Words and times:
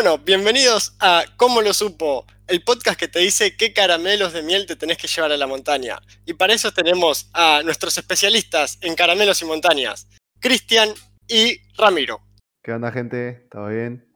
Bueno, 0.00 0.16
bienvenidos 0.18 0.96
a 1.00 1.24
¿Cómo 1.36 1.60
lo 1.60 1.74
supo? 1.74 2.24
El 2.46 2.62
podcast 2.62 2.96
que 2.96 3.08
te 3.08 3.18
dice 3.18 3.56
qué 3.56 3.72
caramelos 3.72 4.32
de 4.32 4.44
miel 4.44 4.64
te 4.64 4.76
tenés 4.76 4.96
que 4.96 5.08
llevar 5.08 5.32
a 5.32 5.36
la 5.36 5.48
montaña. 5.48 5.98
Y 6.24 6.34
para 6.34 6.52
eso 6.54 6.70
tenemos 6.70 7.28
a 7.32 7.62
nuestros 7.64 7.98
especialistas 7.98 8.78
en 8.80 8.94
caramelos 8.94 9.42
y 9.42 9.46
montañas, 9.46 10.08
Cristian 10.38 10.90
y 11.26 11.56
Ramiro. 11.76 12.20
¿Qué 12.62 12.74
onda, 12.74 12.92
gente? 12.92 13.48
¿Todo 13.50 13.70
bien? 13.70 14.08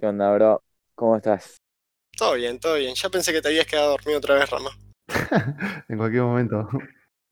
¿Qué 0.00 0.06
onda, 0.06 0.32
bro? 0.32 0.64
¿Cómo 0.96 1.14
estás? 1.14 1.58
Todo 2.18 2.34
bien, 2.34 2.58
todo 2.58 2.74
bien. 2.74 2.96
Ya 2.96 3.08
pensé 3.08 3.32
que 3.32 3.40
te 3.40 3.50
habías 3.50 3.68
quedado 3.68 3.90
dormido 3.90 4.18
otra 4.18 4.34
vez, 4.34 4.50
Rama. 4.50 4.70
en 5.88 5.96
cualquier 5.96 6.24
momento. 6.24 6.68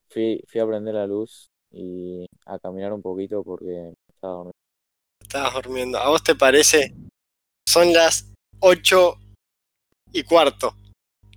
Fui, 0.09 0.41
fui 0.47 0.61
a 0.61 0.67
prender 0.69 0.95
la 0.95 1.09
luz 1.09 1.49
y 1.73 2.27
a 2.47 2.61
caminar 2.61 2.93
un 2.93 3.03
poquito 3.03 3.43
porque 3.43 3.93
estaba 4.09 4.35
dormido. 4.35 4.53
Estabas 5.21 5.55
durmiendo. 5.55 5.99
¿A 5.99 6.11
vos 6.11 6.23
te 6.23 6.37
parece? 6.37 6.95
Son 7.79 7.93
las 7.93 8.29
8 8.59 9.19
y 10.13 10.25
cuarto. 10.25 10.75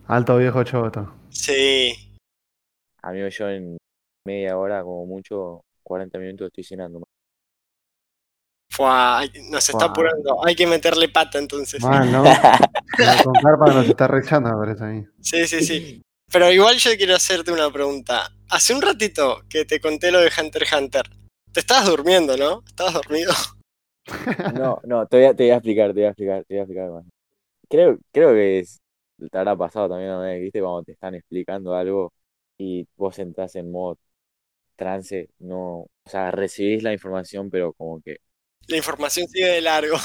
Alto 0.08 0.38
viejo 0.38 0.64
choto. 0.64 1.14
Sí. 1.30 2.18
Amigo, 3.04 3.28
yo 3.28 3.48
en 3.48 3.78
media 4.26 4.58
hora, 4.58 4.82
como 4.82 5.06
mucho, 5.06 5.62
40 5.84 6.18
minutos 6.18 6.48
estoy 6.48 6.64
cenando. 6.64 7.04
Fua, 8.72 9.22
nos 9.52 9.70
está 9.70 9.82
Fua. 9.82 9.90
apurando. 9.90 10.44
Hay 10.44 10.56
que 10.56 10.66
meterle 10.66 11.10
pata 11.10 11.38
entonces. 11.38 11.80
Mal, 11.84 12.12
¿no? 12.12 12.24
La 12.98 13.24
con 13.24 13.34
carpa 13.36 13.72
nos 13.72 13.88
está 13.88 14.08
rechando, 14.08 14.50
me 14.50 14.66
parece 14.66 14.84
a 14.84 14.88
mí. 14.88 15.06
Sí, 15.22 15.46
sí, 15.46 15.62
sí. 15.64 16.02
Pero 16.32 16.52
igual 16.52 16.78
yo 16.78 16.90
quiero 16.98 17.16
hacerte 17.18 17.52
una 17.52 17.70
pregunta. 17.70 18.32
Hace 18.50 18.74
un 18.74 18.82
ratito 18.82 19.44
que 19.48 19.66
te 19.66 19.80
conté 19.80 20.10
lo 20.10 20.22
de 20.22 20.32
Hunter 20.36 20.64
x 20.64 20.74
Hunter. 20.74 21.04
Te 21.54 21.60
estabas 21.60 21.86
durmiendo, 21.86 22.36
¿no? 22.36 22.64
¿Estabas 22.66 22.96
dormido? 22.96 23.32
No, 24.46 24.80
no, 24.86 25.08
te 25.08 25.18
voy, 25.18 25.26
a, 25.28 25.36
te 25.36 25.44
voy 25.44 25.52
a 25.52 25.56
explicar, 25.58 25.88
te 25.94 25.94
voy 26.02 26.04
a 26.06 26.08
explicar, 26.10 26.46
te 26.46 26.54
voy 26.56 26.60
a 26.60 26.62
explicar 26.64 26.92
más. 26.92 27.06
Creo, 27.70 28.00
creo 28.12 28.34
que 28.34 28.60
es- 28.60 28.82
te 29.32 29.38
habrá 29.38 29.56
pasado 29.58 29.90
también, 29.90 30.12
¿no? 30.12 30.24
¿Viste? 30.24 30.62
Cuando 30.62 30.84
te 30.84 30.94
están 30.94 31.16
explicando 31.16 31.76
algo 31.76 32.14
y 32.58 32.88
vos 32.98 33.20
entras 33.20 33.56
en 33.56 33.72
modo 33.72 34.00
trance, 34.78 35.30
no, 35.40 35.82
o 35.82 35.90
sea, 36.06 36.32
recibís 36.32 36.84
la 36.84 36.94
información, 36.94 37.50
pero 37.52 37.74
como 37.74 38.02
que 38.02 38.18
La 38.68 38.78
información 38.78 39.28
sigue 39.28 39.46
de 39.50 39.62
largo. 39.62 39.98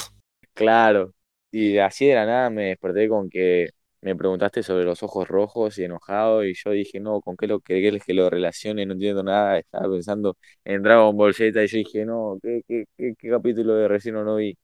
Claro, 0.55 1.15
y 1.51 1.77
así 1.79 2.07
de 2.07 2.15
la 2.15 2.25
nada 2.27 2.51
me 2.51 2.65
desperté 2.69 3.09
con 3.09 3.29
que 3.29 3.71
me 4.07 4.15
preguntaste 4.15 4.63
sobre 4.63 4.85
los 4.85 5.03
ojos 5.03 5.27
rojos 5.27 5.77
y 5.79 5.85
enojado 5.85 6.45
y 6.45 6.55
yo 6.55 6.71
dije, 6.71 7.01
no, 7.01 7.21
¿con 7.21 7.37
qué 7.37 7.49
lo 7.49 7.59
querés 7.59 8.05
que 8.05 8.15
lo 8.15 8.31
relacione? 8.31 8.87
No 8.87 8.93
entiendo 8.93 9.25
nada, 9.25 9.59
estaba 9.59 9.91
pensando 9.91 10.39
en 10.65 10.85
Dragon 10.85 11.17
Ball 11.17 11.35
Z 11.35 11.61
y 11.65 11.67
yo 11.67 11.79
dije, 11.79 12.05
no, 12.05 12.39
¿qué, 12.41 12.63
qué, 12.69 12.85
qué, 12.97 13.15
qué 13.19 13.31
capítulo 13.31 13.75
de 13.75 13.89
recién 13.89 14.15
no 14.15 14.37
vi? 14.37 14.57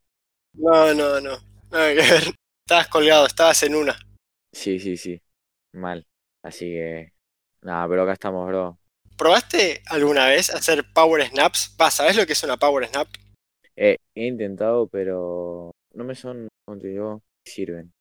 No, 0.53 0.95
no, 0.95 1.21
no. 1.21 1.39
Nada 1.73 1.89
que 1.89 1.97
ver. 1.97 2.35
Estabas 2.65 2.87
colgado, 2.87 3.27
estabas 3.27 3.61
en 3.65 3.75
una. 3.75 3.99
Sí, 4.53 4.79
sí, 4.79 4.97
sí, 4.97 5.21
mal, 5.73 6.07
así 6.43 6.67
que, 6.67 7.13
nada, 7.63 7.89
pero 7.89 8.03
acá 8.05 8.13
estamos, 8.13 8.47
bro. 8.47 8.79
¿Probaste 9.19 9.83
alguna 9.87 10.29
vez 10.29 10.51
hacer 10.51 10.85
power 10.95 11.27
snaps? 11.27 11.77
Va, 11.81 11.91
¿sabés 11.91 12.17
lo 12.17 12.27
que 12.27 12.35
es 12.35 12.43
una 12.45 12.59
power 12.59 12.87
snap? 12.87 13.09
Eh, 13.75 13.97
he 14.15 14.27
intentado, 14.27 14.87
pero 14.87 15.73
no 15.95 16.05
me 16.05 16.15
son, 16.15 16.47
como 16.65 16.79
te 16.79 16.89
digo, 16.89 17.25
sirven. 17.45 17.93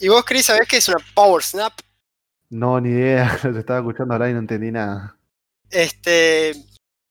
¿Y 0.00 0.08
vos, 0.08 0.24
Chris, 0.24 0.46
sabés 0.46 0.66
qué 0.66 0.78
es 0.78 0.88
una 0.88 0.96
power 1.14 1.42
snap? 1.42 1.74
No, 2.48 2.80
ni 2.80 2.88
idea. 2.88 3.38
Los 3.44 3.56
estaba 3.56 3.80
escuchando 3.80 4.14
hablar 4.14 4.30
y 4.30 4.32
no 4.32 4.38
entendí 4.38 4.72
nada. 4.72 5.16
Este. 5.70 6.52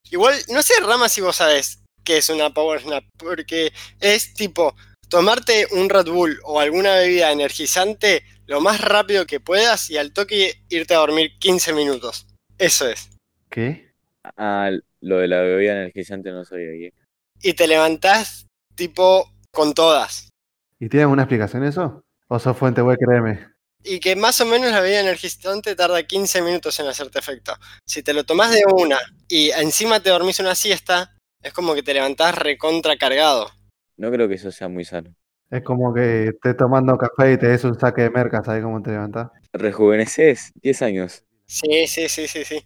Igual, 0.10 0.36
no 0.50 0.64
sé, 0.64 0.74
Rama, 0.82 1.08
si 1.08 1.22
vos 1.22 1.36
sabés 1.36 1.84
qué 2.04 2.18
es 2.18 2.30
una 2.30 2.52
power 2.52 2.82
snap. 2.82 3.04
Porque 3.18 3.72
es 4.00 4.34
tipo 4.34 4.76
tomarte 5.08 5.68
un 5.72 5.88
Red 5.88 6.08
Bull 6.08 6.40
o 6.44 6.60
alguna 6.60 6.96
bebida 6.96 7.32
energizante 7.32 8.24
lo 8.48 8.60
más 8.60 8.82
rápido 8.82 9.28
que 9.28 9.40
puedas 9.40 9.92
y 9.92 9.98
al 9.98 10.12
toque 10.12 10.64
irte 10.70 10.96
a 10.96 11.00
dormir 11.00 11.38
15 11.38 11.74
minutos. 11.74 12.26
Eso 12.58 12.90
es. 12.90 13.12
¿Qué? 13.52 13.94
Ah, 14.36 14.72
lo 15.02 15.18
de 15.20 15.28
la 15.28 15.42
bebida 15.42 15.74
energizante 15.74 16.32
no 16.32 16.44
sabía 16.44 16.72
qué. 16.72 16.94
Y 17.42 17.54
te 17.54 17.68
levantás 17.68 18.48
tipo 18.74 19.32
con 19.52 19.76
todas. 19.76 20.30
¿Y 20.80 20.90
tiene 20.90 21.04
alguna 21.04 21.24
explicación 21.24 21.64
eso? 21.64 22.02
¿O 22.32 22.38
sos 22.38 22.56
fuente 22.56 22.84
web, 22.84 22.98
créeme? 23.00 23.48
Y 23.84 24.00
que 24.00 24.16
más 24.16 24.40
o 24.40 24.46
menos 24.46 24.72
la 24.72 24.82
bebida 24.82 25.00
energizante 25.00 25.76
tarda 25.76 26.04
15 26.04 26.44
minutos 26.44 26.80
en 26.80 26.88
hacerte 26.88 27.18
efecto. 27.18 27.54
Si 27.88 28.04
te 28.04 28.14
lo 28.14 28.24
tomás 28.24 28.52
de 28.52 28.62
una 28.72 29.00
y 29.28 29.50
encima 29.50 30.00
te 30.00 30.12
dormís 30.12 30.40
una 30.40 30.54
siesta, 30.54 31.18
es 31.42 31.54
como 31.54 31.74
que 31.74 31.82
te 31.82 31.94
levantás 31.94 32.38
recontra 32.38 32.98
cargado. 32.98 33.50
No 33.98 34.12
creo 34.12 34.28
que 34.28 34.36
eso 34.36 34.52
sea 34.52 34.68
muy 34.68 34.86
sano. 34.86 35.16
Es 35.50 35.64
como 35.64 35.92
que 35.92 36.28
estés 36.28 36.56
tomando 36.56 37.00
café 37.00 37.34
y 37.34 37.38
te 37.40 37.48
des 37.48 37.64
un 37.64 37.80
saque 37.80 38.04
de 38.04 38.10
merca, 38.12 38.44
¿sabes 38.44 38.64
cómo 38.64 38.80
te 38.84 38.92
levantás? 38.92 39.30
Rejuveneces 39.52 40.52
10 40.62 40.82
años. 40.84 41.24
Sí, 41.48 41.88
sí, 41.88 42.08
sí, 42.10 42.28
sí, 42.28 42.46
sí. 42.46 42.64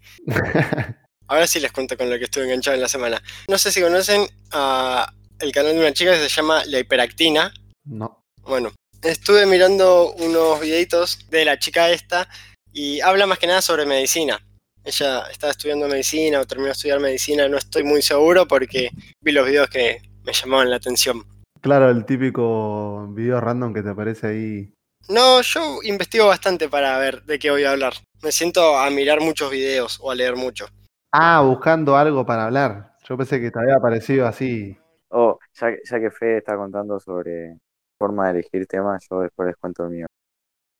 A 1.27 1.35
ver 1.35 1.47
si 1.47 1.61
les 1.61 1.71
cuento 1.71 1.95
con 1.95 2.09
lo 2.09 2.17
que 2.17 2.25
estuve 2.25 2.43
enganchado 2.43 2.75
en 2.75 2.81
la 2.81 2.89
semana. 2.89 3.23
No 3.47 3.57
sé 3.57 3.71
si 3.71 3.81
conocen 3.81 4.27
a 4.51 5.13
el 5.39 5.53
canal 5.53 5.73
de 5.73 5.79
una 5.79 5.93
chica 5.93 6.11
que 6.11 6.17
se 6.17 6.27
llama 6.27 6.63
La 6.65 6.79
Hiperactina. 6.79 7.53
no. 7.85 8.19
Bueno, 8.41 8.73
estuve 9.03 9.45
mirando 9.45 10.13
unos 10.13 10.59
videitos 10.59 11.29
de 11.29 11.45
la 11.45 11.57
chica 11.59 11.89
esta 11.91 12.27
y 12.71 13.01
habla 13.01 13.25
más 13.25 13.39
que 13.39 13.47
nada 13.47 13.61
sobre 13.61 13.85
medicina. 13.85 14.39
Ella 14.83 15.23
estaba 15.31 15.51
estudiando 15.51 15.87
medicina 15.87 16.39
o 16.41 16.45
terminó 16.45 16.67
de 16.67 16.73
estudiar 16.73 16.99
medicina, 16.99 17.47
no 17.47 17.57
estoy 17.57 17.83
muy 17.83 18.01
seguro 18.01 18.47
porque 18.47 18.89
vi 19.21 19.31
los 19.31 19.45
videos 19.45 19.69
que 19.69 20.01
me 20.23 20.33
llamaban 20.33 20.69
la 20.69 20.77
atención. 20.77 21.23
Claro, 21.61 21.89
el 21.89 22.05
típico 22.05 23.07
video 23.09 23.39
random 23.39 23.73
que 23.73 23.83
te 23.83 23.89
aparece 23.89 24.27
ahí. 24.27 24.73
No, 25.09 25.41
yo 25.41 25.79
investigo 25.83 26.27
bastante 26.27 26.67
para 26.67 26.97
ver 26.97 27.23
de 27.23 27.39
qué 27.39 27.51
voy 27.51 27.63
a 27.63 27.71
hablar. 27.71 27.93
Me 28.21 28.31
siento 28.31 28.77
a 28.77 28.89
mirar 28.89 29.21
muchos 29.21 29.49
videos 29.51 29.99
o 30.01 30.11
a 30.11 30.15
leer 30.15 30.35
mucho. 30.35 30.65
Ah, 31.13 31.41
buscando 31.45 31.95
algo 31.95 32.25
para 32.25 32.45
hablar. 32.45 32.93
Yo 33.07 33.17
pensé 33.17 33.39
que 33.39 33.51
te 33.51 33.59
había 33.59 33.75
aparecido 33.75 34.27
así. 34.27 34.77
Oh, 35.09 35.37
ya, 35.59 35.71
que- 35.71 35.79
ya 35.89 35.99
que 35.99 36.09
Fede 36.11 36.37
está 36.39 36.55
contando 36.55 36.99
sobre 36.99 37.57
forma 38.03 38.25
de 38.25 38.39
elegir 38.39 38.67
temas, 38.67 39.07
yo 39.09 39.21
después 39.21 39.47
les 39.47 39.55
cuento 39.55 39.85
el 39.85 39.91
mío. 39.91 40.07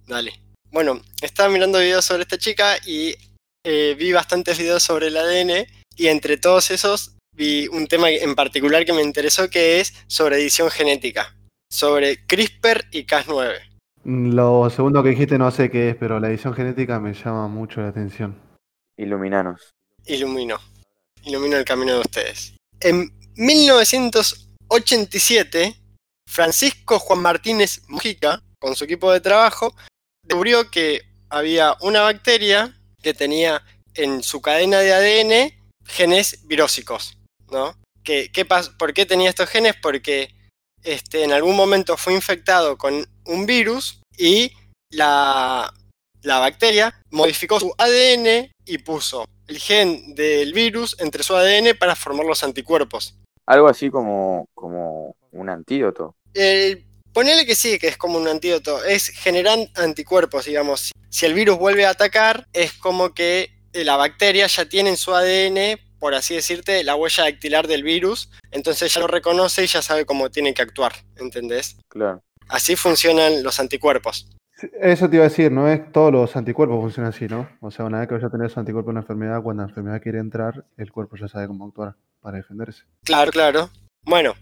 Dale. 0.06 0.34
Bueno, 0.72 1.00
estaba 1.22 1.48
mirando 1.50 1.80
videos 1.80 2.04
sobre 2.04 2.24
esta 2.24 2.38
chica 2.38 2.76
y 2.86 3.16
eh, 3.64 3.96
vi 3.98 4.12
bastantes 4.12 4.58
videos 4.58 4.84
sobre 4.84 5.08
el 5.08 5.16
ADN 5.16 5.66
y 5.96 6.08
entre 6.08 6.36
todos 6.36 6.70
esos 6.72 7.16
vi 7.34 7.70
un 7.70 7.88
tema 7.88 8.10
en 8.10 8.36
particular 8.36 8.84
que 8.84 8.92
me 8.92 9.02
interesó 9.02 9.50
que 9.50 9.80
es 9.80 9.94
sobre 10.08 10.36
edición 10.36 10.70
genética, 10.70 11.34
sobre 11.72 12.26
CRISPR 12.26 12.88
y 12.92 13.06
Cas9. 13.06 13.54
Lo 14.04 14.70
segundo 14.70 15.02
que 15.02 15.12
dijiste 15.12 15.38
no 15.38 15.50
sé 15.50 15.72
qué 15.72 15.92
es, 15.92 15.96
pero 15.96 16.20
la 16.20 16.28
edición 16.28 16.54
genética 16.54 17.00
me 17.00 17.14
llama 17.14 17.48
mucho 17.48 17.80
la 17.80 17.88
atención. 17.88 18.38
Iluminanos. 18.98 19.70
Ilumino, 20.08 20.60
ilumino 21.24 21.56
el 21.56 21.64
camino 21.64 21.94
de 21.94 22.00
ustedes. 22.00 22.58
En 22.82 23.14
1987, 23.38 25.83
Francisco 26.34 26.98
Juan 26.98 27.20
Martínez 27.20 27.84
Mujica, 27.88 28.42
con 28.60 28.76
su 28.76 28.86
equipo 28.86 29.12
de 29.12 29.22
trabajo, 29.22 29.76
descubrió 30.24 30.72
que 30.72 31.04
había 31.30 31.78
una 31.82 32.02
bacteria 32.02 32.76
que 33.04 33.14
tenía 33.14 33.64
en 33.94 34.24
su 34.24 34.42
cadena 34.42 34.80
de 34.80 34.94
ADN 34.94 35.54
genes 35.86 36.48
virósicos, 36.48 37.20
¿no? 37.52 37.76
¿Qué, 38.04 38.32
qué 38.34 38.46
¿Por 38.46 38.96
qué 38.96 39.06
tenía 39.06 39.30
estos 39.30 39.48
genes? 39.48 39.76
Porque 39.80 40.34
este, 40.82 41.24
en 41.24 41.34
algún 41.34 41.56
momento 41.56 41.98
fue 41.98 42.16
infectado 42.16 42.80
con 42.80 43.06
un 43.28 43.46
virus 43.46 44.02
y 44.18 44.54
la, 44.90 45.72
la 46.24 46.40
bacteria 46.40 47.00
modificó 47.12 47.60
su 47.60 47.76
ADN 47.78 48.52
y 48.66 48.80
puso 48.80 49.26
el 49.48 49.60
gen 49.60 50.16
del 50.16 50.52
virus 50.52 50.96
entre 51.00 51.22
su 51.22 51.36
ADN 51.36 51.78
para 51.78 51.96
formar 51.96 52.26
los 52.26 52.44
anticuerpos. 52.44 53.20
Algo 53.46 53.68
así 53.68 53.92
como, 53.92 54.48
como 54.56 55.16
un 55.32 55.50
antídoto. 55.50 56.16
Eh, 56.34 56.84
ponele 57.14 57.46
que 57.46 57.56
sí, 57.56 57.80
que 57.80 57.88
es 57.88 57.98
como 57.98 58.18
un 58.18 58.28
antídoto. 58.28 58.84
Es 58.84 59.10
generar 59.10 59.60
anticuerpos, 59.76 60.46
digamos. 60.46 60.92
Si 61.10 61.26
el 61.26 61.34
virus 61.34 61.58
vuelve 61.58 61.86
a 61.86 61.92
atacar, 61.92 62.48
es 62.54 62.74
como 62.74 63.14
que 63.14 63.52
eh, 63.74 63.84
la 63.84 63.96
bacteria 63.96 64.48
ya 64.48 64.66
tiene 64.66 64.90
en 64.90 64.98
su 64.98 65.14
ADN, 65.14 65.80
por 66.00 66.16
así 66.16 66.36
decirte, 66.36 66.84
la 66.84 66.96
huella 66.96 67.24
dactilar 67.24 67.68
del 67.68 67.84
virus. 67.84 68.30
Entonces 68.52 68.94
ya 68.94 69.00
lo 69.00 69.08
reconoce 69.08 69.64
y 69.64 69.68
ya 69.68 69.82
sabe 69.82 70.06
cómo 70.06 70.30
tiene 70.32 70.54
que 70.54 70.62
actuar. 70.62 70.94
¿Entendés? 71.18 71.78
Claro. 71.88 72.24
Así 72.50 72.76
funcionan 72.76 73.44
los 73.44 73.60
anticuerpos. 73.60 74.28
Eso 74.80 75.10
te 75.10 75.18
iba 75.18 75.26
a 75.26 75.30
decir, 75.30 75.52
no 75.52 75.68
es 75.68 75.92
todos 75.92 76.12
los 76.12 76.36
anticuerpos 76.36 76.80
funcionan 76.80 77.12
así, 77.12 77.28
¿no? 77.28 77.50
O 77.60 77.70
sea, 77.70 77.86
una 77.86 78.00
vez 78.00 78.08
que 78.08 78.20
ya 78.20 78.30
tenés 78.30 78.58
anticuerpo 78.58 78.92
en 78.92 78.98
una 78.98 79.02
enfermedad, 79.02 79.42
cuando 79.42 79.64
la 79.64 79.70
enfermedad 79.70 80.02
quiere 80.02 80.20
entrar, 80.20 80.66
el 80.78 80.92
cuerpo 80.92 81.18
ya 81.18 81.28
sabe 81.28 81.48
cómo 81.48 81.66
actuar 81.66 81.96
para 82.22 82.38
defenderse. 82.38 82.84
Claro, 83.04 83.32
claro. 83.32 83.70
Bueno, 84.06 84.36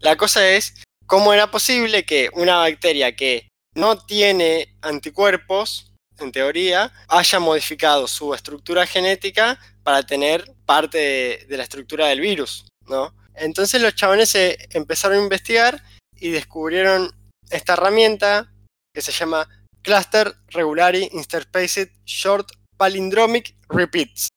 la 0.00 0.16
cosa 0.16 0.48
es 0.48 0.74
cómo 1.06 1.32
era 1.32 1.50
posible 1.50 2.04
que 2.04 2.30
una 2.34 2.58
bacteria 2.58 3.14
que 3.14 3.48
no 3.74 3.98
tiene 3.98 4.76
anticuerpos, 4.82 5.92
en 6.18 6.32
teoría, 6.32 6.92
haya 7.08 7.38
modificado 7.38 8.08
su 8.08 8.34
estructura 8.34 8.86
genética 8.86 9.60
para 9.82 10.02
tener 10.02 10.54
parte 10.64 11.46
de, 11.46 11.56
la 11.56 11.62
estructura 11.62 12.06
del 12.06 12.20
virus, 12.20 12.64
¿no? 12.86 13.14
Entonces 13.34 13.82
los 13.82 13.94
chabones 13.94 14.30
se 14.30 14.56
empezaron 14.70 15.18
a 15.18 15.22
investigar 15.22 15.82
y 16.16 16.30
descubrieron 16.30 17.14
esta 17.50 17.74
herramienta 17.74 18.50
que 18.94 19.02
se 19.02 19.12
llama 19.12 19.46
Cluster 19.82 20.34
Regularly 20.48 21.10
Interspaced 21.12 21.90
Short 22.06 22.50
Palindromic 22.78 23.54
Repeats, 23.68 24.28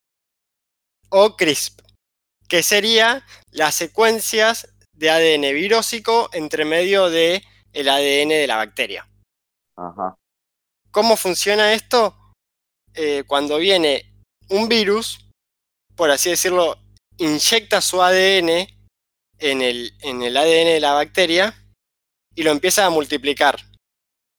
o 1.10 1.36
CRISP, 1.38 1.82
que 2.50 2.62
sería 2.62 3.26
las 3.52 3.76
secuencias 3.76 4.68
de 5.00 5.10
ADN 5.10 5.54
virósico 5.54 6.30
entre 6.34 6.66
medio 6.66 7.10
del 7.10 7.42
el 7.72 7.88
ADN 7.88 8.30
de 8.30 8.48
la 8.48 8.58
bacteria. 8.58 9.08
Ajá. 9.78 10.18
¿Cómo 10.92 11.16
funciona 11.16 11.74
esto? 11.74 12.16
Eh, 12.94 13.24
cuando 13.26 13.58
viene 13.58 14.12
un 14.50 14.68
virus, 14.68 15.30
por 15.96 16.12
así 16.12 16.32
decirlo, 16.32 16.78
inyecta 17.18 17.80
su 17.80 18.02
ADN 18.02 18.68
en 19.38 19.62
el, 19.62 19.94
en 20.02 20.22
el 20.22 20.36
ADN 20.36 20.66
de 20.66 20.80
la 20.82 20.94
bacteria 20.94 21.54
y 22.36 22.44
lo 22.44 22.52
empieza 22.52 22.86
a 22.86 22.90
multiplicar. 22.90 23.58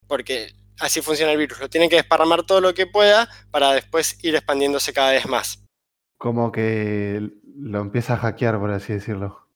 Porque 0.07 0.53
así 0.79 1.01
funciona 1.01 1.33
el 1.33 1.39
virus. 1.39 1.59
Lo 1.59 1.71
tiene 1.71 1.89
que 1.89 1.97
desparramar 1.97 2.45
todo 2.45 2.61
lo 2.61 2.75
que 2.75 2.87
pueda 2.87 3.31
para 3.51 3.73
después 3.73 4.23
ir 4.23 4.35
expandiéndose 4.35 4.93
cada 4.93 5.13
vez 5.13 5.27
más. 5.27 5.65
Como 6.19 6.53
que 6.53 7.31
lo 7.57 7.81
empieza 7.81 8.15
a 8.15 8.19
hackear, 8.19 8.59
por 8.59 8.73
así 8.73 8.93
decirlo. 8.93 9.50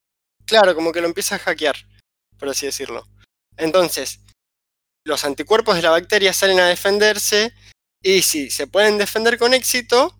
Claro, 0.45 0.75
como 0.75 0.91
que 0.91 1.01
lo 1.01 1.07
empieza 1.07 1.35
a 1.35 1.39
hackear, 1.39 1.75
por 2.37 2.49
así 2.49 2.65
decirlo. 2.65 3.07
Entonces, 3.57 4.19
los 5.05 5.23
anticuerpos 5.23 5.75
de 5.75 5.81
la 5.81 5.91
bacteria 5.91 6.33
salen 6.33 6.59
a 6.59 6.67
defenderse 6.67 7.53
y 8.03 8.21
si 8.21 8.49
se 8.49 8.67
pueden 8.67 8.97
defender 8.97 9.37
con 9.37 9.53
éxito, 9.53 10.15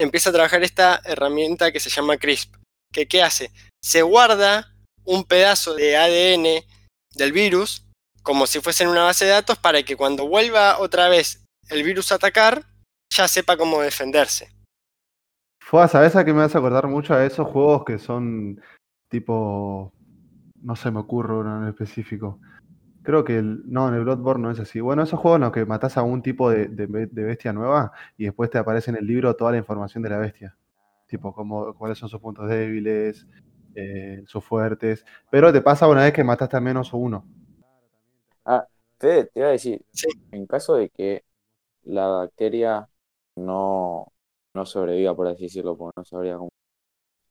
empieza 0.00 0.30
a 0.30 0.32
trabajar 0.32 0.62
esta 0.62 1.00
herramienta 1.04 1.72
que 1.72 1.80
se 1.80 1.90
llama 1.90 2.16
CRISP. 2.16 2.54
Que, 2.92 3.06
¿Qué 3.06 3.22
hace? 3.22 3.50
Se 3.82 4.02
guarda 4.02 4.74
un 5.04 5.24
pedazo 5.24 5.74
de 5.74 5.96
ADN 5.96 6.64
del 7.14 7.32
virus 7.32 7.84
como 8.22 8.46
si 8.46 8.60
fuese 8.60 8.84
en 8.84 8.90
una 8.90 9.04
base 9.04 9.26
de 9.26 9.32
datos 9.32 9.58
para 9.58 9.82
que 9.82 9.96
cuando 9.96 10.26
vuelva 10.26 10.78
otra 10.78 11.08
vez 11.08 11.44
el 11.68 11.82
virus 11.82 12.10
a 12.10 12.16
atacar, 12.16 12.64
ya 13.14 13.28
sepa 13.28 13.56
cómo 13.56 13.82
defenderse. 13.82 14.50
Fua, 15.60 15.88
¿sabes 15.88 16.16
a 16.16 16.24
qué 16.24 16.32
me 16.32 16.40
vas 16.40 16.54
a 16.54 16.58
acordar 16.58 16.86
mucho 16.86 17.14
a 17.14 17.24
esos 17.24 17.46
juegos 17.46 17.84
que 17.84 17.98
son 17.98 18.60
tipo. 19.20 19.92
No 20.62 20.76
se 20.76 20.90
me 20.90 21.00
ocurre 21.00 21.34
uno 21.38 21.62
en 21.62 21.68
específico. 21.68 22.40
Creo 23.02 23.24
que 23.24 23.38
el, 23.38 23.62
no, 23.70 23.88
en 23.88 23.94
el 23.94 24.04
Bloodborne 24.04 24.42
no 24.44 24.50
es 24.50 24.60
así. 24.60 24.80
Bueno, 24.80 25.02
esos 25.02 25.20
juegos 25.20 25.38
en 25.38 25.42
los 25.42 25.52
que 25.52 25.66
matás 25.66 25.96
a 25.98 26.02
un 26.02 26.22
tipo 26.22 26.50
de, 26.50 26.68
de, 26.68 26.86
de 26.88 27.24
bestia 27.24 27.52
nueva 27.52 27.92
y 28.18 28.24
después 28.26 28.50
te 28.50 28.58
aparece 28.58 28.90
en 28.92 28.98
el 28.98 29.06
libro 29.06 29.36
toda 29.36 29.52
la 29.52 29.58
información 29.58 30.02
de 30.02 30.10
la 30.10 30.18
bestia. 30.18 30.56
Tipo, 31.08 31.34
cómo, 31.34 31.74
cuáles 31.74 31.98
son 31.98 32.08
sus 32.08 32.20
puntos 32.20 32.48
débiles, 32.48 33.26
eh, 33.76 34.24
sus 34.26 34.44
fuertes. 34.44 35.04
Pero 35.30 35.52
te 35.52 35.62
pasa 35.62 35.88
una 35.88 36.04
vez 36.04 36.12
que 36.14 36.24
mataste 36.24 36.56
a 36.56 36.60
menos 36.60 36.94
o 36.94 36.98
uno. 36.98 37.26
Ah, 38.44 38.66
Fede, 38.98 39.26
te 39.26 39.40
iba 39.40 39.48
a 39.48 39.52
decir, 39.52 39.84
Sí. 39.92 40.08
en 40.30 40.46
caso 40.46 40.74
de 40.76 40.90
que 40.90 41.24
la 41.84 42.08
bacteria 42.08 42.88
no, 43.36 44.12
no 44.54 44.66
sobreviva, 44.66 45.16
por 45.16 45.28
así 45.28 45.44
decirlo, 45.44 45.76
porque 45.76 45.94
no 46.00 46.04
sobreviva 46.04 46.38
como 46.38 46.50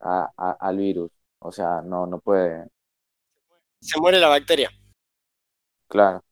a- 0.01 0.31
a- 0.37 0.51
al 0.53 0.77
virus, 0.77 1.11
o 1.43 1.51
sea, 1.51 1.81
no, 1.81 2.07
no 2.07 2.19
puede, 2.19 2.67
Se 3.81 3.99
muere 3.99 4.19
la 4.19 4.29
bacteria. 4.29 4.71
claro, 5.87 6.23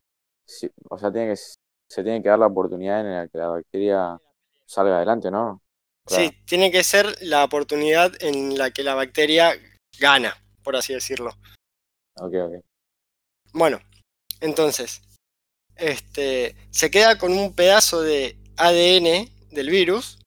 Sí, 0.46 0.70
o 0.90 0.98
sea, 0.98 1.12
tiene 1.12 1.34
que, 1.34 1.38
se 1.38 2.04
tiene 2.04 2.22
que 2.22 2.30
dar 2.30 2.40
la 2.40 2.48
oportunidad 2.48 3.00
en 3.00 3.14
la 3.14 3.28
que 3.28 3.38
la 3.38 3.48
bacteria 3.48 4.20
salga 4.66 4.98
adelante, 4.98 5.32
¿no? 5.32 5.62
Claro. 6.06 6.24
Sí, 6.24 6.44
tiene 6.46 6.72
que 6.72 6.84
ser 6.84 7.06
la 7.22 7.44
oportunidad 7.44 8.12
en 8.22 8.58
la 8.58 8.72
que 8.72 8.84
la 8.84 8.96
bacteria 8.96 9.54
gana, 9.98 10.36
por 10.64 10.76
así 10.76 10.94
decirlo. 10.94 11.32
Ok, 12.16 12.34
ok. 12.34 12.66
Bueno, 13.54 13.80
entonces, 14.42 15.02
este, 15.76 16.56
se 16.72 16.92
queda 16.92 17.18
con 17.18 17.32
un 17.32 17.54
pedazo 17.54 18.02
de 18.02 18.38
ADN 18.58 19.30
del 19.52 19.70
virus, 19.70 20.20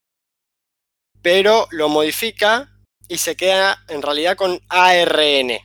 pero 1.20 1.66
lo 1.70 1.88
modifica 1.88 2.73
y 3.08 3.18
se 3.18 3.36
queda 3.36 3.84
en 3.88 4.02
realidad 4.02 4.36
con 4.36 4.60
ARN. 4.68 5.58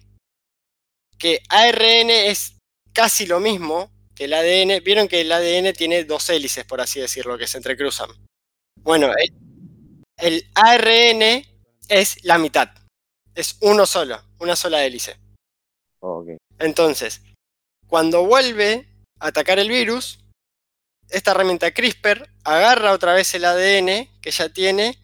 Que 1.17 1.41
ARN 1.49 2.09
es 2.09 2.57
casi 2.93 3.25
lo 3.25 3.39
mismo 3.39 3.91
que 4.15 4.25
el 4.25 4.33
ADN. 4.33 4.83
Vieron 4.83 5.07
que 5.07 5.21
el 5.21 5.31
ADN 5.31 5.73
tiene 5.73 6.03
dos 6.03 6.29
hélices, 6.29 6.65
por 6.65 6.81
así 6.81 6.99
decirlo, 6.99 7.37
que 7.37 7.47
se 7.47 7.57
entrecruzan. 7.57 8.09
Bueno, 8.81 9.11
el, 9.17 9.33
el 10.17 10.49
ARN 10.55 11.45
es 11.87 12.23
la 12.23 12.37
mitad. 12.37 12.69
Es 13.35 13.57
uno 13.61 13.85
solo, 13.85 14.21
una 14.39 14.55
sola 14.55 14.83
hélice. 14.83 15.17
Ok. 15.99 16.29
Entonces, 16.59 17.21
cuando 17.87 18.25
vuelve 18.25 18.87
a 19.19 19.27
atacar 19.27 19.59
el 19.59 19.69
virus, 19.69 20.19
esta 21.09 21.31
herramienta 21.31 21.71
CRISPR 21.71 22.29
agarra 22.43 22.93
otra 22.93 23.13
vez 23.13 23.33
el 23.33 23.45
ADN 23.45 24.09
que 24.21 24.31
ya 24.31 24.49
tiene 24.49 24.99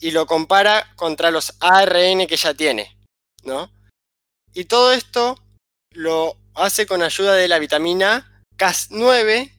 y 0.00 0.10
lo 0.10 0.26
compara 0.26 0.94
contra 0.96 1.30
los 1.30 1.56
ARN 1.60 2.26
que 2.26 2.36
ya 2.36 2.54
tiene, 2.54 2.96
¿no? 3.44 3.70
Y 4.54 4.64
todo 4.64 4.92
esto 4.92 5.36
lo 5.92 6.36
hace 6.54 6.86
con 6.86 7.02
ayuda 7.02 7.34
de 7.34 7.48
la 7.48 7.58
vitamina 7.58 8.44
Cas9, 8.56 9.52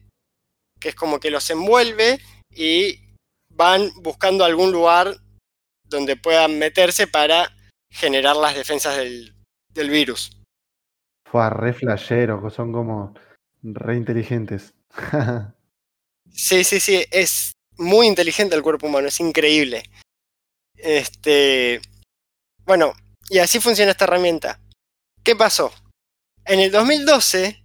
que 0.78 0.88
es 0.90 0.94
como 0.94 1.20
que 1.20 1.30
los 1.30 1.48
envuelve 1.50 2.20
y 2.50 3.00
van 3.50 3.90
buscando 3.96 4.44
algún 4.44 4.72
lugar 4.72 5.16
donde 5.84 6.16
puedan 6.16 6.58
meterse 6.58 7.06
para 7.06 7.54
generar 7.90 8.36
las 8.36 8.54
defensas 8.54 8.96
del, 8.96 9.34
del 9.74 9.90
virus. 9.90 10.36
Fue 11.28 11.48
re 11.50 11.72
flashero, 11.72 12.42
que 12.42 12.50
son 12.50 12.72
como 12.72 13.14
re 13.62 13.96
inteligentes. 13.96 14.74
Sí, 16.32 16.62
sí, 16.62 16.78
sí, 16.78 17.04
es 17.10 17.52
muy 17.76 18.06
inteligente 18.06 18.54
el 18.54 18.62
cuerpo 18.62 18.86
humano, 18.86 19.08
es 19.08 19.18
increíble. 19.18 19.82
Este, 20.82 21.80
bueno, 22.64 22.94
y 23.28 23.38
así 23.38 23.60
funciona 23.60 23.92
esta 23.92 24.04
herramienta. 24.04 24.60
¿Qué 25.22 25.36
pasó? 25.36 25.72
En 26.44 26.60
el 26.60 26.70
2012, 26.70 27.62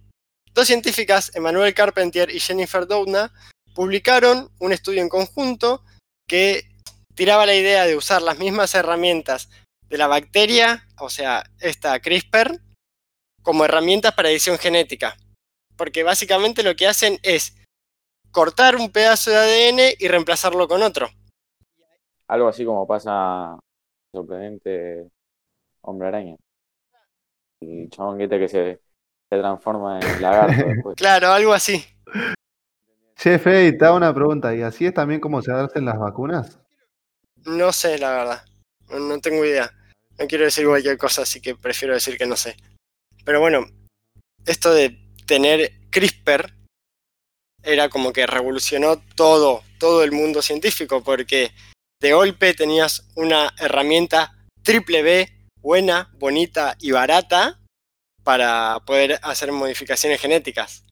dos 0.52 0.66
científicas, 0.66 1.32
Emmanuel 1.34 1.74
Carpentier 1.74 2.30
y 2.30 2.40
Jennifer 2.40 2.86
Doudna, 2.86 3.32
publicaron 3.74 4.50
un 4.58 4.72
estudio 4.72 5.02
en 5.02 5.08
conjunto 5.08 5.82
que 6.28 6.68
tiraba 7.14 7.46
la 7.46 7.54
idea 7.54 7.84
de 7.86 7.96
usar 7.96 8.22
las 8.22 8.38
mismas 8.38 8.74
herramientas 8.74 9.48
de 9.88 9.98
la 9.98 10.06
bacteria, 10.06 10.86
o 10.98 11.08
sea, 11.08 11.44
esta 11.60 11.98
CRISPR, 12.00 12.60
como 13.42 13.64
herramientas 13.64 14.14
para 14.14 14.30
edición 14.30 14.58
genética. 14.58 15.16
Porque 15.76 16.02
básicamente 16.02 16.62
lo 16.62 16.74
que 16.74 16.86
hacen 16.86 17.18
es 17.22 17.54
cortar 18.30 18.76
un 18.76 18.90
pedazo 18.90 19.30
de 19.30 19.36
ADN 19.36 19.96
y 19.98 20.08
reemplazarlo 20.08 20.68
con 20.68 20.82
otro. 20.82 21.10
Algo 22.28 22.48
así 22.48 22.64
como 22.64 22.86
pasa 22.86 23.58
sorprendente 24.12 25.10
Hombre 25.82 26.08
Araña. 26.08 26.36
El 27.60 27.88
chabón 27.90 28.20
este 28.20 28.38
que 28.38 28.48
se, 28.48 28.80
se 29.30 29.38
transforma 29.38 30.00
en 30.00 30.22
lagarto 30.22 30.66
después. 30.66 30.96
Claro, 30.96 31.32
algo 31.32 31.52
así. 31.52 31.84
Che, 33.16 33.38
Fede, 33.38 33.72
te 33.72 33.84
hago 33.84 33.96
una 33.96 34.14
pregunta. 34.14 34.54
¿Y 34.54 34.62
así 34.62 34.86
es 34.86 34.94
también 34.94 35.20
como 35.20 35.40
se 35.42 35.52
hacen 35.52 35.84
las 35.84 35.98
vacunas? 35.98 36.58
No 37.44 37.72
sé, 37.72 37.98
la 37.98 38.10
verdad. 38.10 38.44
No, 38.90 38.98
no 38.98 39.20
tengo 39.20 39.44
idea. 39.44 39.70
No 40.18 40.26
quiero 40.26 40.44
decir 40.44 40.66
cualquier 40.66 40.98
cosa, 40.98 41.22
así 41.22 41.40
que 41.40 41.54
prefiero 41.54 41.94
decir 41.94 42.18
que 42.18 42.26
no 42.26 42.36
sé. 42.36 42.56
Pero 43.24 43.40
bueno, 43.40 43.66
esto 44.44 44.72
de 44.72 44.98
tener 45.26 45.72
CRISPR 45.90 46.52
era 47.62 47.88
como 47.88 48.12
que 48.12 48.26
revolucionó 48.26 48.96
todo, 49.14 49.62
todo 49.78 50.04
el 50.04 50.12
mundo 50.12 50.42
científico, 50.42 51.02
porque 51.02 51.50
de 52.00 52.12
golpe 52.12 52.54
tenías 52.54 53.08
una 53.14 53.52
herramienta 53.58 54.34
triple 54.62 55.02
B, 55.02 55.28
buena, 55.60 56.10
bonita 56.18 56.76
y 56.80 56.90
barata 56.90 57.60
para 58.22 58.80
poder 58.84 59.18
hacer 59.22 59.52
modificaciones 59.52 60.20
genéticas. 60.20 60.84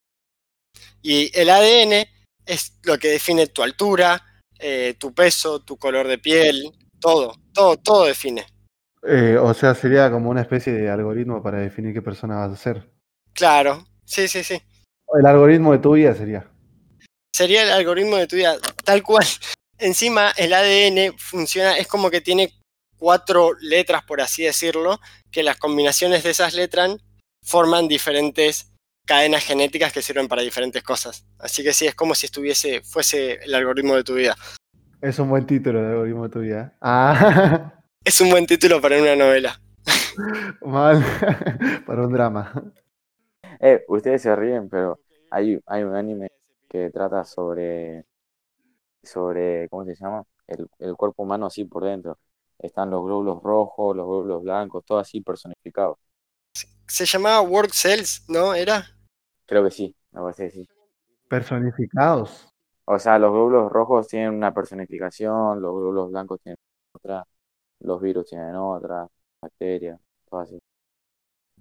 Y 1.02 1.30
el 1.38 1.50
ADN 1.50 2.06
es 2.46 2.78
lo 2.84 2.98
que 2.98 3.08
define 3.08 3.48
tu 3.48 3.62
altura, 3.62 4.22
eh, 4.58 4.94
tu 4.98 5.12
peso, 5.12 5.60
tu 5.60 5.76
color 5.76 6.06
de 6.08 6.18
piel, 6.18 6.72
todo, 7.00 7.34
todo, 7.52 7.76
todo 7.76 8.06
define. 8.06 8.46
Eh, 9.06 9.36
o 9.36 9.52
sea, 9.52 9.74
sería 9.74 10.10
como 10.10 10.30
una 10.30 10.40
especie 10.40 10.72
de 10.72 10.88
algoritmo 10.88 11.42
para 11.42 11.58
definir 11.58 11.92
qué 11.92 12.00
persona 12.00 12.36
vas 12.36 12.52
a 12.52 12.56
ser. 12.56 12.88
Claro, 13.34 13.86
sí, 14.04 14.28
sí, 14.28 14.42
sí. 14.42 14.62
El 15.18 15.26
algoritmo 15.26 15.72
de 15.72 15.78
tu 15.78 15.92
vida 15.92 16.14
sería. 16.14 16.48
Sería 17.34 17.64
el 17.64 17.72
algoritmo 17.72 18.16
de 18.16 18.26
tu 18.26 18.36
vida, 18.36 18.56
tal 18.84 19.02
cual. 19.02 19.26
Encima, 19.78 20.32
el 20.36 20.52
ADN 20.52 21.16
funciona, 21.18 21.76
es 21.76 21.86
como 21.86 22.10
que 22.10 22.20
tiene 22.20 22.52
cuatro 22.96 23.52
letras, 23.60 24.02
por 24.04 24.20
así 24.20 24.44
decirlo, 24.44 25.00
que 25.30 25.42
las 25.42 25.56
combinaciones 25.56 26.22
de 26.22 26.30
esas 26.30 26.54
letras 26.54 26.96
forman 27.42 27.88
diferentes 27.88 28.72
cadenas 29.06 29.44
genéticas 29.44 29.92
que 29.92 30.02
sirven 30.02 30.28
para 30.28 30.42
diferentes 30.42 30.82
cosas. 30.82 31.26
Así 31.38 31.62
que 31.62 31.72
sí, 31.72 31.86
es 31.86 31.94
como 31.94 32.14
si 32.14 32.26
estuviese, 32.26 32.82
fuese 32.82 33.44
el 33.44 33.54
algoritmo 33.54 33.94
de 33.96 34.04
tu 34.04 34.14
vida. 34.14 34.36
Es 35.00 35.18
un 35.18 35.28
buen 35.28 35.46
título 35.46 35.82
de 35.82 35.88
algoritmo 35.88 36.24
de 36.24 36.30
tu 36.30 36.40
vida. 36.40 36.74
Ah, 36.80 37.74
Es 38.04 38.20
un 38.20 38.30
buen 38.30 38.46
título 38.46 38.80
para 38.80 38.98
una 38.98 39.16
novela. 39.16 39.60
mal. 40.62 41.04
Para 41.86 42.06
un 42.06 42.12
drama. 42.12 42.52
Eh, 43.60 43.84
ustedes 43.88 44.22
se 44.22 44.34
ríen, 44.34 44.68
pero 44.68 45.00
hay, 45.30 45.58
hay 45.66 45.82
un 45.82 45.94
anime 45.94 46.30
que 46.68 46.90
trata 46.90 47.24
sobre, 47.24 48.04
sobre, 49.04 49.68
¿cómo 49.68 49.84
se 49.84 49.94
llama? 49.94 50.24
El, 50.46 50.68
el 50.78 50.96
cuerpo 50.96 51.22
humano 51.24 51.46
así 51.46 51.64
por 51.64 51.84
dentro. 51.84 52.18
Están 52.58 52.90
los 52.90 53.04
glóbulos 53.04 53.42
rojos, 53.42 53.96
los 53.96 54.06
glóbulos 54.06 54.42
blancos, 54.42 54.84
todo 54.84 54.98
así 54.98 55.20
personificado. 55.20 55.98
Se 56.88 57.04
llamaba 57.04 57.42
Work 57.42 57.72
Cells, 57.74 58.22
¿no? 58.28 58.54
¿Era? 58.54 58.86
Creo 59.46 59.64
que 59.64 59.70
sí, 59.70 59.96
me 60.12 60.20
parece 60.20 60.44
que 60.44 60.50
sí. 60.50 60.68
Personificados. 61.28 62.48
O 62.86 62.98
sea, 62.98 63.18
los 63.18 63.30
glóbulos 63.32 63.72
rojos 63.72 64.08
tienen 64.08 64.34
una 64.34 64.52
personificación, 64.54 65.60
los 65.62 65.72
glóbulos 65.74 66.10
blancos 66.10 66.40
tienen 66.42 66.58
otra, 66.92 67.24
los 67.80 68.00
virus 68.02 68.26
tienen 68.28 68.56
otra, 68.56 69.08
bacterias, 69.40 70.00
todo 70.28 70.40
así. 70.40 70.60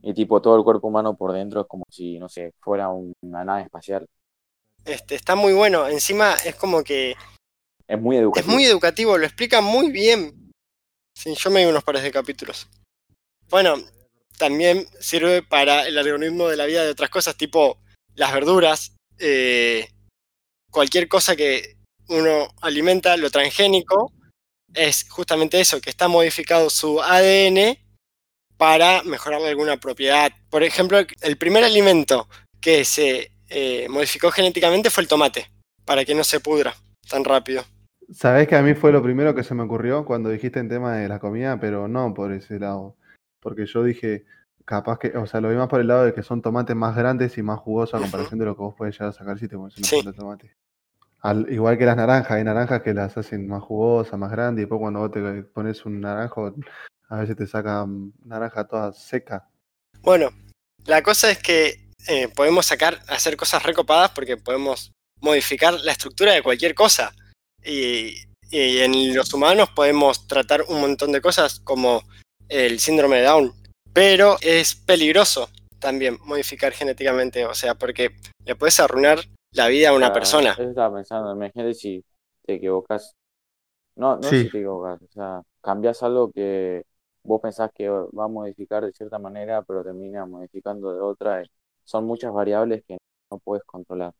Y 0.01 0.13
tipo, 0.13 0.41
todo 0.41 0.57
el 0.57 0.63
cuerpo 0.63 0.88
humano 0.88 1.15
por 1.15 1.31
dentro 1.33 1.62
es 1.62 1.67
como 1.67 1.85
si, 1.89 2.19
no 2.19 2.27
sé, 2.29 2.53
fuera 2.59 2.89
un- 2.89 3.13
una 3.21 3.43
nave 3.45 3.63
espacial. 3.63 4.05
Este, 4.86 5.16
está 5.16 5.36
muy 5.36 5.54
bueno. 5.54 5.88
Encima 5.88 6.36
es 6.46 6.56
como 6.56 6.84
que 6.84 7.16
Es 7.88 8.00
muy 8.00 8.18
es 8.18 8.22
educativo. 8.22 8.54
muy 8.54 8.66
educativo, 8.66 9.18
lo 9.18 9.25
explica 9.25 9.62
muy 9.62 9.92
bien. 9.92 10.52
Sí, 11.16 11.36
yo 11.36 11.52
me 11.52 11.62
di 11.62 11.66
unos 11.68 11.84
pares 11.84 12.04
de 12.04 12.12
capítulos. 12.12 12.68
Bueno, 13.50 13.75
también 14.38 14.88
sirve 15.00 15.44
para 15.44 15.88
el 15.88 15.98
algoritmo 15.98 16.48
de 16.50 16.58
la 16.58 16.66
vida 16.66 16.84
de 16.84 16.90
otras 16.90 17.10
cosas, 17.10 17.36
tipo 17.38 17.78
las 18.16 18.34
verduras, 18.34 18.96
eh, 19.20 19.90
cualquier 20.72 21.08
cosa 21.08 21.36
que 21.36 21.78
uno 22.10 22.48
alimenta, 22.62 23.16
lo 23.16 23.30
transgénico, 23.30 24.12
es 24.74 25.08
justamente 25.10 25.62
eso, 25.62 25.80
que 25.80 25.92
está 25.92 26.08
modificado 26.08 26.70
su 26.70 27.02
ADN 27.02 27.78
para 28.58 29.04
mejorarle 29.04 29.50
alguna 29.50 29.78
propiedad. 29.80 30.32
Por 30.50 30.63
ejemplo, 30.63 31.00
el 31.22 31.38
primer 31.38 31.63
alimento 31.63 32.28
que 32.60 32.86
se 32.86 33.33
eh, 33.53 33.88
modificó 33.89 34.31
genéticamente 34.31 34.89
fue 34.89 35.03
el 35.03 35.07
tomate, 35.10 35.50
para 35.86 36.03
que 36.05 36.15
no 36.15 36.24
se 36.24 36.39
pudra 36.39 36.74
tan 37.10 37.24
rápido. 37.24 37.63
Sabés 38.12 38.48
que 38.48 38.55
a 38.55 38.62
mí 38.62 38.74
fue 38.74 38.91
lo 38.91 39.01
primero 39.01 39.33
que 39.33 39.43
se 39.43 39.53
me 39.55 39.63
ocurrió 39.63 40.05
cuando 40.05 40.29
dijiste 40.29 40.60
en 40.60 40.69
tema 40.69 40.95
de 40.98 41.07
la 41.07 41.19
comida, 41.19 41.60
pero 41.60 41.88
no 41.88 42.13
por 42.13 42.31
ese 42.33 42.60
lado. 42.60 42.95
Porque 43.39 43.65
yo 43.65 43.83
dije, 43.83 44.25
capaz 44.65 45.00
que, 45.00 45.17
o 45.17 45.25
sea, 45.25 45.41
lo 45.41 45.50
vi 45.50 45.55
más 45.55 45.67
por 45.69 45.79
el 45.81 45.88
lado 45.88 46.03
de 46.05 46.13
que 46.13 46.24
son 46.24 46.41
tomates 46.41 46.75
más 46.75 46.95
grandes 46.95 47.38
y 47.38 47.43
más 47.43 47.60
jugosos 47.60 47.95
a 47.95 48.00
comparación 48.03 48.39
de 48.39 48.45
lo 48.45 48.55
que 48.55 48.62
vos 48.62 48.75
podés 48.75 48.95
llegar 48.95 49.10
a 49.10 49.13
sacar 49.13 49.39
si 49.39 49.48
te 49.48 49.55
comes 49.55 49.77
una 49.77 49.88
Sí. 49.88 50.01
de 50.05 50.13
tomate. 50.13 50.55
Al- 51.22 51.48
igual 51.51 51.77
que 51.77 51.86
las 51.86 51.95
naranjas, 51.95 52.31
hay 52.31 52.43
naranjas 52.43 52.81
que 52.81 52.93
las 52.93 53.17
hacen 53.17 53.48
más 53.48 53.63
jugosas, 53.63 54.19
más 54.19 54.31
grandes, 54.31 54.62
y 54.62 54.63
después 54.63 54.79
cuando 54.79 55.00
vos 55.00 55.12
te 55.12 55.43
pones 55.43 55.86
un 55.86 56.01
naranjo, 56.01 56.53
a 57.10 57.17
veces 57.19 57.38
te 57.38 57.48
sacan 57.48 58.12
naranja 58.25 58.65
toda 58.67 58.91
seca. 58.91 59.48
Bueno, 60.01 60.29
la 60.86 61.01
cosa 61.01 61.31
es 61.31 61.38
que 61.39 61.89
eh, 62.07 62.27
podemos 62.27 62.65
sacar, 62.65 63.00
hacer 63.07 63.38
cosas 63.38 63.63
recopadas 63.63 64.12
porque 64.12 64.38
podemos 64.38 64.91
modificar 65.22 65.74
la 65.74 65.91
estructura 65.93 66.33
de 66.33 66.43
cualquier 66.43 66.75
cosa. 66.75 67.13
Y, 67.63 68.15
y 68.51 68.79
en 68.79 69.15
los 69.15 69.33
humanos 69.33 69.69
podemos 69.75 70.27
tratar 70.27 70.63
un 70.67 70.81
montón 70.81 71.12
de 71.12 71.22
cosas 71.22 71.60
como 71.62 72.03
el 72.50 72.79
síndrome 72.79 73.17
de 73.17 73.24
Down. 73.24 73.53
Pero 73.93 74.38
es 74.41 74.75
peligroso 74.75 75.50
también 75.79 76.17
modificar 76.24 76.72
genéticamente, 76.74 77.45
o 77.45 77.53
sea, 77.53 77.75
porque 77.75 78.12
le 78.45 78.55
puedes 78.55 78.79
arruinar 78.79 79.19
la 79.53 79.67
vida 79.67 79.89
a 79.89 79.93
una 79.93 80.07
sea, 80.07 80.13
persona. 80.13 80.51
Eso 80.51 80.63
estaba 80.63 80.95
pensando, 80.95 81.31
imagínate 81.33 81.74
si 81.74 82.03
te 82.45 82.55
equivocas. 82.55 83.15
No, 83.95 84.15
no 84.17 84.24
Sí. 84.24 84.43
si 84.43 84.50
te 84.50 84.57
equivocas, 84.57 85.01
o 85.01 85.12
sea, 85.13 85.41
cambias 85.62 86.01
algo 86.01 86.31
que 86.31 86.83
vos 87.24 87.39
pensás 87.41 87.72
que 87.74 87.88
va 87.89 88.25
a 88.25 88.27
modificar 88.27 88.83
de 88.83 88.91
cierta 88.91 89.19
manera, 89.19 89.62
pero 89.62 89.83
termina 89.83 90.25
modificando 90.25 90.91
de 90.93 91.00
otra. 91.00 91.43
y 91.43 91.48
son 91.86 92.06
muchas 92.06 92.32
variables 92.34 92.84
que 92.88 92.98
no 93.32 93.40
puedes 93.40 93.63
controlar. 93.66 94.13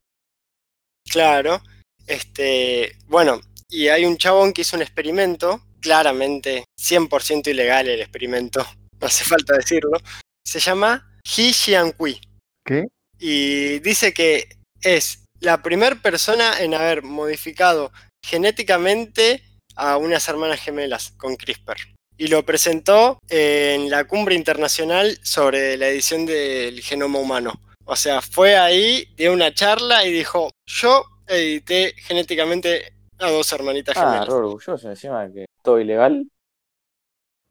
Claro. 1.10 1.62
Este, 2.08 2.98
bueno, 3.08 3.39
y 3.70 3.88
hay 3.88 4.05
un 4.05 4.17
chabón 4.17 4.53
que 4.53 4.62
hizo 4.62 4.75
un 4.75 4.82
experimento, 4.82 5.62
claramente 5.79 6.65
100% 6.79 7.48
ilegal 7.48 7.88
el 7.88 8.01
experimento, 8.01 8.65
no 9.00 9.08
hace 9.08 9.24
falta 9.25 9.55
decirlo. 9.55 9.98
Se 10.46 10.60
llama 10.60 11.20
He 11.24 11.53
Xiangqui 11.53 12.20
¿Qué? 12.65 12.88
y 13.17 13.79
dice 13.79 14.13
que 14.13 14.48
es 14.82 15.24
la 15.39 15.62
primera 15.62 15.96
persona 15.96 16.62
en 16.62 16.74
haber 16.74 17.03
modificado 17.03 17.91
genéticamente 18.25 19.43
a 19.75 19.98
unas 19.98 20.27
hermanas 20.27 20.62
gemelas 20.62 21.12
con 21.17 21.36
CRISPR. 21.36 21.77
Y 22.23 22.29
lo 22.29 22.43
presentó 22.45 23.19
en 23.27 23.89
la 23.89 24.05
cumbre 24.05 24.33
internacional 24.33 25.17
sobre 25.23 25.75
la 25.75 25.87
edición 25.89 26.25
del 26.25 26.79
genoma 26.79 27.19
humano. 27.19 27.51
O 27.83 27.97
sea, 27.97 28.21
fue 28.21 28.55
ahí, 28.55 29.03
dio 29.17 29.33
una 29.33 29.53
charla 29.53 30.05
y 30.05 30.13
dijo, 30.13 30.49
yo 30.65 31.03
edité 31.27 31.93
genéticamente 31.97 32.93
a 33.19 33.29
dos 33.29 33.51
hermanitas 33.51 33.97
Ah, 33.97 34.05
gemelas. 34.05 34.27
re 34.29 34.33
orgulloso 34.35 34.89
encima 34.89 35.29
que 35.33 35.47
todo 35.61 35.81
ilegal. 35.81 36.25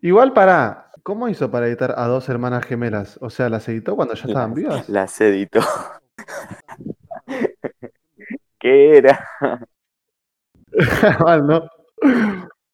Igual 0.01 0.33
para, 0.33 0.91
¿cómo 1.03 1.29
hizo 1.29 1.51
para 1.51 1.67
editar 1.67 1.95
a 1.99 2.07
dos 2.07 2.31
hermanas 2.31 2.65
gemelas? 2.65 3.19
O 3.21 3.29
sea, 3.29 3.51
¿las 3.51 3.69
editó 3.69 3.95
cuando 3.95 4.15
ya 4.15 4.25
estaban 4.27 4.55
vivas? 4.55 4.89
Las 4.89 5.21
editó. 5.21 5.61
¿Qué 8.59 8.97
era? 8.97 9.29
Mal, 11.27 11.47
¿no? 11.47 11.69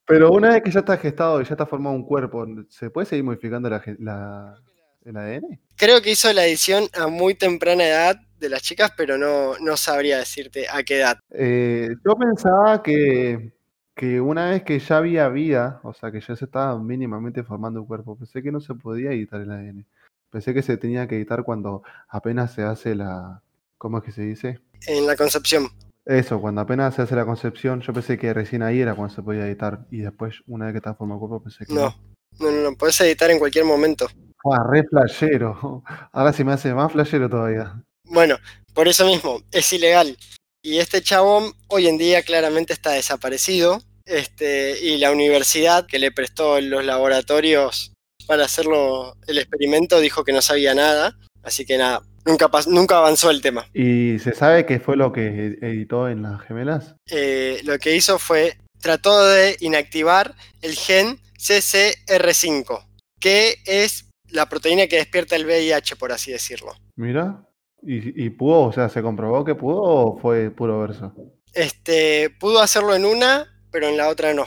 Pero 0.08 0.30
una 0.32 0.48
vez 0.48 0.62
que 0.62 0.70
ya 0.70 0.80
está 0.80 0.96
gestado 0.96 1.40
y 1.40 1.44
ya 1.44 1.50
está 1.52 1.66
formado 1.66 1.94
un 1.94 2.04
cuerpo, 2.04 2.46
¿se 2.70 2.88
puede 2.90 3.06
seguir 3.06 3.24
modificando 3.24 3.68
la, 3.68 3.80
gen- 3.80 3.98
la- 4.00 4.56
el 5.04 5.16
ADN? 5.16 5.60
Creo 5.76 6.00
que 6.00 6.10
hizo 6.12 6.32
la 6.32 6.46
edición 6.46 6.84
a 6.98 7.06
muy 7.08 7.34
temprana 7.34 7.84
edad 7.84 8.16
de 8.40 8.48
las 8.48 8.62
chicas, 8.62 8.92
pero 8.96 9.18
no, 9.18 9.58
no 9.58 9.76
sabría 9.76 10.18
decirte 10.18 10.66
a 10.68 10.82
qué 10.82 11.00
edad. 11.00 11.18
Eh, 11.30 11.88
yo 12.06 12.14
pensaba 12.14 12.82
que, 12.82 13.52
que 13.94 14.20
una 14.20 14.48
vez 14.50 14.62
que 14.62 14.78
ya 14.78 14.96
había 14.96 15.28
vida, 15.28 15.80
o 15.82 15.92
sea, 15.92 16.10
que 16.10 16.20
ya 16.20 16.34
se 16.36 16.46
estaba 16.46 16.78
mínimamente 16.80 17.42
formando 17.42 17.80
un 17.82 17.86
cuerpo, 17.86 18.16
pensé 18.16 18.42
que 18.42 18.50
no 18.52 18.60
se 18.60 18.74
podía 18.74 19.10
editar 19.12 19.40
el 19.40 19.50
ADN. 19.50 19.84
Pensé 20.30 20.54
que 20.54 20.62
se 20.62 20.76
tenía 20.78 21.06
que 21.06 21.16
editar 21.16 21.42
cuando 21.42 21.82
apenas 22.08 22.52
se 22.54 22.62
hace 22.62 22.94
la... 22.94 23.42
¿Cómo 23.76 23.98
es 23.98 24.04
que 24.04 24.12
se 24.12 24.22
dice? 24.22 24.60
En 24.86 25.06
la 25.06 25.16
concepción. 25.16 25.68
Eso, 26.08 26.40
cuando 26.40 26.62
apenas 26.62 26.94
se 26.94 27.02
hace 27.02 27.14
la 27.14 27.26
concepción, 27.26 27.82
yo 27.82 27.92
pensé 27.92 28.16
que 28.16 28.32
recién 28.32 28.62
ahí 28.62 28.80
era 28.80 28.94
cuando 28.94 29.14
se 29.14 29.22
podía 29.22 29.46
editar. 29.46 29.80
Y 29.90 29.98
después, 29.98 30.36
una 30.46 30.64
vez 30.64 30.80
que 30.80 30.94
formado 30.94 31.16
el 31.16 31.28
cuerpo, 31.28 31.42
pensé 31.42 31.66
que 31.66 31.74
No, 31.74 31.94
no, 32.40 32.50
no, 32.50 32.70
no, 32.70 32.76
podés 32.78 32.98
editar 33.02 33.30
en 33.30 33.38
cualquier 33.38 33.66
momento. 33.66 34.08
Fua, 34.40 34.66
re 34.70 34.84
flashero. 34.88 35.84
Ahora 36.12 36.32
se 36.32 36.44
me 36.44 36.52
hace 36.52 36.72
más 36.72 36.92
flashero 36.92 37.28
todavía. 37.28 37.84
Bueno, 38.04 38.38
por 38.72 38.88
eso 38.88 39.04
mismo, 39.04 39.42
es 39.52 39.70
ilegal. 39.74 40.16
Y 40.62 40.78
este 40.78 41.02
chabón 41.02 41.52
hoy 41.68 41.88
en 41.88 41.98
día 41.98 42.22
claramente 42.22 42.72
está 42.72 42.92
desaparecido. 42.92 43.82
Este, 44.06 44.80
y 44.80 44.96
la 44.96 45.12
universidad 45.12 45.86
que 45.86 45.98
le 45.98 46.10
prestó 46.10 46.58
los 46.62 46.86
laboratorios 46.86 47.92
para 48.26 48.46
hacerlo 48.46 49.14
el 49.26 49.36
experimento 49.36 50.00
dijo 50.00 50.24
que 50.24 50.32
no 50.32 50.40
sabía 50.40 50.74
nada. 50.74 51.18
Así 51.42 51.64
que 51.64 51.78
nada, 51.78 52.02
nunca, 52.26 52.50
nunca 52.66 52.98
avanzó 52.98 53.30
el 53.30 53.40
tema. 53.40 53.66
¿Y 53.74 54.18
se 54.18 54.34
sabe 54.34 54.66
qué 54.66 54.80
fue 54.80 54.96
lo 54.96 55.12
que 55.12 55.26
ed- 55.28 55.64
editó 55.64 56.08
en 56.08 56.22
las 56.22 56.40
gemelas? 56.42 56.94
Eh, 57.10 57.60
lo 57.64 57.78
que 57.78 57.94
hizo 57.96 58.18
fue, 58.18 58.58
trató 58.80 59.24
de 59.26 59.56
inactivar 59.60 60.34
el 60.62 60.74
gen 60.74 61.18
CCR5, 61.38 62.84
que 63.20 63.56
es 63.64 64.08
la 64.30 64.48
proteína 64.48 64.86
que 64.86 64.96
despierta 64.96 65.36
el 65.36 65.46
VIH, 65.46 65.96
por 65.96 66.12
así 66.12 66.32
decirlo. 66.32 66.72
Mira. 66.96 67.44
¿Y, 67.82 68.24
y 68.24 68.30
pudo? 68.30 68.62
O 68.62 68.72
sea, 68.72 68.88
¿se 68.88 69.02
comprobó 69.02 69.44
que 69.44 69.54
pudo 69.54 69.80
o 69.82 70.18
fue 70.18 70.50
puro 70.50 70.80
verso? 70.80 71.14
Este, 71.52 72.28
pudo 72.40 72.60
hacerlo 72.60 72.94
en 72.96 73.04
una, 73.04 73.46
pero 73.70 73.86
en 73.88 73.96
la 73.96 74.08
otra 74.08 74.34
no. 74.34 74.46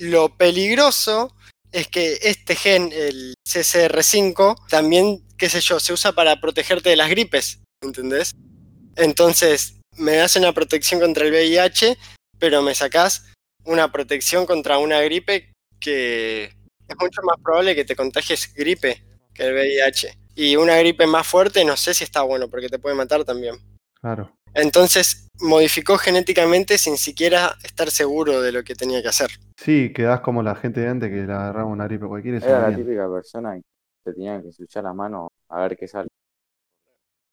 Lo 0.00 0.36
peligroso 0.36 1.34
es 1.74 1.88
que 1.88 2.18
este 2.22 2.54
gen, 2.54 2.92
el 2.92 3.34
CCR5, 3.44 4.68
también, 4.68 5.26
qué 5.36 5.48
sé 5.48 5.60
yo, 5.60 5.80
se 5.80 5.92
usa 5.92 6.12
para 6.12 6.40
protegerte 6.40 6.90
de 6.90 6.96
las 6.96 7.10
gripes, 7.10 7.58
¿entendés? 7.82 8.30
Entonces, 8.94 9.80
me 9.96 10.12
das 10.12 10.36
una 10.36 10.52
protección 10.52 11.00
contra 11.00 11.26
el 11.26 11.32
VIH, 11.32 11.98
pero 12.38 12.62
me 12.62 12.76
sacás 12.76 13.26
una 13.64 13.90
protección 13.90 14.46
contra 14.46 14.78
una 14.78 15.00
gripe 15.00 15.52
que 15.80 16.44
es 16.44 16.96
mucho 17.00 17.22
más 17.22 17.40
probable 17.42 17.74
que 17.74 17.84
te 17.84 17.96
contagies 17.96 18.54
gripe 18.54 19.02
que 19.34 19.42
el 19.42 19.54
VIH. 19.54 20.16
Y 20.36 20.54
una 20.54 20.76
gripe 20.76 21.08
más 21.08 21.26
fuerte 21.26 21.64
no 21.64 21.76
sé 21.76 21.92
si 21.92 22.04
está 22.04 22.22
bueno, 22.22 22.48
porque 22.48 22.68
te 22.68 22.78
puede 22.78 22.94
matar 22.94 23.24
también. 23.24 23.56
Claro. 24.00 24.32
Entonces 24.54 25.28
modificó 25.40 25.98
genéticamente 25.98 26.78
sin 26.78 26.96
siquiera 26.96 27.56
estar 27.64 27.90
seguro 27.90 28.40
de 28.40 28.52
lo 28.52 28.62
que 28.64 28.74
tenía 28.74 29.02
que 29.02 29.08
hacer. 29.08 29.30
Sí, 29.56 29.92
quedás 29.92 30.20
como 30.20 30.42
la 30.42 30.54
gente 30.54 30.80
de 30.80 30.88
antes 30.88 31.10
que 31.10 31.16
le 31.26 31.32
agarraba 31.32 31.66
una 31.66 31.84
gripe 31.86 32.06
cualquiera 32.06 32.38
y 32.38 32.40
se 32.40 32.48
Era 32.48 32.60
la 32.60 32.70
morían. 32.70 32.80
típica 32.84 33.08
persona 33.10 33.54
que 33.56 33.62
te 34.04 34.12
tenía 34.12 34.40
que 34.40 34.46
ensuciar 34.48 34.84
las 34.84 34.94
manos 34.94 35.28
a 35.48 35.60
ver 35.62 35.76
qué 35.76 35.88
sale. 35.88 36.08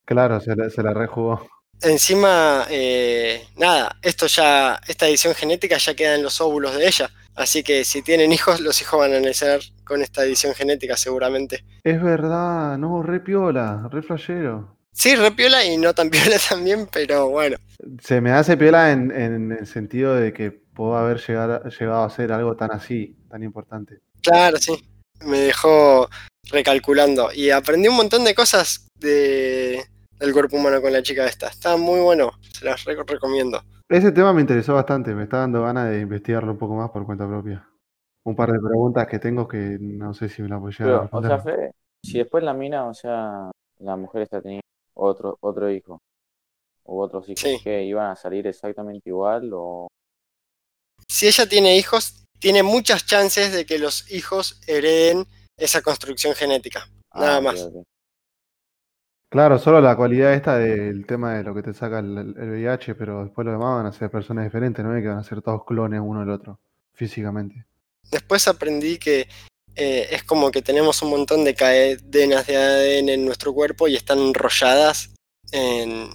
Claro, 0.05 0.39
se 0.41 0.55
la, 0.55 0.69
se 0.69 0.83
la 0.83 0.93
rejugó. 0.93 1.47
Encima, 1.81 2.65
eh, 2.69 3.47
nada, 3.57 3.97
esto 4.01 4.27
ya, 4.27 4.79
esta 4.87 5.07
edición 5.07 5.33
genética 5.33 5.77
ya 5.77 5.95
queda 5.95 6.15
en 6.15 6.23
los 6.23 6.39
óvulos 6.41 6.75
de 6.75 6.87
ella. 6.87 7.09
Así 7.33 7.63
que 7.63 7.85
si 7.85 8.01
tienen 8.03 8.31
hijos, 8.31 8.59
los 8.59 8.81
hijos 8.81 8.99
van 8.99 9.13
a 9.13 9.19
nacer 9.19 9.61
con 9.83 10.01
esta 10.01 10.23
edición 10.23 10.53
genética 10.53 10.97
seguramente. 10.97 11.63
Es 11.83 12.01
verdad, 12.01 12.77
no, 12.77 13.01
re 13.01 13.19
piola, 13.21 13.87
re 13.91 14.01
flashero. 14.03 14.77
Sí, 14.93 15.15
re 15.15 15.31
piola 15.31 15.63
y 15.65 15.77
no 15.77 15.93
tan 15.93 16.09
piola 16.11 16.35
también, 16.49 16.87
pero 16.91 17.29
bueno. 17.29 17.57
Se 18.01 18.21
me 18.21 18.31
hace 18.31 18.57
piola 18.57 18.91
en, 18.91 19.11
en 19.11 19.51
el 19.51 19.65
sentido 19.67 20.15
de 20.15 20.33
que 20.33 20.51
puedo 20.51 20.95
haber 20.95 21.19
llegado, 21.19 21.63
llegado 21.69 22.03
a 22.03 22.05
hacer 22.05 22.31
algo 22.31 22.55
tan 22.55 22.71
así, 22.71 23.15
tan 23.29 23.43
importante. 23.43 23.99
Claro, 24.21 24.57
sí. 24.57 24.73
Me 25.25 25.37
dejó 25.39 26.07
recalculando. 26.51 27.29
Y 27.33 27.49
aprendí 27.51 27.87
un 27.87 27.95
montón 27.95 28.23
de 28.23 28.35
cosas 28.35 28.87
de, 28.99 29.83
del 30.19 30.33
cuerpo 30.33 30.57
humano 30.57 30.81
con 30.81 30.93
la 30.93 31.01
chica 31.03 31.25
esta. 31.25 31.47
Está 31.47 31.77
muy 31.77 31.99
bueno, 31.99 32.31
se 32.51 32.65
las 32.65 32.83
re- 32.85 32.95
recomiendo. 33.05 33.61
Ese 33.89 34.11
tema 34.11 34.33
me 34.33 34.41
interesó 34.41 34.73
bastante, 34.75 35.13
me 35.13 35.23
está 35.23 35.37
dando 35.39 35.63
ganas 35.63 35.89
de 35.89 35.99
investigarlo 35.99 36.53
un 36.53 36.57
poco 36.57 36.75
más 36.75 36.89
por 36.91 37.05
cuenta 37.05 37.27
propia. 37.27 37.67
Un 38.23 38.35
par 38.35 38.51
de 38.51 38.59
preguntas 38.59 39.07
que 39.07 39.19
tengo 39.19 39.47
que 39.47 39.77
no 39.79 40.13
sé 40.13 40.29
si 40.29 40.41
me 40.41 40.47
las 40.49 40.59
voy 40.59 40.71
a 40.73 40.77
llegar 40.83 41.09
a 41.11 41.17
o 41.17 41.21
sea. 41.23 41.39
Fede, 41.39 41.71
si 42.05 42.19
después 42.19 42.43
la 42.43 42.53
mina, 42.53 42.85
o 42.85 42.93
sea, 42.93 43.51
la 43.79 43.95
mujer 43.97 44.21
está 44.21 44.41
teniendo 44.41 44.60
otro, 45.01 45.37
otro 45.41 45.69
hijo, 45.71 46.01
u 46.83 46.99
otros 47.01 47.27
hijos, 47.29 47.39
Sí. 47.41 47.59
que 47.63 47.83
iban 47.83 48.11
a 48.11 48.15
salir 48.15 48.47
exactamente 48.47 49.09
igual 49.09 49.49
o... 49.53 49.87
Si 51.07 51.27
ella 51.27 51.47
tiene 51.47 51.77
hijos, 51.77 52.25
tiene 52.39 52.63
muchas 52.63 53.05
chances 53.05 53.51
de 53.51 53.65
que 53.65 53.79
los 53.79 54.09
hijos 54.11 54.61
hereden 54.67 55.25
esa 55.57 55.81
construcción 55.81 56.33
genética. 56.35 56.87
Nada 57.13 57.35
Ah, 57.35 57.39
ok, 57.39 57.43
más. 57.43 57.69
Claro, 59.29 59.59
solo 59.59 59.79
la 59.79 59.95
cualidad 59.95 60.33
esta 60.33 60.57
del 60.57 61.05
tema 61.05 61.35
de 61.35 61.43
lo 61.43 61.53
que 61.55 61.63
te 61.63 61.73
saca 61.73 61.99
el, 61.99 62.17
el 62.17 62.49
VIH, 62.51 62.95
pero 62.95 63.23
después 63.23 63.45
lo 63.45 63.51
demás 63.53 63.77
van 63.77 63.85
a 63.85 63.93
ser 63.93 64.11
personas 64.11 64.43
diferentes, 64.45 64.83
no 64.83 64.95
es 64.95 65.01
que 65.01 65.07
van 65.07 65.19
a 65.19 65.23
ser 65.23 65.41
todos 65.41 65.63
clones 65.65 66.01
uno 66.03 66.19
del 66.21 66.29
otro, 66.31 66.59
físicamente. 66.93 67.65
Después 68.11 68.47
aprendí 68.49 68.97
que 68.99 69.27
eh, 69.75 70.07
es 70.11 70.23
como 70.23 70.51
que 70.51 70.61
tenemos 70.61 71.01
un 71.01 71.09
montón 71.09 71.43
de 71.43 71.55
cadenas 71.55 72.47
de 72.47 72.57
ADN 72.57 73.09
en 73.09 73.25
nuestro 73.25 73.53
cuerpo 73.53 73.87
y 73.87 73.95
están 73.95 74.19
enrolladas 74.19 75.11
en 75.51 76.09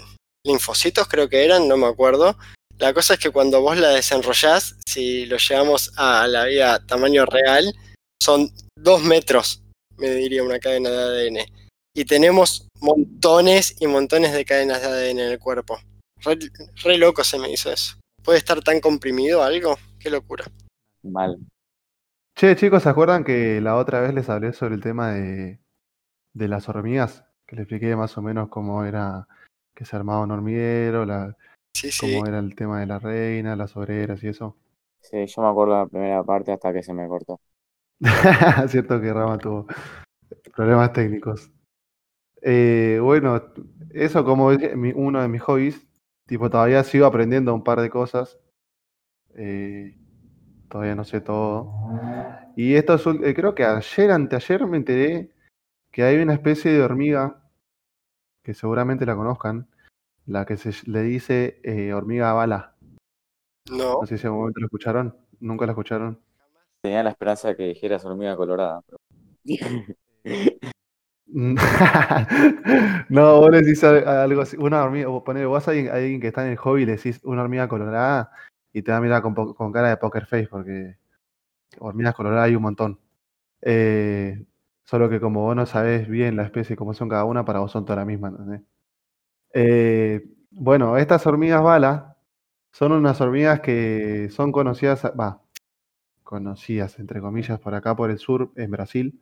linfocitos, 0.45 1.09
creo 1.09 1.29
que 1.29 1.45
eran, 1.45 1.69
no 1.69 1.77
me 1.77 1.87
acuerdo. 1.87 2.37
La 2.79 2.93
cosa 2.93 3.15
es 3.15 3.21
que 3.21 3.31
cuando 3.31 3.61
vos 3.61 3.79
la 3.79 3.89
desenrollás, 3.89 4.77
si 4.87 5.27
lo 5.27 5.39
llevamos 5.39 5.93
a 5.97 6.27
la 6.27 6.45
vida 6.45 6.85
tamaño 6.87 7.25
real, 7.25 7.75
son 8.23 8.53
dos 8.77 9.03
metros, 9.03 9.63
me 9.97 10.11
diría 10.11 10.43
una 10.43 10.59
cadena 10.59 10.91
de 10.91 11.29
ADN. 11.29 11.39
Y 11.95 12.05
tenemos 12.05 12.69
montones 12.81 13.77
y 13.81 13.87
montones 13.87 14.33
de 14.33 14.45
cadenas 14.45 14.83
de 14.83 14.89
ADN 14.89 15.21
en 15.21 15.33
el 15.33 15.39
cuerpo. 15.39 15.81
Re, 16.23 16.39
re 16.83 16.99
loco 16.99 17.25
se 17.25 17.39
me 17.39 17.51
hizo 17.51 17.73
eso. 17.73 17.97
¿Puede 18.23 18.39
estar 18.39 18.63
tan 18.63 18.81
comprimido 18.81 19.43
algo? 19.43 19.79
Qué 19.99 20.11
locura. 20.11 20.45
Mal. 21.03 21.39
Che, 22.37 22.55
chicos, 22.57 22.83
¿se 22.85 22.89
acuerdan 22.89 23.25
que 23.25 23.61
la 23.61 23.77
otra 23.77 24.01
vez 24.01 24.15
les 24.15 24.29
hablé 24.29 24.53
sobre 24.53 24.75
el 24.77 24.81
tema 24.83 25.11
de, 25.13 25.59
de 26.35 26.49
las 26.49 26.69
hormigas? 26.69 27.25
Que 27.47 27.57
les 27.57 27.65
expliqué 27.65 27.97
más 27.97 28.19
o 28.19 28.23
menos 28.23 28.49
cómo 28.51 28.85
era 28.85 29.29
que 29.75 29.85
se 29.87 29.97
armaba 29.97 30.23
un 30.25 30.31
hormiguero, 30.33 31.05
la, 31.07 31.37
Sí, 31.75 31.91
sí. 31.93 32.21
cómo 32.21 32.27
era 32.27 32.39
el 32.41 32.55
tema 32.57 32.81
de 32.81 32.87
la 32.87 32.99
reina, 33.01 33.57
las 33.57 33.77
obreras 33.77 34.23
y 34.25 34.29
eso. 34.29 34.57
Sí, 35.01 35.25
yo 35.27 35.41
me 35.43 35.49
acuerdo 35.49 35.75
la 35.79 35.87
primera 35.87 36.23
parte 36.23 36.53
hasta 36.53 36.71
que 36.73 36.83
se 36.83 36.93
me 36.93 37.09
cortó. 37.09 37.41
Cierto 38.69 39.01
que 39.01 39.13
Rama 39.13 39.39
tuvo 39.39 39.67
problemas 40.55 40.93
técnicos. 40.93 41.51
Eh, 42.43 43.01
bueno, 43.03 43.43
eso 43.93 44.25
como 44.25 44.53
es 44.53 44.77
mi- 44.77 44.93
uno 44.95 45.23
de 45.23 45.29
mis 45.29 45.43
hobbies, 45.43 45.87
tipo 46.27 46.51
todavía 46.51 46.85
sigo 46.85 47.07
aprendiendo 47.07 47.55
un 47.55 47.65
par 47.65 47.81
de 47.81 47.91
cosas. 47.91 48.39
Eh, 49.37 49.97
todavía 50.69 50.95
no 50.95 51.05
sé 51.05 51.21
todo. 51.21 51.73
Y 52.57 52.75
esto 52.75 52.95
es 52.95 53.07
eh, 53.07 53.35
creo 53.35 53.55
que 53.55 53.65
ayer, 53.65 54.11
anteayer 54.11 54.67
me 54.67 54.77
enteré 54.79 55.31
que 55.93 56.03
hay 56.03 56.17
una 56.17 56.35
especie 56.35 56.73
de 56.73 56.83
hormiga 56.83 57.43
que 58.43 58.55
seguramente 58.55 59.07
la 59.07 59.17
conozcan, 59.17 59.69
la 60.27 60.45
que 60.47 60.57
se 60.57 60.73
le 60.91 61.03
dice 61.03 61.61
eh, 61.65 61.93
hormiga 61.93 62.33
bala. 62.33 62.75
No. 63.71 64.01
No 64.01 64.07
sé 64.07 64.17
si 64.19 64.23
en 64.23 64.29
algún 64.29 64.41
momento 64.41 64.61
lo 64.61 64.67
escucharon, 64.67 65.17
nunca 65.41 65.67
la 65.67 65.73
escucharon. 65.73 66.21
Tenía 66.83 67.03
la 67.03 67.11
esperanza 67.11 67.49
de 67.49 67.57
que 67.57 67.65
dijeras 67.65 68.05
hormiga 68.05 68.37
colorada. 68.37 68.83
pero- 68.87 68.99
No, 73.09 73.41
vos 73.41 73.51
le 73.51 73.63
decís 73.63 73.83
al- 73.85 74.07
algo 74.07 74.43
así, 74.43 74.57
una 74.59 74.83
hormiga, 74.85 75.09
vos 75.09 75.23
ponele, 75.25 75.47
vos 75.47 75.67
a 75.67 75.73
alguien, 75.73 76.21
que 76.21 76.29
está 76.29 76.45
en 76.45 76.53
el 76.53 76.57
hobby 76.57 76.87
le 76.87 76.93
decís 76.97 77.21
una 77.25 77.43
hormiga 77.43 77.69
colorada 77.69 78.31
y 78.73 78.83
te 78.83 78.93
va 78.93 78.99
a 78.99 79.01
mirar 79.01 79.23
con, 79.23 79.35
con 79.35 79.73
cara 79.73 79.89
de 79.91 79.97
poker 79.97 80.27
face 80.27 80.49
porque 80.49 80.97
hormigas 81.79 82.15
coloradas 82.15 82.47
hay 82.47 82.57
un 82.57 82.63
montón. 82.63 83.01
Eh, 83.63 84.45
solo 84.85 85.09
que 85.09 85.21
como 85.21 85.43
vos 85.43 85.57
no 85.57 85.67
sabés 85.67 86.09
bien 86.09 86.37
la 86.37 86.45
especie 86.45 86.77
cómo 86.77 86.95
son 86.95 87.09
cada 87.09 87.25
una, 87.25 87.45
para 87.45 87.61
vos 87.61 87.73
son 87.73 87.85
todas 87.85 87.99
la 87.99 88.05
misma, 88.05 88.29
¿entendés? 88.29 88.63
Eh, 89.55 90.25
bueno, 90.51 90.97
estas 90.99 91.27
hormigas 91.27 91.63
bala 91.63 92.17
son 92.73 92.93
unas 92.93 93.21
hormigas 93.21 93.61
que 93.61 94.29
son 94.31 94.53
conocidas, 94.53 95.05
va, 95.19 95.43
conocidas 96.23 96.99
entre 96.99 97.21
comillas 97.21 97.59
por 97.61 97.75
acá 97.75 97.97
por 97.97 98.11
el 98.11 98.19
sur, 98.19 98.53
en 98.57 98.71
Brasil 98.71 99.21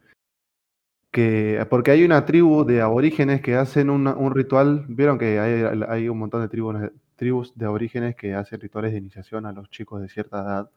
que 1.15 1.65
porque 1.71 1.93
hay 1.93 2.05
una 2.05 2.27
tribu 2.27 2.65
de 2.65 2.83
aborígenes 2.83 3.41
que 3.41 3.55
hacen 3.55 3.89
un 3.89 4.35
ritual, 4.35 4.85
vieron 4.89 5.17
que 5.17 5.39
hay 5.39 6.09
un 6.09 6.19
montón 6.19 6.43
de 6.43 6.49
tribus, 6.49 6.75
tribus 7.17 7.53
de 7.57 7.67
aborígenes 7.67 8.17
que 8.17 8.35
hacen 8.35 8.61
rituales 8.61 8.93
de 8.93 8.99
iniciación 8.99 9.47
a 9.47 9.53
los 9.53 9.71
chicos 9.71 10.01
de 10.01 10.09
cierta 10.09 10.43
edad 10.43 10.71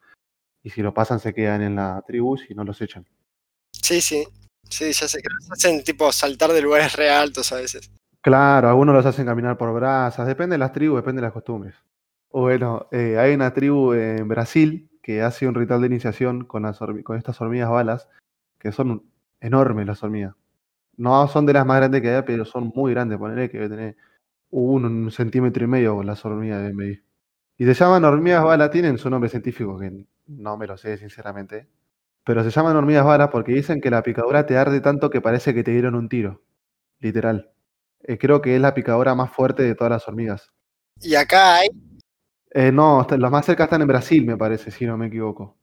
y 0.63 0.69
si 0.69 0.81
lo 0.81 0.93
pasan 0.93 1.19
se 1.19 1.33
quedan 1.33 1.61
en 1.61 1.75
la 1.75 2.03
tribu 2.05 2.37
y 2.49 2.53
no 2.53 2.63
los 2.63 2.81
echan. 2.81 3.05
Sí, 3.71 4.01
sí. 4.01 4.25
Sí, 4.69 4.91
ya 4.91 5.07
sé 5.07 5.21
que 5.21 5.29
los 5.29 5.51
hacen 5.51 5.83
tipo 5.83 6.11
saltar 6.11 6.51
de 6.51 6.61
lugares 6.61 6.93
re 6.95 7.09
altos 7.09 7.51
a 7.53 7.55
veces. 7.55 7.89
Claro, 8.21 8.67
algunos 8.67 8.93
los 8.93 9.05
hacen 9.05 9.25
caminar 9.25 9.57
por 9.57 9.73
brasas, 9.73 10.27
depende 10.27 10.55
de 10.55 10.57
las 10.57 10.73
tribus, 10.73 10.97
depende 10.97 11.21
de 11.21 11.27
las 11.27 11.33
costumbres. 11.33 11.75
Bueno, 12.31 12.87
eh, 12.91 13.17
hay 13.17 13.33
una 13.33 13.53
tribu 13.53 13.93
en 13.93 14.27
Brasil 14.27 14.89
que 15.01 15.21
hace 15.21 15.47
un 15.47 15.55
ritual 15.55 15.79
de 15.79 15.87
iniciación 15.87 16.43
con, 16.43 16.63
las 16.63 16.79
con 16.79 17.17
estas 17.17 17.39
hormigas 17.39 17.69
balas, 17.69 18.09
que 18.59 18.73
son 18.73 19.09
enormes 19.39 19.87
las 19.87 20.03
hormigas. 20.03 20.35
No 20.97 21.27
son 21.29 21.45
de 21.45 21.53
las 21.53 21.65
más 21.65 21.77
grandes 21.77 22.01
que 22.01 22.09
hay, 22.09 22.23
pero 22.23 22.43
son 22.43 22.71
muy 22.75 22.91
grandes. 22.91 23.17
Ponerle 23.17 23.49
que 23.49 23.59
debe 23.59 23.75
tener 23.75 23.97
un, 24.49 24.85
un 24.85 25.11
centímetro 25.11 25.63
y 25.63 25.67
medio 25.67 26.03
las 26.03 26.25
hormigas 26.25 26.63
de 26.63 26.73
medir. 26.73 27.03
Y 27.57 27.65
se 27.65 27.73
llaman 27.73 28.05
hormigas 28.05 28.43
bala, 28.43 28.69
tienen 28.71 28.97
su 28.97 29.09
nombre 29.09 29.29
científico, 29.29 29.79
que 29.79 30.05
no 30.27 30.57
me 30.57 30.67
lo 30.67 30.77
sé 30.77 30.97
sinceramente. 30.97 31.67
Pero 32.25 32.43
se 32.43 32.51
llaman 32.51 32.75
hormigas 32.77 33.05
bala 33.05 33.29
porque 33.31 33.53
dicen 33.53 33.81
que 33.81 33.89
la 33.91 34.03
picadura 34.03 34.45
te 34.45 34.57
arde 34.57 34.81
tanto 34.81 35.09
que 35.09 35.21
parece 35.21 35.53
que 35.53 35.63
te 35.63 35.71
dieron 35.71 35.95
un 35.95 36.09
tiro. 36.09 36.43
Literal. 36.99 37.51
Eh, 38.01 38.17
creo 38.19 38.41
que 38.41 38.55
es 38.55 38.61
la 38.61 38.73
picadura 38.73 39.15
más 39.15 39.31
fuerte 39.31 39.63
de 39.63 39.75
todas 39.75 39.91
las 39.91 40.07
hormigas. 40.07 40.53
Y 41.01 41.15
acá 41.15 41.55
hay, 41.57 41.69
Eh, 42.51 42.71
no, 42.71 43.05
las 43.17 43.31
más 43.31 43.45
cerca 43.45 43.65
están 43.65 43.81
en 43.81 43.87
Brasil, 43.87 44.25
me 44.25 44.37
parece, 44.37 44.71
si 44.71 44.85
no 44.85 44.97
me 44.97 45.07
equivoco. 45.07 45.57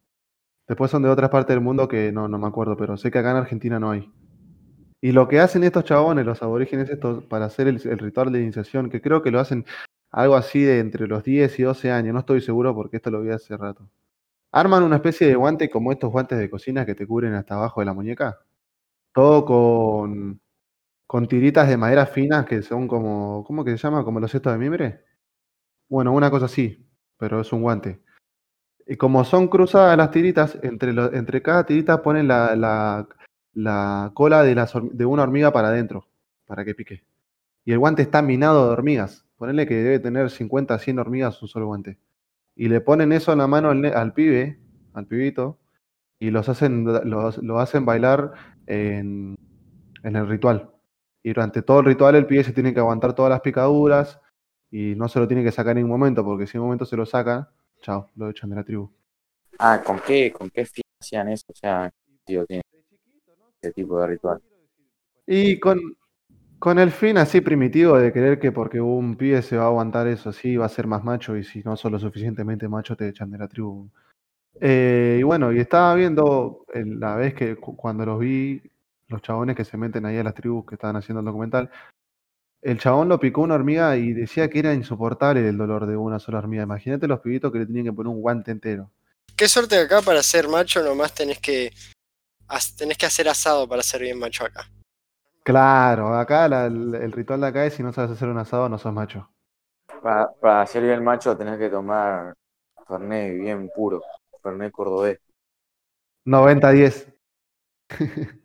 Después 0.69 0.91
son 0.91 1.03
de 1.03 1.09
otras 1.11 1.31
partes 1.31 1.55
del 1.55 1.65
mundo 1.65 1.89
que 1.89 2.13
no, 2.13 2.29
no 2.29 2.39
me 2.39 2.47
acuerdo, 2.49 2.77
pero 2.77 2.97
sé 2.97 3.11
que 3.11 3.19
acá 3.19 3.33
en 3.33 3.39
Argentina 3.39 3.81
no 3.81 3.91
hay. 3.93 4.13
Y 5.05 5.13
lo 5.13 5.29
que 5.29 5.39
hacen 5.39 5.65
estos 5.65 5.85
chabones, 5.85 6.25
los 6.25 6.43
aborígenes 6.43 6.89
estos, 6.89 7.25
para 7.25 7.45
hacer 7.45 7.69
el, 7.69 7.79
ritual 7.79 8.33
de 8.33 8.41
iniciación, 8.41 8.89
que 8.89 9.03
creo 9.03 9.21
que 9.21 9.31
lo 9.31 9.39
hacen 9.39 9.67
algo 10.11 10.35
así 10.35 10.63
de 10.63 10.79
entre 10.79 11.07
los 11.07 11.23
10 11.23 11.59
y 11.59 11.63
12 11.63 11.91
años, 11.91 12.15
no 12.15 12.21
estoy 12.21 12.41
seguro 12.41 12.75
porque 12.75 12.97
esto 12.97 13.11
lo 13.11 13.21
vi 13.21 13.29
hace 13.29 13.55
rato. 13.55 13.87
Arman 14.53 14.83
una 14.83 14.97
especie 14.97 15.27
de 15.29 15.35
guante 15.35 15.69
como 15.69 15.93
estos 15.93 16.11
guantes 16.11 16.39
de 16.39 16.49
cocina 16.49 16.87
que 16.87 16.95
te 16.95 17.07
cubren 17.07 17.35
hasta 17.35 17.57
abajo 17.57 17.81
de 17.83 17.87
la 17.87 17.93
muñeca. 17.93 18.41
Todo 19.13 19.45
con, 19.45 20.41
con 21.07 21.29
tiritas 21.29 21.69
de 21.69 21.77
madera 21.77 22.07
finas 22.07 22.47
que 22.47 22.63
son 22.63 22.89
como, 22.89 23.45
¿cómo 23.47 23.65
que 23.65 23.73
se 23.73 23.79
llama? 23.79 24.05
Como 24.05 24.21
los 24.21 24.33
cestos 24.33 24.55
de 24.55 24.59
mimbre. 24.59 25.05
Bueno, 25.89 26.13
una 26.13 26.31
cosa 26.31 26.47
así, 26.47 26.89
pero 27.19 27.43
es 27.43 27.53
un 27.53 27.63
guante. 27.63 28.03
Y 28.87 28.97
como 28.97 29.25
son 29.25 29.49
cruzadas 29.49 29.97
las 29.99 30.11
tiritas, 30.11 30.59
entre, 30.63 30.93
entre 31.17 31.43
cada 31.43 31.67
tirita 31.67 32.03
ponen 32.03 32.29
la- 32.29 33.07
la 33.55 34.11
cola 34.15 34.43
de, 34.43 35.07
una 35.07 35.23
hormiga 35.23 35.53
para 35.53 35.69
adentro, 35.69 36.07
para 36.47 36.65
que 36.65 36.75
pique. 36.75 37.05
Y 37.65 37.73
el 37.73 37.79
guante 37.79 38.03
está 38.03 38.23
minado 38.23 38.67
de 38.67 38.73
hormigas. 38.73 39.25
Ponele 39.37 39.67
que 39.67 39.75
debe 39.75 39.99
tener 39.99 40.31
50, 40.31 40.79
100 40.79 40.99
hormigas 40.99 41.41
un 41.43 41.49
solo 41.49 41.67
guante. 41.67 41.99
Y 42.55 42.69
le 42.69 42.81
ponen 42.81 43.13
eso 43.13 43.33
en 43.33 43.39
la 43.39 43.47
mano 43.47 43.71
al, 43.71 44.13
pibe, 44.13 44.59
al 44.93 45.07
pibito, 45.07 45.59
y 46.19 46.31
los 46.31 46.49
hacen, 46.49 46.85
los, 46.85 47.39
lo 47.39 47.59
hacen 47.59 47.85
bailar 47.85 48.33
en, 48.67 49.37
en 50.03 50.17
el 50.17 50.29
ritual. 50.29 50.71
Y 51.23 51.33
durante 51.33 51.63
todo 51.63 51.81
el 51.81 51.87
ritual 51.87 52.15
el 52.15 52.27
pibe 52.27 52.45
se 52.45 52.53
tiene 52.53 52.73
que 52.73 52.81
aguantar 52.81 53.15
todas 53.15 53.31
las 53.31 53.41
picaduras 53.41 54.21
y 54.71 54.95
no 54.95 55.09
se 55.09 55.19
lo 55.19 55.27
tiene 55.27 55.43
que 55.43 55.53
sacar 55.53 55.73
en 55.73 55.85
ningún 55.85 55.99
momento, 55.99 56.25
porque 56.25 56.47
si 56.47 56.57
en 56.57 56.61
un 56.61 56.67
momento 56.69 56.85
se 56.85 56.97
lo 56.97 57.07
saca, 57.07 57.51
chao, 57.81 58.11
lo 58.15 58.29
echan 58.31 58.51
de 58.51 58.57
la 58.57 58.65
tribu. 58.65 58.91
Ah, 59.59 59.81
¿con 59.85 60.01
qué, 60.01 60.33
con 60.33 60.51
qué 60.51 60.67
fin 60.67 60.85
hacían 61.01 61.29
eso? 61.29 61.47
O 61.49 61.55
sea, 61.55 61.93
tipo 63.73 64.01
de 64.01 64.07
ritual. 64.07 64.41
Y 65.27 65.59
con, 65.59 65.81
con 66.59 66.79
el 66.79 66.91
fin 66.91 67.19
así 67.19 67.41
primitivo 67.41 67.99
de 67.99 68.13
creer 68.13 68.39
que 68.39 68.53
porque 68.53 68.81
un 68.81 69.17
pibe 69.17 69.43
se 69.43 69.57
va 69.57 69.65
a 69.65 69.67
aguantar 69.69 70.07
eso 70.07 70.31
así, 70.31 70.57
va 70.57 70.67
a 70.67 70.69
ser 70.69 70.87
más 70.87 71.03
macho, 71.05 71.37
y 71.37 71.45
si 71.45 71.61
no 71.63 71.77
sos 71.77 71.91
lo 71.93 71.99
suficientemente 71.99 72.69
macho, 72.69 72.97
te 72.97 73.09
echan 73.09 73.31
de 73.31 73.39
la 73.39 73.49
tribu. 73.49 73.89
Eh, 74.61 75.17
y 75.21 75.23
bueno, 75.23 75.53
y 75.53 75.59
estaba 75.61 75.95
viendo 75.95 76.65
el- 76.73 77.01
la 77.01 77.17
vez 77.17 77.35
que 77.35 77.57
cu- 77.57 77.77
cuando 77.77 78.07
los 78.07 78.19
vi, 78.21 78.63
los 79.09 79.21
chabones 79.23 79.57
que 79.57 79.65
se 79.65 79.77
meten 79.77 80.07
ahí 80.07 80.17
a 80.19 80.23
las 80.25 80.35
tribus 80.35 80.65
que 80.67 80.75
estaban 80.77 80.97
haciendo 80.97 81.21
el 81.21 81.27
documental, 81.27 81.71
El 82.63 82.79
chabón 82.79 83.11
lo 83.11 83.21
picó 83.21 83.43
una 83.43 83.57
hormiga 83.57 83.95
y 83.99 84.15
decía 84.15 84.49
que 84.49 84.59
era 84.61 84.73
insoportable 84.73 85.47
el 85.47 85.59
dolor 85.59 85.85
de 85.87 85.99
una 85.99 86.19
sola 86.19 86.39
hormiga. 86.39 86.63
Imagínate 86.63 87.07
los 87.07 87.21
pibitos 87.21 87.53
que 87.53 87.59
le 87.59 87.67
tenían 87.67 87.85
que 87.85 87.93
poner 87.93 88.11
un 88.11 88.23
guante 88.23 88.53
entero. 88.53 88.91
Qué 89.37 89.49
suerte 89.49 89.77
que 89.77 89.83
acá 89.83 90.01
para 90.01 90.23
ser 90.23 90.49
macho 90.49 90.83
nomás 90.83 91.15
tenés 91.15 91.41
que, 91.41 91.73
tenés 92.77 92.99
que 92.99 93.07
hacer 93.07 93.29
asado 93.29 93.69
para 93.69 93.83
ser 93.83 94.03
bien 94.03 94.19
macho 94.19 94.45
acá. 94.45 94.69
Claro, 95.43 96.15
acá 96.19 96.49
la- 96.49 96.67
el, 96.67 96.95
el 96.95 97.13
ritual 97.13 97.41
de 97.41 97.47
acá 97.47 97.65
es 97.67 97.75
si 97.75 97.83
no 97.83 97.93
sabes 97.93 98.11
hacer 98.11 98.29
un 98.29 98.39
asado 98.39 98.69
no 98.69 98.79
sos 98.79 98.93
macho. 98.93 99.31
Para, 100.03 100.31
para 100.41 100.67
ser 100.67 100.83
bien 100.85 101.03
macho 101.03 101.37
tenés 101.37 101.59
que 101.59 101.69
tomar 101.71 102.35
Fernet 102.87 103.41
bien 103.41 103.69
puro, 103.75 104.03
Fernet 104.43 104.71
cordobés. 104.73 105.19
90-10. 106.25 107.09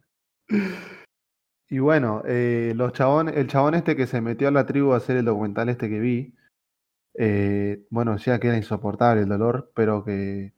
y 1.69 1.79
bueno, 1.79 2.23
eh, 2.25 2.73
los 2.75 2.93
chabón, 2.93 3.29
el 3.29 3.47
chabón 3.47 3.75
este 3.75 3.95
que 3.95 4.07
se 4.07 4.21
metió 4.21 4.47
a 4.47 4.51
la 4.51 4.65
tribu 4.65 4.93
a 4.93 4.97
hacer 4.97 5.17
el 5.17 5.25
documental 5.25 5.69
este 5.69 5.89
que 5.89 5.99
vi, 5.99 6.35
eh, 7.15 7.85
bueno, 7.91 8.13
decía 8.13 8.39
que 8.39 8.47
era 8.49 8.57
insoportable 8.57 9.23
el 9.23 9.29
dolor, 9.29 9.71
pero 9.75 10.03
que 10.05 10.53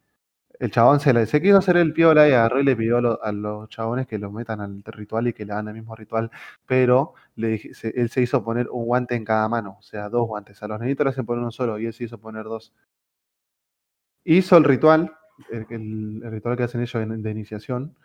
el 0.62 0.72
chabón 0.72 1.00
se, 1.00 1.14
le, 1.14 1.26
se 1.26 1.42
quiso 1.42 1.58
hacer 1.58 1.78
el 1.78 1.94
piola 1.94 2.30
y 2.30 2.34
agarró 2.34 2.60
y 2.62 2.64
le 2.64 2.76
pidió 2.76 2.98
a, 3.00 3.20
a 3.28 3.32
los 3.32 3.68
chabones 3.70 4.08
que 4.08 4.18
lo 4.20 4.32
metan 4.32 4.62
al 4.62 4.84
ritual 4.86 5.28
y 5.28 5.34
que 5.34 5.46
le 5.46 5.54
hagan 5.54 5.68
el 5.70 5.74
mismo 5.76 5.96
ritual, 5.96 6.32
pero 6.66 7.14
le 7.36 7.60
él 7.84 8.10
se 8.10 8.22
hizo 8.22 8.44
poner 8.44 8.70
un 8.70 8.86
guante 8.86 9.16
en 9.16 9.26
cada 9.26 9.50
mano, 9.50 9.78
o 9.80 9.82
sea, 9.82 10.10
dos 10.10 10.28
guantes. 10.28 10.62
A 10.64 10.68
los 10.68 10.80
nenitos 10.80 11.04
le 11.06 11.10
hacen 11.12 11.26
poner 11.26 11.42
uno 11.42 11.52
solo 11.52 11.80
y 11.80 11.88
él 11.88 11.94
se 11.94 12.06
hizo 12.06 12.18
poner 12.20 12.46
dos. 12.46 12.74
Hizo 14.24 14.58
el 14.58 14.64
ritual, 14.64 15.14
el, 15.52 16.22
ritual 16.32 16.58
que 16.58 16.64
hacen 16.64 16.82
ellos 16.82 16.96
en- 16.96 17.22
de 17.24 17.32
iniciación, 17.32 17.96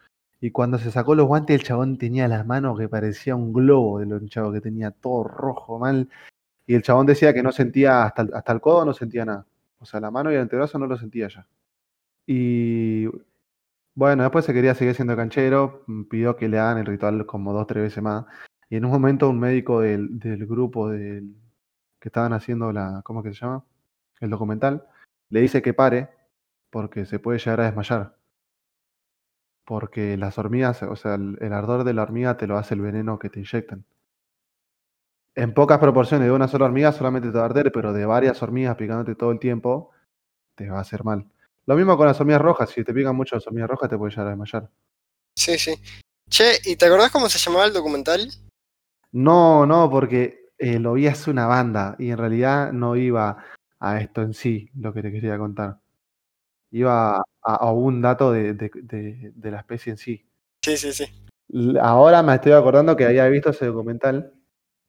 y 0.40 0.50
cuando 0.50 0.78
se 0.78 0.90
sacó 0.90 1.14
los 1.14 1.26
guantes, 1.26 1.56
el 1.60 1.66
chabón 1.66 1.98
tenía 1.98 2.28
las 2.28 2.46
manos 2.46 2.78
que 2.78 2.88
parecía 2.88 3.36
un 3.36 3.52
globo 3.52 3.98
de 4.00 4.06
lo 4.06 4.18
hinchado 4.18 4.52
que 4.52 4.60
tenía, 4.60 4.90
todo 4.90 5.24
rojo, 5.24 5.78
mal. 5.78 6.08
Y 6.66 6.74
el 6.76 6.82
chabón 6.82 7.06
decía 7.06 7.34
que 7.34 7.42
no 7.42 7.52
sentía, 7.52 8.04
hasta, 8.04 8.26
hasta 8.34 8.52
el 8.52 8.60
codo 8.60 8.84
no 8.86 8.94
sentía 8.94 9.24
nada. 9.26 9.46
O 9.80 9.86
sea, 9.86 10.00
la 10.00 10.10
mano 10.10 10.32
y 10.32 10.36
el 10.36 10.42
antebrazo 10.42 10.78
no 10.78 10.86
lo 10.86 10.96
sentía 10.98 11.28
ya. 11.28 11.46
Y 12.26 13.06
bueno, 13.94 14.24
después 14.24 14.44
se 14.44 14.54
quería 14.54 14.74
seguir 14.74 14.94
siendo 14.94 15.16
canchero, 15.16 15.84
mm, 15.86 16.04
pidió 16.04 16.36
que 16.36 16.48
le 16.48 16.58
hagan 16.58 16.78
el 16.78 16.86
ritual 16.86 17.26
como 17.26 17.52
dos, 17.52 17.66
tres 17.66 17.84
veces 17.84 18.02
más. 18.02 18.26
Y 18.68 18.76
en 18.76 18.84
un 18.84 18.92
momento 18.92 19.30
un 19.30 19.40
médico 19.40 19.80
del, 19.80 20.18
del 20.18 20.46
grupo 20.46 20.90
del, 20.90 21.34
que 22.00 22.08
estaban 22.08 22.32
haciendo 22.32 22.72
la, 22.72 23.02
¿cómo 23.04 23.22
que 23.22 23.32
se 23.32 23.40
llama? 23.40 23.64
El 24.20 24.30
documental, 24.30 24.86
le 25.30 25.40
dice 25.40 25.62
que 25.62 25.74
pare 25.74 26.10
porque 26.70 27.06
se 27.06 27.18
puede 27.20 27.38
llegar 27.38 27.60
a 27.60 27.66
desmayar. 27.66 28.16
Porque 29.64 30.16
las 30.16 30.38
hormigas, 30.38 30.82
o 30.82 30.96
sea, 30.96 31.14
el, 31.16 31.36
el 31.40 31.52
ardor 31.52 31.84
de 31.84 31.92
la 31.94 32.02
hormiga 32.02 32.36
te 32.36 32.46
lo 32.46 32.56
hace 32.56 32.74
el 32.74 32.80
veneno 32.80 33.18
que 33.18 33.30
te 33.30 33.40
inyectan. 33.40 33.84
En 35.36 35.52
pocas 35.54 35.78
proporciones 35.78 36.26
de 36.26 36.32
una 36.32 36.48
sola 36.48 36.64
hormiga 36.64 36.92
solamente 36.92 37.30
te 37.30 37.36
va 37.36 37.42
a 37.42 37.46
arder, 37.46 37.70
pero 37.70 37.92
de 37.92 38.06
varias 38.06 38.42
hormigas 38.42 38.76
picándote 38.76 39.14
todo 39.14 39.32
el 39.32 39.38
tiempo, 39.38 39.90
te 40.54 40.68
va 40.70 40.78
a 40.78 40.80
hacer 40.80 41.04
mal. 41.04 41.26
Lo 41.66 41.74
mismo 41.76 41.96
con 41.96 42.06
las 42.06 42.20
hormigas 42.20 42.40
rojas, 42.42 42.70
si 42.70 42.84
te 42.84 42.94
pican 42.94 43.16
mucho 43.16 43.36
las 43.36 43.46
hormigas 43.46 43.68
rojas 43.70 43.90
te 43.90 43.98
puede 43.98 44.10
llegar 44.10 44.26
a 44.28 44.30
desmayar. 44.30 44.70
Sí, 45.36 45.58
sí. 45.58 45.74
Che, 46.30 46.60
¿y 46.64 46.76
te 46.76 46.86
acordás 46.86 47.10
cómo 47.10 47.28
se 47.28 47.38
llamaba 47.38 47.64
el 47.66 47.72
documental? 47.72 48.28
No, 49.12 49.66
no, 49.66 49.90
porque 49.90 50.50
eh, 50.58 50.78
lo 50.78 50.94
vi 50.94 51.06
hace 51.06 51.30
una 51.30 51.46
banda 51.46 51.96
y 51.98 52.10
en 52.10 52.18
realidad 52.18 52.72
no 52.72 52.96
iba 52.96 53.44
a 53.78 54.00
esto 54.00 54.22
en 54.22 54.34
sí, 54.34 54.70
lo 54.78 54.92
que 54.92 55.02
te 55.02 55.12
quería 55.12 55.38
contar. 55.38 55.78
Iba 56.70 57.16
a, 57.18 57.22
a 57.42 57.70
un 57.72 58.02
dato 58.02 58.32
de, 58.32 58.54
de- 58.54 58.70
de- 58.74 59.32
de 59.34 59.50
la 59.50 59.58
especie 59.58 59.90
en 59.92 59.96
sí. 59.98 60.24
Sí, 60.62 60.76
sí, 60.76 60.92
sí. 60.92 61.04
Ahora 61.80 62.22
me 62.22 62.34
estoy 62.34 62.52
acordando 62.52 62.96
que 62.96 63.06
había 63.06 63.26
visto 63.28 63.50
ese 63.50 63.66
documental, 63.66 64.32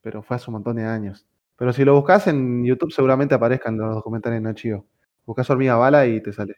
pero 0.01 0.23
fue 0.23 0.35
hace 0.37 0.49
un 0.49 0.53
montón 0.53 0.75
de 0.77 0.85
años. 0.85 1.25
Pero 1.55 1.71
si 1.73 1.85
lo 1.85 1.95
buscas 1.95 2.27
en 2.27 2.65
YouTube 2.65 2.91
seguramente 2.91 3.35
aparezcan 3.35 3.77
los 3.77 3.93
documentales 3.95 4.37
en 4.39 4.47
archivo. 4.47 4.85
Buscas 5.25 5.49
hormiga 5.49 5.75
bala 5.75 6.05
y 6.07 6.21
te 6.21 6.33
sale. 6.33 6.55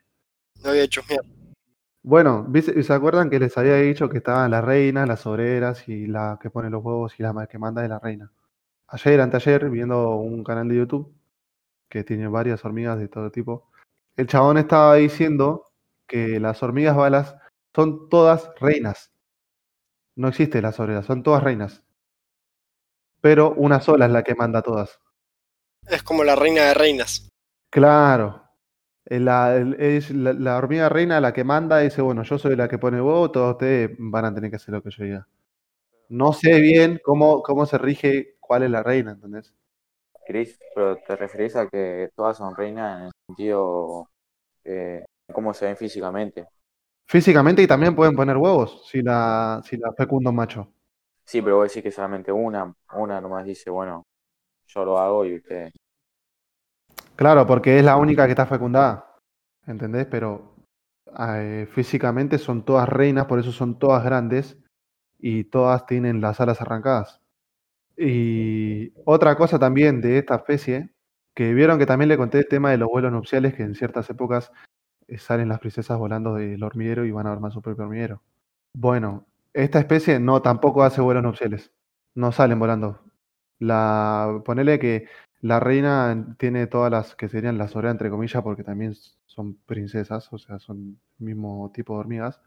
No 0.64 0.70
había 0.72 0.84
hecho 0.84 1.02
mierda. 1.08 1.28
Bueno, 2.02 2.46
¿viste- 2.48 2.82
¿se 2.82 2.94
acuerdan 2.94 3.30
que 3.30 3.40
les 3.40 3.58
había 3.58 3.76
dicho 3.76 4.10
que 4.10 4.18
estaban 4.20 4.52
las 4.52 4.64
reinas, 4.64 5.08
las 5.08 5.26
obreras 5.26 5.88
y 5.88 6.08
la 6.08 6.40
que 6.42 6.50
pone 6.50 6.70
los 6.70 6.84
huevos 6.84 7.20
y 7.20 7.24
la 7.24 7.48
que 7.48 7.60
manda 7.60 7.84
es 7.84 7.90
la 7.90 8.00
reina? 8.00 8.32
Ayer, 8.88 9.22
anteayer, 9.22 9.70
viendo 9.70 10.16
un 10.16 10.44
canal 10.44 10.68
de 10.68 10.78
YouTube 10.78 11.14
que 11.90 12.04
tiene 12.04 12.28
varias 12.28 12.64
hormigas 12.66 12.98
de 13.00 13.08
todo 13.08 13.32
tipo, 13.32 13.70
el 14.16 14.28
chabón 14.28 14.58
estaba 14.58 14.96
diciendo 14.96 15.72
que 16.08 16.40
las 16.40 16.64
hormigas 16.64 16.96
balas 16.96 17.36
son 17.76 18.10
todas 18.10 18.50
reinas. 18.60 19.12
No 20.16 20.28
existen 20.30 20.64
las 20.64 20.80
obreras, 20.80 21.06
son 21.06 21.22
todas 21.24 21.44
reinas. 21.44 21.84
Pero 23.22 23.52
una 23.54 23.82
sola 23.82 24.06
es 24.06 24.12
la 24.12 24.24
que 24.24 24.36
manda 24.36 24.60
a 24.60 24.64
todas. 24.64 25.00
Es 25.88 26.04
como 26.04 26.24
la 26.24 26.36
reina 26.36 26.64
de 26.64 26.74
reinas. 26.74 27.30
Claro. 27.70 28.49
La, 29.06 29.58
es 29.58 30.12
la, 30.12 30.34
la 30.34 30.58
hormiga 30.58 30.88
reina 30.90 31.20
la 31.20 31.34
que 31.34 31.44
manda 31.44 31.80
dice, 31.80 32.02
bueno, 32.02 32.24
yo 32.24 32.38
soy 32.38 32.56
la 32.56 32.68
que 32.70 32.78
pone 32.78 33.02
huevo, 33.02 33.32
todos 33.32 33.54
ustedes 33.54 33.92
van 34.00 34.26
a 34.26 34.34
tener 34.34 34.50
que 34.52 34.58
hacer 34.58 34.74
lo 34.74 34.84
que 34.84 34.92
yo 34.92 35.04
diga. 35.04 35.28
No 36.10 36.34
sé 36.34 36.60
bien 36.62 37.00
cómo, 37.04 37.44
cómo 37.44 37.66
se 37.66 37.78
rige 37.80 38.38
cuál 38.42 38.64
es 38.64 38.72
la 38.72 38.84
reina, 38.84 39.12
¿entendés? 39.14 39.54
Chris, 40.26 40.58
pero 40.76 40.98
te 40.98 41.16
referís 41.16 41.56
a 41.56 41.68
que 41.68 42.10
todas 42.16 42.38
son 42.38 42.56
reinas 42.56 43.00
en 43.02 43.06
el 43.08 43.12
sentido 43.28 44.10
eh, 44.66 45.06
cómo 45.34 45.54
se 45.54 45.66
ven 45.68 45.78
físicamente. 45.78 46.48
Físicamente 47.08 47.62
y 47.62 47.68
también 47.68 47.94
pueden 47.94 48.16
poner 48.16 48.38
huevos 48.38 48.88
si 48.90 49.02
la, 49.02 49.62
si 49.66 49.76
la 49.76 49.92
fecunda 49.94 50.30
un 50.30 50.38
macho. 50.38 50.72
Sí, 51.26 51.42
pero 51.42 51.58
vos 51.58 51.68
decís 51.70 51.84
que 51.84 51.92
solamente 51.92 52.32
una, 52.32 52.74
una 52.96 53.22
nomás 53.22 53.46
dice, 53.46 53.70
bueno, 53.70 54.06
yo 54.68 54.86
lo 54.86 55.00
hago 55.00 55.26
y 55.26 55.36
usted. 55.38 55.72
Claro, 57.20 57.46
porque 57.46 57.78
es 57.78 57.84
la 57.84 57.98
única 57.98 58.24
que 58.28 58.32
está 58.32 58.46
fecundada, 58.46 59.18
¿entendés? 59.68 60.06
Pero 60.06 60.56
eh, 61.20 61.68
físicamente 61.70 62.38
son 62.38 62.64
todas 62.64 62.88
reinas, 62.88 63.26
por 63.26 63.40
eso 63.40 63.52
son 63.52 63.78
todas 63.78 64.06
grandes 64.06 64.58
y 65.18 65.44
todas 65.44 65.86
tienen 65.86 66.22
las 66.22 66.40
alas 66.40 66.62
arrancadas. 66.62 67.20
Y 67.98 68.94
otra 69.04 69.36
cosa 69.36 69.60
también 69.60 70.00
de 70.00 70.18
esta 70.20 70.36
especie, 70.36 70.92
que 71.36 71.54
vieron 71.54 71.78
que 71.78 71.86
también 71.86 72.08
le 72.08 72.16
conté 72.16 72.38
el 72.38 72.48
tema 72.48 72.72
de 72.72 72.78
los 72.78 72.88
vuelos 72.88 73.12
nupciales, 73.12 73.54
que 73.54 73.64
en 73.64 73.76
ciertas 73.76 74.10
épocas 74.10 74.54
eh, 75.10 75.18
salen 75.18 75.50
las 75.50 75.60
princesas 75.60 75.98
volando 76.00 76.36
del 76.36 76.64
hormiguero 76.64 77.04
y 77.04 77.12
van 77.12 77.28
a 77.28 77.34
armar 77.34 77.52
su 77.52 77.62
propio 77.62 77.84
hormiguero. 77.84 78.24
Bueno, 78.74 79.28
esta 79.54 79.80
especie 79.80 80.22
no 80.22 80.42
tampoco 80.42 80.84
hace 80.84 81.02
vuelos 81.02 81.24
nupciales, 81.24 81.74
no 82.16 82.32
salen 82.32 82.60
volando. 82.60 83.04
La, 83.60 84.42
ponele 84.46 84.80
que 84.80 85.08
la 85.42 85.60
reina 85.60 86.36
tiene 86.38 86.68
todas 86.68 86.92
las 86.92 87.16
que 87.16 87.30
serían 87.30 87.58
las 87.58 87.76
orejas 87.76 87.94
entre 87.94 88.10
comillas, 88.10 88.44
porque 88.44 88.64
también 88.64 88.96
son 89.26 89.56
princesas, 89.66 90.28
o 90.32 90.38
sea, 90.38 90.60
son 90.60 91.00
el 91.20 91.26
mismo 91.26 91.72
tipo 91.74 91.94
de 91.94 92.00
hormigas. 92.02 92.42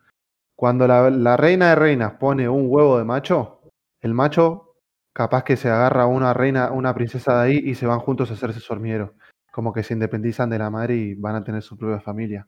Cuando 0.56 0.86
la, 0.86 1.36
reina 1.36 1.70
de 1.70 1.74
reinas 1.74 2.12
pone 2.14 2.48
un 2.48 2.66
huevo 2.68 2.98
de 2.98 3.04
macho, 3.04 3.60
el 4.00 4.14
macho 4.14 4.76
capaz 5.14 5.44
que 5.44 5.56
se 5.56 5.68
agarra 5.68 6.02
a 6.02 6.06
una 6.06 6.34
reina, 6.34 6.70
una 6.70 6.94
princesa 6.94 7.36
de 7.36 7.48
ahí 7.48 7.62
y 7.64 7.74
se 7.74 7.86
van 7.86 8.00
juntos 8.00 8.30
a 8.30 8.34
hacerse 8.34 8.60
su 8.60 8.72
hormiguero. 8.72 9.14
Como 9.50 9.72
que 9.72 9.82
se 9.82 9.94
independizan 9.94 10.50
de 10.50 10.58
la 10.58 10.70
madre 10.70 10.96
y 10.96 11.14
van 11.14 11.36
a 11.36 11.44
tener 11.44 11.62
su 11.62 11.76
propia 11.76 12.00
familia. 12.00 12.46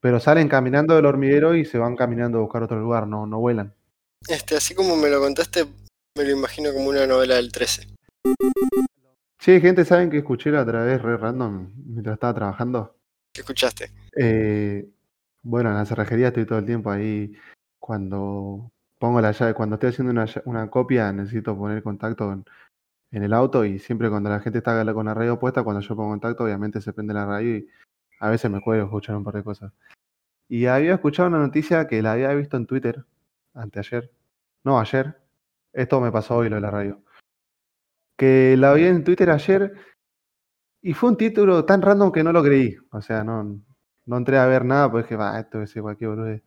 Pero 0.00 0.20
salen 0.20 0.48
caminando 0.48 0.94
del 0.94 1.06
hormiguero 1.06 1.54
y 1.54 1.64
se 1.64 1.78
van 1.78 1.96
caminando 1.96 2.38
a 2.38 2.42
buscar 2.42 2.62
otro 2.62 2.78
lugar, 2.78 3.06
no, 3.06 3.26
no 3.26 3.38
vuelan. 3.40 3.74
Este, 4.28 4.56
así 4.56 4.74
como 4.74 4.96
me 4.96 5.08
lo 5.08 5.20
contaste, 5.20 5.66
me 6.16 6.24
lo 6.24 6.30
imagino 6.30 6.72
como 6.72 6.88
una 6.88 7.06
novela 7.06 7.36
del 7.36 7.50
13. 7.50 7.88
Sí, 9.38 9.60
gente, 9.60 9.84
¿saben 9.84 10.10
que 10.10 10.18
escuché 10.18 10.50
la 10.50 10.62
otra 10.62 10.82
vez 10.84 11.00
re 11.00 11.16
random 11.16 11.72
mientras 11.86 12.14
estaba 12.14 12.34
trabajando? 12.34 12.96
¿Qué 13.32 13.42
escuchaste? 13.42 13.90
Eh, 14.16 14.88
bueno, 15.42 15.70
en 15.70 15.76
la 15.76 15.84
cerrajería 15.84 16.28
estoy 16.28 16.46
todo 16.46 16.58
el 16.58 16.66
tiempo 16.66 16.90
ahí. 16.90 17.32
Cuando 17.78 18.72
pongo 18.98 19.20
la 19.20 19.32
llave, 19.32 19.54
cuando 19.54 19.74
estoy 19.76 19.90
haciendo 19.90 20.10
una, 20.10 20.26
una 20.46 20.70
copia, 20.70 21.12
necesito 21.12 21.56
poner 21.56 21.82
contacto 21.82 22.32
en, 22.32 22.44
en 23.12 23.22
el 23.22 23.32
auto 23.32 23.64
y 23.64 23.78
siempre 23.78 24.10
cuando 24.10 24.30
la 24.30 24.40
gente 24.40 24.58
está 24.58 24.92
con 24.92 25.06
la 25.06 25.14
radio 25.14 25.38
puesta, 25.38 25.62
cuando 25.62 25.80
yo 25.80 25.94
pongo 25.94 26.10
contacto, 26.10 26.44
obviamente 26.44 26.80
se 26.80 26.92
prende 26.92 27.14
la 27.14 27.26
radio 27.26 27.58
y 27.58 27.68
a 28.20 28.30
veces 28.30 28.50
me 28.50 28.60
cuelgo 28.60 28.84
a 28.84 28.86
escuchar 28.86 29.16
un 29.16 29.24
par 29.24 29.34
de 29.34 29.44
cosas. 29.44 29.72
Y 30.48 30.66
había 30.66 30.94
escuchado 30.94 31.28
una 31.28 31.38
noticia 31.38 31.86
que 31.86 32.02
la 32.02 32.12
había 32.12 32.32
visto 32.34 32.56
en 32.56 32.66
Twitter 32.66 33.04
anteayer. 33.54 34.10
No, 34.64 34.78
ayer. 34.78 35.16
Esto 35.72 36.00
me 36.00 36.10
pasó 36.12 36.36
hoy 36.36 36.48
lo 36.48 36.56
de 36.56 36.62
la 36.62 36.70
radio. 36.70 37.00
Que 38.16 38.56
la 38.56 38.72
vi 38.72 38.84
en 38.84 39.04
Twitter 39.04 39.30
ayer 39.30 39.74
y 40.82 40.94
fue 40.94 41.10
un 41.10 41.16
título 41.16 41.64
tan 41.64 41.82
random 41.82 42.12
que 42.12 42.22
no 42.22 42.32
lo 42.32 42.42
creí. 42.42 42.76
O 42.92 43.02
sea, 43.02 43.24
no, 43.24 43.60
no 44.06 44.16
entré 44.16 44.38
a 44.38 44.46
ver 44.46 44.64
nada, 44.64 44.90
pues 44.90 45.06
que 45.06 45.16
va, 45.16 45.38
esto 45.38 45.60
es 45.60 45.74
cualquier 45.74 46.10
boludez. 46.10 46.42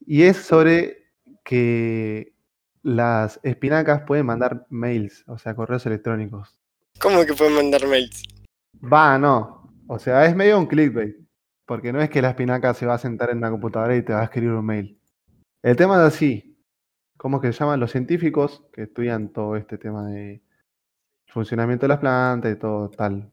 Y 0.00 0.22
es 0.22 0.38
sobre 0.38 1.12
que 1.44 2.34
las 2.82 3.38
espinacas 3.42 4.02
pueden 4.06 4.26
mandar 4.26 4.66
mails, 4.70 5.24
o 5.26 5.36
sea, 5.36 5.54
correos 5.54 5.84
electrónicos. 5.86 6.58
¿Cómo 7.00 7.24
que 7.24 7.34
pueden 7.34 7.54
mandar 7.54 7.86
mails? 7.86 8.22
Va, 8.82 9.18
no. 9.18 9.70
O 9.86 9.98
sea, 9.98 10.24
es 10.24 10.34
medio 10.34 10.58
un 10.58 10.66
clickbait. 10.66 11.16
Porque 11.66 11.92
no 11.92 12.00
es 12.00 12.10
que 12.10 12.22
la 12.22 12.30
espinaca 12.30 12.74
se 12.74 12.86
va 12.86 12.94
a 12.94 12.98
sentar 12.98 13.30
en 13.30 13.38
una 13.38 13.50
computadora 13.50 13.94
y 13.94 14.02
te 14.02 14.12
va 14.12 14.22
a 14.22 14.24
escribir 14.24 14.50
un 14.50 14.66
mail. 14.66 14.98
El 15.62 15.76
tema 15.76 15.96
es 15.96 16.14
así. 16.14 16.58
¿Cómo 17.16 17.36
es 17.36 17.42
que 17.42 17.52
se 17.52 17.60
llaman 17.60 17.78
los 17.78 17.92
científicos 17.92 18.64
que 18.72 18.82
estudian 18.84 19.28
todo 19.28 19.56
este 19.56 19.78
tema 19.78 20.08
de 20.08 20.42
funcionamiento 21.30 21.84
de 21.84 21.88
las 21.88 21.98
plantas 21.98 22.52
y 22.52 22.56
todo 22.56 22.90
tal. 22.90 23.32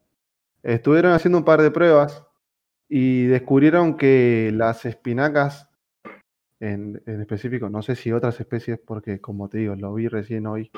Estuvieron 0.63 1.13
haciendo 1.13 1.38
un 1.39 1.45
par 1.45 1.62
de 1.62 1.71
pruebas 1.71 2.25
y 2.89 3.25
descubrieron 3.25 3.97
que 3.97 4.51
las 4.53 4.86
espinacas, 4.86 5.69
en, 6.60 7.01
en 7.05 7.21
específico, 7.21 7.69
no 7.69 7.81
sé 7.81 7.95
si 7.95 8.12
otras 8.12 8.39
especies, 8.39 8.79
porque 8.79 9.21
como 9.21 9.49
te 9.49 9.60
digo, 9.60 9.75
lo 9.75 9.93
vi 9.93 10.07
recién 10.07 10.47
hoy. 10.47 10.71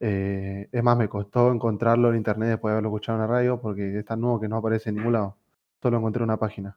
Eh, 0.00 0.68
es 0.70 0.82
más, 0.82 0.96
me 0.96 1.08
costó 1.08 1.52
encontrarlo 1.52 2.10
en 2.10 2.16
internet 2.16 2.50
después 2.50 2.70
de 2.70 2.74
haberlo 2.74 2.90
escuchado 2.90 3.18
en 3.18 3.22
la 3.22 3.26
radio, 3.26 3.60
porque 3.60 3.98
es 3.98 4.04
tan 4.04 4.20
nuevo 4.20 4.40
que 4.40 4.48
no 4.48 4.56
aparece 4.56 4.90
en 4.90 4.96
ningún 4.96 5.14
lado. 5.14 5.36
Solo 5.82 5.98
encontré 5.98 6.22
una 6.22 6.36
página. 6.38 6.76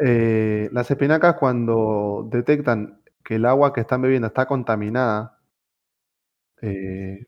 Eh, 0.00 0.68
las 0.72 0.90
espinacas 0.90 1.36
cuando 1.36 2.26
detectan 2.30 3.00
que 3.22 3.36
el 3.36 3.46
agua 3.46 3.72
que 3.72 3.80
están 3.82 4.02
bebiendo 4.02 4.26
está 4.28 4.46
contaminada 4.46 5.38
eh, 6.60 7.26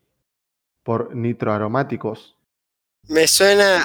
por 0.86 1.14
nitroaromáticos, 1.16 2.36
Me 3.08 3.26
suena 3.26 3.84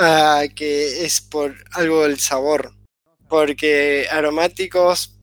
a 0.00 0.42
que 0.54 1.04
es 1.04 1.20
por 1.20 1.54
algo 1.72 2.02
del 2.04 2.18
sabor. 2.18 2.72
Porque 3.28 4.06
aromáticos 4.10 5.18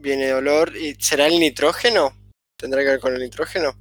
viene 0.00 0.26
de 0.26 0.34
olor 0.34 0.76
y 0.76 0.94
será 0.94 1.26
el 1.26 1.38
nitrógeno. 1.40 2.12
¿Tendrá 2.56 2.82
que 2.82 2.88
ver 2.90 3.00
con 3.00 3.14
el 3.14 3.20
nitrógeno? 3.22 3.72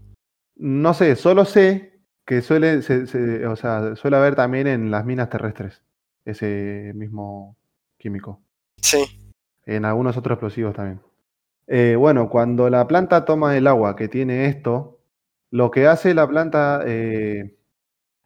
no 0.56 0.94
sé, 0.94 1.16
solo 1.16 1.46
sé 1.46 2.00
que 2.26 2.42
suele, 2.42 2.82
se- 2.84 3.08
se- 3.08 3.46
o 3.48 3.56
sea, 3.56 3.96
suele 3.96 4.18
haber 4.18 4.36
también 4.36 4.68
en 4.68 4.92
las 4.92 5.04
minas 5.06 5.30
terrestres 5.30 5.82
ese 6.26 6.92
mismo 6.96 7.58
químico. 7.98 8.40
Sí. 8.82 9.04
En 9.66 9.84
algunos 9.86 10.16
otros 10.18 10.36
explosivos 10.36 10.76
también. 10.76 11.02
Eh, 11.68 11.96
bueno, 11.98 12.30
cuando 12.30 12.70
la 12.70 12.88
planta 12.88 13.26
toma 13.26 13.58
el 13.58 13.68
agua 13.68 13.96
que 13.96 14.08
tiene 14.08 14.46
esto, 14.48 15.00
lo 15.54 15.70
que 15.70 15.86
hace 15.86 16.16
la 16.16 16.28
planta 16.28 16.82
eh, 16.84 17.56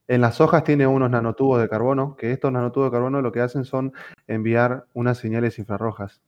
en 0.08 0.22
las 0.22 0.40
hojas 0.40 0.64
tiene 0.64 0.88
unos 0.88 1.10
nanotubos 1.10 1.60
de 1.60 1.68
carbono, 1.68 2.16
que 2.16 2.32
estos 2.32 2.54
nanotubos 2.54 2.88
de 2.90 2.96
carbono 2.96 3.22
lo 3.22 3.34
que 3.34 3.42
hacen 3.42 3.66
son 3.66 3.92
enviar 4.28 4.86
unas 4.94 5.18
señales 5.18 5.60
infrarrojas. 5.60 6.22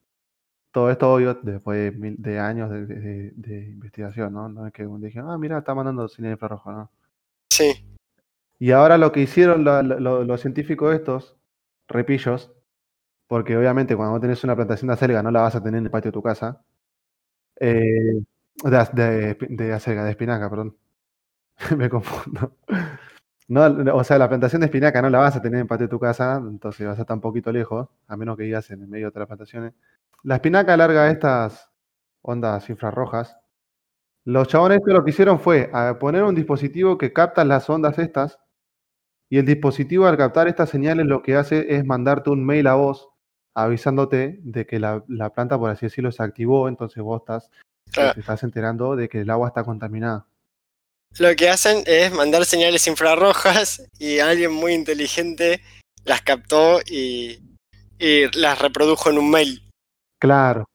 Todo 0.74 0.92
esto 0.92 1.14
obvio 1.14 1.36
después 1.36 1.94
de, 2.02 2.40
años 2.40 2.70
de, 2.70 2.86
de- 2.86 3.32
de 3.34 3.60
investigación, 3.70 4.34
¿no? 4.34 4.50
No 4.50 4.68
es 4.68 4.74
que 4.74 4.86
dije, 5.00 5.22
ah, 5.24 5.38
mira, 5.38 5.60
está 5.60 5.74
mandando 5.74 6.06
señales 6.10 6.36
infrarrojas, 6.36 6.76
¿no? 6.76 6.92
Sí. 7.50 7.72
Y 8.60 8.72
ahora 8.72 8.98
lo 8.98 9.14
que 9.14 9.22
hicieron 9.22 9.64
lo- 9.64 9.82
los 10.26 10.42
científicos 10.42 10.94
estos, 10.94 11.38
repillos, 11.88 12.52
porque 13.28 13.56
obviamente 13.56 13.96
cuando 13.96 14.12
vos 14.12 14.22
tenés 14.22 14.44
una 14.44 14.58
plantación 14.58 14.90
de 14.90 14.96
acelga 14.96 15.24
no 15.24 15.32
la 15.32 15.44
vas 15.44 15.56
a 15.56 15.64
tener 15.64 15.78
en 15.80 15.86
el 15.86 15.92
patio 15.92 16.10
de 16.10 16.14
tu 16.14 16.22
casa, 16.22 16.62
eh, 17.62 18.22
de, 18.64 18.88
de, 18.94 19.38
de 19.50 19.74
acelga, 19.74 20.04
de 20.04 20.12
espinaca, 20.12 20.50
perdón, 20.50 20.76
me 21.78 21.90
confundo. 21.90 22.54
No, 23.48 23.66
o 23.96 24.04
sea, 24.04 24.20
la 24.20 24.30
plantación 24.30 24.60
de 24.60 24.68
espinaca 24.68 25.02
no 25.02 25.10
la 25.10 25.20
vas 25.20 25.36
a 25.36 25.42
tener 25.42 25.62
en 25.62 25.68
patio 25.68 25.88
de 25.88 25.92
tu 25.92 26.00
casa, 26.00 26.38
entonces 26.38 26.86
vas 26.86 27.00
a 27.00 27.02
estar 27.02 27.16
un 27.16 27.22
poquito 27.22 27.52
lejos, 27.52 27.90
a 28.08 28.16
menos 28.16 28.38
que 28.38 28.44
vivas 28.44 28.70
en 28.70 28.84
el 28.84 28.88
medio 28.88 29.06
de 29.06 29.10
otras 29.10 29.28
plantaciones. 29.28 29.74
La 30.24 30.36
espinaca 30.36 30.78
larga 30.78 31.10
estas 31.10 31.70
ondas 32.22 32.70
infrarrojas. 32.70 33.38
Los 34.26 34.48
chabones 34.50 34.78
esto 34.80 34.92
lo 34.92 35.04
que 35.04 35.10
hicieron 35.10 35.40
fue 35.40 35.72
poner 36.00 36.24
un 36.24 36.36
dispositivo 36.36 36.98
que 36.98 37.12
capta 37.12 37.44
las 37.44 37.70
ondas 37.70 37.98
estas 37.98 38.40
y 39.30 39.40
el 39.40 39.46
dispositivo 39.46 40.06
al 40.06 40.18
captar 40.18 40.48
estas 40.48 40.70
señales 40.70 41.08
lo 41.08 41.24
que 41.24 41.36
hace 41.36 41.76
es 41.76 41.86
mandarte 41.86 42.30
un 42.30 42.46
mail 42.46 42.68
a 42.68 42.76
vos 42.76 43.10
avisándote 43.56 44.40
de 44.44 44.66
que 44.68 44.80
la, 44.80 45.04
la 45.08 45.32
planta, 45.32 45.58
por 45.58 45.72
así 45.72 45.88
decirlo, 45.88 46.12
se 46.12 46.22
activó, 46.22 46.68
entonces 46.68 47.02
vos 47.02 47.22
estás, 47.22 47.52
te 47.94 48.20
estás 48.20 48.44
enterando 48.44 48.96
de 48.96 49.10
que 49.10 49.22
el 49.22 49.30
agua 49.30 49.48
está 49.48 49.64
contaminada. 49.64 50.29
Lo 51.18 51.36
que 51.36 51.50
hacen 51.50 51.84
es 51.86 52.14
mandar 52.14 52.46
señales 52.46 52.88
infrarrojas 52.88 53.84
y 53.98 54.20
alguien 54.20 54.52
muy 54.52 54.74
inteligente 54.74 55.62
las 56.06 56.22
captó 56.22 56.80
y, 56.82 57.40
y 57.98 58.38
las 58.38 58.60
reprodujo 58.60 59.10
en 59.10 59.18
un 59.18 59.32
mail. 59.32 59.70
Claro, 60.20 60.66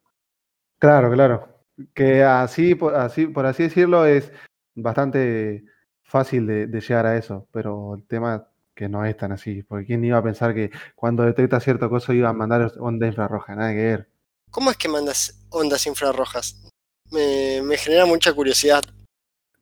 claro, 0.79 1.11
claro. 1.13 1.49
Que 1.95 2.23
así, 2.23 2.75
por 2.75 2.95
así, 2.95 3.27
por 3.27 3.47
así 3.47 3.65
decirlo, 3.65 4.07
es 4.07 4.33
bastante 4.75 5.65
fácil 6.03 6.47
de, 6.47 6.67
de 6.67 6.81
llegar 6.81 7.07
a 7.07 7.17
eso, 7.17 7.49
pero 7.51 7.95
el 7.95 8.07
tema 8.07 8.49
que 8.75 8.89
no 8.89 9.05
es 9.05 9.17
tan 9.17 9.33
así, 9.33 9.63
porque 9.63 9.87
quién 9.87 10.05
iba 10.05 10.19
a 10.19 10.23
pensar 10.23 10.55
que 10.55 10.71
cuando 10.95 11.23
detecta 11.23 11.61
cierta 11.61 11.89
cosa 11.89 12.13
iba 12.13 12.29
a 12.29 12.33
mandar 12.33 12.73
onda 12.79 13.07
infrarroja, 13.07 13.55
nada 13.55 13.73
que 13.73 13.85
ver. 13.85 14.09
¿Cómo 14.51 14.71
es 14.71 14.77
que 14.77 14.89
mandas 14.89 15.45
ondas 15.51 15.87
infrarrojas? 15.87 16.69
Me, 17.11 17.63
me 17.63 17.77
genera 17.77 18.07
mucha 18.07 18.33
curiosidad. 18.33 18.83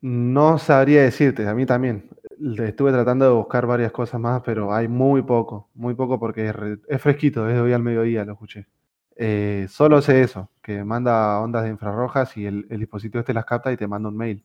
No 0.03 0.59
sabría 0.59 1.01
decirte, 1.03 1.47
a 1.47 1.53
mí 1.53 1.65
también. 1.65 2.09
Estuve 2.59 2.91
tratando 2.91 3.23
de 3.23 3.31
buscar 3.31 3.65
varias 3.65 3.93
cosas 3.93 4.19
más, 4.19 4.41
pero 4.43 4.73
hay 4.73 4.89
muy 4.89 5.21
poco, 5.21 5.69
muy 5.75 5.93
poco 5.93 6.19
porque 6.19 6.47
es, 6.47 6.53
re- 6.53 6.79
es 6.89 7.01
fresquito, 7.01 7.47
es 7.47 7.55
de 7.55 7.61
hoy 7.61 7.71
al 7.71 7.81
mediodía, 7.83 8.25
lo 8.25 8.33
escuché. 8.33 8.67
Eh, 9.15 9.65
solo 9.69 10.01
sé 10.01 10.21
eso, 10.21 10.49
que 10.61 10.83
manda 10.83 11.39
ondas 11.39 11.63
de 11.63 11.69
infrarrojas 11.69 12.35
y 12.35 12.45
el, 12.45 12.67
el 12.69 12.79
dispositivo 12.81 13.21
este 13.21 13.33
las 13.33 13.45
capta 13.45 13.71
y 13.71 13.77
te 13.77 13.87
manda 13.87 14.09
un 14.09 14.17
mail. 14.17 14.43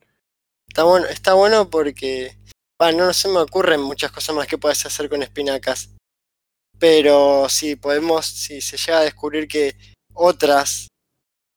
Está 0.69 0.85
bueno, 0.85 1.07
está 1.07 1.35
bueno 1.35 1.69
porque 1.69 2.37
bah, 2.79 2.93
no 2.93 3.13
se 3.13 3.27
me 3.29 3.39
ocurren 3.39 3.83
muchas 3.83 4.13
cosas 4.13 4.37
más 4.37 4.47
que 4.47 4.59
puedes 4.59 4.87
hacer 4.87 5.09
con 5.09 5.25
espinacas. 5.25 5.91
Pero 6.79 7.49
si 7.49 7.75
podemos, 7.75 8.27
si 8.27 8.61
se 8.61 8.77
llega 8.77 8.99
a 9.01 9.05
descubrir 9.05 9.49
que 9.49 9.75
otras 10.15 10.87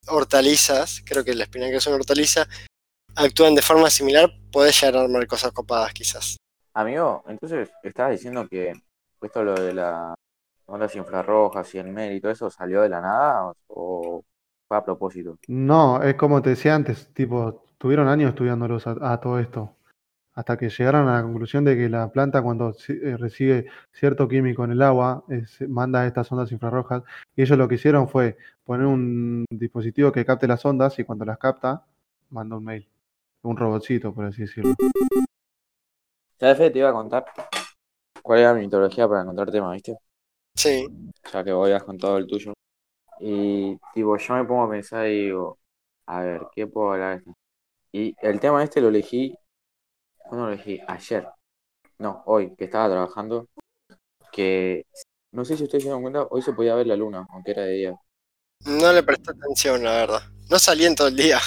hortalizas, 0.08 1.04
creo 1.06 1.24
que 1.24 1.36
la 1.36 1.44
espinaca 1.44 1.78
es 1.78 1.86
una 1.86 1.98
hortaliza, 1.98 2.48
actúan 3.16 3.56
de 3.56 3.62
forma 3.62 3.90
similar, 3.90 4.30
podés 4.52 4.80
llegar 4.80 4.98
a 4.98 5.04
armar 5.04 5.28
cosas 5.28 5.52
copadas 5.52 5.94
quizás. 5.94 6.38
Amigo, 6.74 7.24
entonces 7.28 7.70
estabas 7.84 8.14
diciendo 8.14 8.48
que 8.48 8.74
esto 9.22 9.44
lo 9.44 9.54
de 9.56 9.74
las 9.74 10.16
ondas 10.66 10.96
infrarrojas 10.96 11.74
y 11.76 11.80
el 11.80 11.88
mail 11.88 12.14
y 12.14 12.22
todo 12.22 12.32
eso 12.32 12.50
salió 12.50 12.82
de 12.82 12.90
la 12.90 13.02
nada 13.02 13.54
o, 13.68 14.24
fue 14.68 14.78
a 14.78 14.84
propósito. 14.84 15.38
No, 15.48 16.02
es 16.02 16.16
como 16.16 16.42
te 16.42 16.52
decía 16.52 16.76
antes, 16.76 17.14
tipo, 17.14 17.64
tuvieron 17.78 18.08
años 18.08 18.30
estudiándolos 18.30 18.88
a, 18.88 18.96
a 19.12 19.20
todo 19.20 19.40
esto, 19.40 19.76
hasta 20.34 20.58
que 20.58 20.70
llegaron 20.70 21.08
a 21.10 21.18
la 21.18 21.24
conclusión 21.24 21.66
de 21.66 21.76
que 21.76 21.90
la 21.90 22.10
planta 22.12 22.42
cuando 22.42 22.74
eh, 22.88 23.18
recibe 23.18 23.68
cierto 23.92 24.28
químico 24.28 24.64
en 24.64 24.72
el 24.72 24.82
agua, 24.82 25.26
manda 25.68 26.08
estas 26.08 26.32
ondas 26.32 26.52
infrarrojas, 26.52 27.04
y 27.36 27.42
ellos 27.42 27.58
lo 27.58 27.68
que 27.68 27.76
hicieron 27.76 28.08
fue 28.08 28.38
poner 28.64 28.88
un 28.88 29.46
dispositivo 29.50 30.12
que 30.12 30.26
capte 30.26 30.48
las 30.48 30.66
ondas 30.66 30.98
y 31.00 31.04
cuando 31.04 31.26
las 31.26 31.38
capta, 31.38 31.86
manda 32.30 32.56
un 32.56 32.64
mail, 32.64 32.88
un 33.44 33.58
robotcito, 33.58 34.14
por 34.14 34.26
así 34.26 34.42
decirlo. 34.42 34.76
Ya 36.40 36.56
Fede, 36.56 36.72
te 36.72 36.80
iba 36.80 36.90
a 36.90 36.94
contar 36.94 37.26
cuál 38.22 38.40
era 38.40 38.54
mi 38.54 38.62
metodología 38.62 39.08
para 39.08 39.22
encontrar 39.22 39.52
temas, 39.52 39.74
¿viste? 39.74 39.98
Sí, 40.56 40.88
Ya 41.32 41.44
que 41.44 41.52
vos 41.52 41.70
has 41.70 41.84
contado 41.84 42.18
el 42.18 42.28
tuyo. 42.28 42.54
Y 43.20 43.78
tipo, 43.94 44.18
yo 44.18 44.34
me 44.36 44.46
pongo 44.46 44.64
a 44.64 44.70
pensar 44.70 45.08
y 45.08 45.26
digo, 45.26 45.60
a 46.08 46.22
ver, 46.22 46.42
¿qué 46.56 46.68
puedo 46.68 46.94
hablar 46.94 47.12
de 47.12 47.18
esto? 47.18 47.34
Y 47.92 48.16
el 48.22 48.40
tema 48.40 48.64
este 48.64 48.82
lo 48.82 48.90
elegí, 48.90 49.36
¿cuándo 50.18 50.48
lo 50.48 50.54
elegí? 50.54 50.80
Ayer. 50.88 51.28
No, 52.00 52.24
hoy, 52.26 52.56
que 52.56 52.66
estaba 52.66 52.90
trabajando, 52.90 53.48
que 54.32 54.86
no 55.32 55.46
sé 55.46 55.56
si 55.56 55.64
ustedes 55.64 55.84
se 55.84 55.90
dieron 55.90 56.02
cuenta, 56.02 56.24
hoy 56.32 56.42
se 56.42 56.54
podía 56.54 56.74
ver 56.74 56.88
la 56.88 56.96
luna, 56.96 57.28
aunque 57.32 57.52
era 57.52 57.64
de 57.64 57.74
día. 57.74 57.96
no 58.66 58.92
le 58.92 59.04
presté 59.04 59.32
atención, 59.32 59.84
la 59.84 59.92
verdad. 59.92 60.22
No 60.50 60.58
salí 60.58 60.86
en 60.86 60.96
todo 60.96 61.10
el 61.10 61.16
día. 61.16 61.40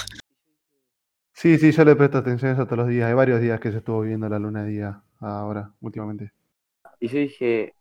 Sí, 1.34 1.58
sí, 1.58 1.70
yo 1.72 1.84
le 1.84 1.96
presto 1.96 2.18
atención 2.18 2.50
a 2.52 2.54
eso 2.54 2.64
todos 2.64 2.78
los 2.78 2.88
días, 2.88 3.08
hay 3.08 3.14
varios 3.14 3.40
días 3.40 3.60
que 3.60 3.70
se 3.70 3.78
estuvo 3.78 4.00
viendo 4.00 4.28
la 4.28 4.38
luna 4.38 4.64
de 4.64 4.70
día 4.70 5.02
ahora, 5.20 5.72
últimamente. 5.80 6.32
Y 7.00 7.08
yo 7.08 7.18
dije, 7.18 7.74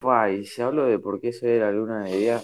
guay, 0.00 0.44
si 0.46 0.62
hablo 0.62 0.84
de 0.86 0.98
por 0.98 1.20
qué 1.20 1.32
se 1.32 1.46
ve 1.46 1.60
la 1.60 1.72
luna 1.72 2.04
de 2.04 2.16
día, 2.16 2.42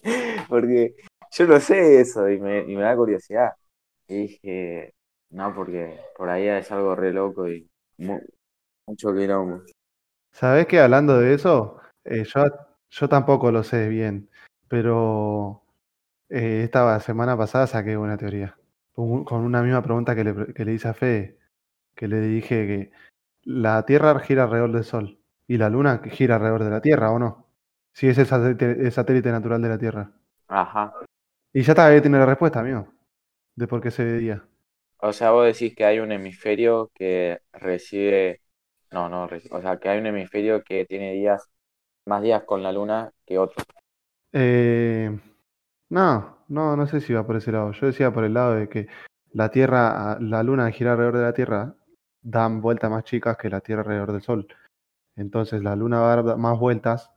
porque 0.48 0.94
yo 1.32 1.46
no 1.46 1.60
sé 1.60 2.00
eso 2.00 2.28
y 2.28 2.40
me, 2.40 2.60
y 2.60 2.76
me 2.76 2.82
da 2.82 2.96
curiosidad. 2.96 3.52
Y 4.08 4.22
dije, 4.28 4.94
no, 5.30 5.54
porque 5.54 5.98
por 6.16 6.28
ahí 6.28 6.48
es 6.48 6.70
algo 6.72 6.94
re 6.96 7.12
loco 7.12 7.48
y 7.48 7.68
mu- 7.98 8.20
mucho 8.86 9.14
quilombo. 9.14 9.62
¿Sabés 10.32 10.66
que 10.66 10.80
hablando 10.80 11.18
de 11.18 11.34
eso? 11.34 11.78
Eh, 12.04 12.24
yo, 12.24 12.44
yo 12.90 13.08
tampoco 13.08 13.50
lo 13.50 13.62
sé 13.62 13.88
bien, 13.88 14.28
pero 14.68 15.62
eh, 16.28 16.62
esta 16.64 17.00
semana 17.00 17.36
pasada 17.36 17.66
saqué 17.66 17.96
una 17.96 18.16
teoría 18.18 18.56
con 18.94 19.10
un- 19.12 19.24
con 19.24 19.40
una 19.42 19.62
misma 19.62 19.82
pregunta 19.82 20.14
que 20.14 20.24
le, 20.24 20.54
que 20.54 20.64
le 20.64 20.72
hice 20.74 20.88
a 20.88 20.94
Fede, 20.94 21.38
que 21.96 22.08
le 22.08 22.20
dije 22.20 22.66
que 22.68 22.92
la 23.44 23.84
Tierra 23.86 24.18
gira 24.20 24.44
alrededor 24.44 24.72
del 24.72 24.84
Sol 24.84 25.20
y 25.48 25.58
la 25.58 25.70
Luna 25.70 26.00
gira 26.10 26.36
alrededor 26.36 26.64
de 26.64 26.70
la 26.70 26.80
Tierra, 26.82 27.12
¿o 27.12 27.18
no? 27.20 27.48
Si 27.94 28.08
es 28.08 28.18
el 28.18 28.26
satélite, 28.26 28.72
el 28.72 28.92
satélite 28.92 29.30
natural 29.32 29.62
de 29.62 29.68
la 29.70 29.78
Tierra. 29.78 30.12
Ajá. 30.48 30.94
Y 31.54 31.62
ya 31.62 31.72
está, 31.72 31.86
ahí 31.86 32.02
tiene 32.02 32.18
la 32.18 32.26
respuesta, 32.26 32.60
amigo, 32.60 32.86
de 33.56 33.68
por 33.68 33.80
qué 33.82 33.90
se 33.90 34.04
veía. 34.04 34.44
O 34.98 35.12
sea, 35.12 35.30
vos 35.32 35.46
decís 35.46 35.74
que 35.76 35.84
hay 35.84 35.98
un 35.98 36.12
hemisferio 36.12 36.90
que 36.94 37.40
recibe, 37.52 38.40
no, 38.90 39.08
no, 39.08 39.24
o 39.50 39.60
sea, 39.60 39.78
que 39.78 39.88
hay 39.88 39.98
un 39.98 40.06
hemisferio 40.06 40.62
que 40.64 40.86
tiene 40.86 41.12
días, 41.12 41.42
más 42.06 42.22
días 42.22 42.44
con 42.44 42.62
la 42.62 42.72
luna 42.72 43.12
que 43.26 43.38
otro. 43.38 43.64
Eh, 44.32 45.10
no, 45.94 46.38
no, 46.48 46.76
no 46.76 46.86
sé 46.88 47.00
si 47.00 47.12
iba 47.12 47.24
por 47.24 47.36
ese 47.36 47.52
lado. 47.52 47.70
Yo 47.70 47.86
decía 47.86 48.12
por 48.12 48.24
el 48.24 48.34
lado 48.34 48.54
de 48.54 48.68
que 48.68 48.88
la 49.32 49.50
Tierra, 49.50 50.18
la 50.20 50.42
Luna 50.42 50.68
gira 50.72 50.92
alrededor 50.92 51.18
de 51.18 51.22
la 51.22 51.32
Tierra, 51.32 51.76
dan 52.20 52.60
vueltas 52.60 52.90
más 52.90 53.04
chicas 53.04 53.36
que 53.36 53.48
la 53.48 53.60
Tierra 53.60 53.82
alrededor 53.82 54.10
del 54.10 54.22
Sol. 54.22 54.48
Entonces 55.14 55.62
la 55.62 55.76
Luna 55.76 56.00
va 56.00 56.12
a 56.12 56.22
dar 56.22 56.36
más 56.36 56.58
vueltas 56.58 57.12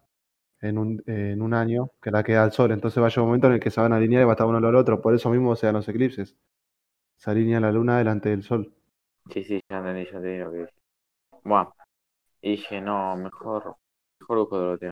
en 0.62 0.78
un, 0.78 1.04
en 1.08 1.42
un 1.42 1.56
año 1.56 1.90
que 2.00 2.12
la 2.12 2.24
que 2.24 2.34
da 2.34 2.46
el 2.46 2.52
Sol. 2.52 2.72
Entonces 2.72 3.02
va 3.02 3.08
a 3.08 3.10
llegar 3.10 3.24
un 3.24 3.30
momento 3.30 3.48
en 3.48 3.54
el 3.54 3.60
que 3.60 3.72
se 3.72 3.82
van 3.82 3.94
a 3.94 3.96
alinear 3.96 4.22
y 4.22 4.26
va 4.26 4.34
a 4.34 4.36
estar 4.36 4.46
uno 4.46 4.60
al 4.60 4.76
otro. 4.76 5.02
Por 5.02 5.16
eso 5.16 5.32
mismo 5.32 5.56
se 5.56 5.66
dan 5.66 5.76
los 5.76 5.90
eclipses. 5.90 6.38
Se 7.16 7.32
alinea 7.32 7.60
la 7.60 7.72
Luna 7.72 7.98
delante 7.98 8.30
del 8.30 8.44
Sol. 8.44 8.76
Sí, 9.32 9.44
sí, 9.44 9.60
ya 9.72 9.80
entendí, 9.80 10.06
ya 10.06 10.18
entendí 10.18 10.38
lo 10.38 10.52
que 10.52 10.58
dije. 10.60 10.74
Y 12.42 12.52
dije, 12.52 12.80
no, 12.80 13.16
mejor, 13.16 13.76
mejor 14.20 14.38
busco 14.38 14.56
otro 14.58 14.78
tema. 14.78 14.92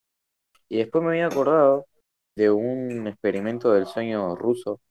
Y 0.70 0.78
después 0.78 1.04
me 1.04 1.12
había 1.12 1.28
acordado 1.28 1.86
de 2.36 2.52
un 2.52 3.08
experimento 3.08 3.72
del 3.72 3.86
sueño 3.88 4.36
ruso. 4.36 4.82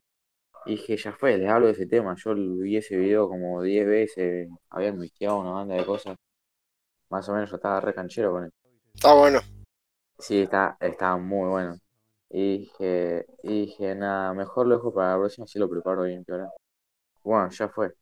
Y 0.66 0.72
dije, 0.72 0.96
ya 0.96 1.12
fue, 1.12 1.38
les 1.38 1.50
hablo 1.50 1.66
de 1.66 1.72
ese 1.72 1.87
tema. 1.87 2.16
Yo 2.16 2.35
vi 2.35 2.76
ese 2.76 2.96
video 2.96 3.28
como 3.28 3.62
10 3.62 3.87
veces, 3.87 4.48
había 4.70 4.88
investigado 4.88 5.40
una 5.40 5.52
banda 5.52 5.74
de 5.76 5.85
cosas. 5.87 6.16
Más 7.11 7.28
o 7.28 7.35
menos 7.35 7.50
yo 7.50 7.57
estaba 7.57 7.80
re 7.80 7.94
canchero 7.94 8.33
con 8.33 8.44
él. 8.44 8.52
Está 8.94 9.14
bueno. 9.14 9.40
Sí, 10.18 10.42
está, 10.42 10.76
está 10.80 11.16
muy 11.16 11.48
bueno. 11.48 11.78
Y 12.30 12.59
dije, 12.59 13.26
y 13.42 13.66
dije, 13.66 13.94
nada, 13.94 14.35
mejor 14.35 14.66
lo 14.66 14.76
dejo 14.76 14.92
para 14.94 15.12
la 15.12 15.18
próxima, 15.18 15.46
si 15.46 15.59
lo 15.59 15.68
preparo 15.70 16.04
bien, 16.04 16.24
ahora. 16.28 16.50
Bueno, 17.22 17.50
ya 17.50 17.68
fue. 17.68 17.94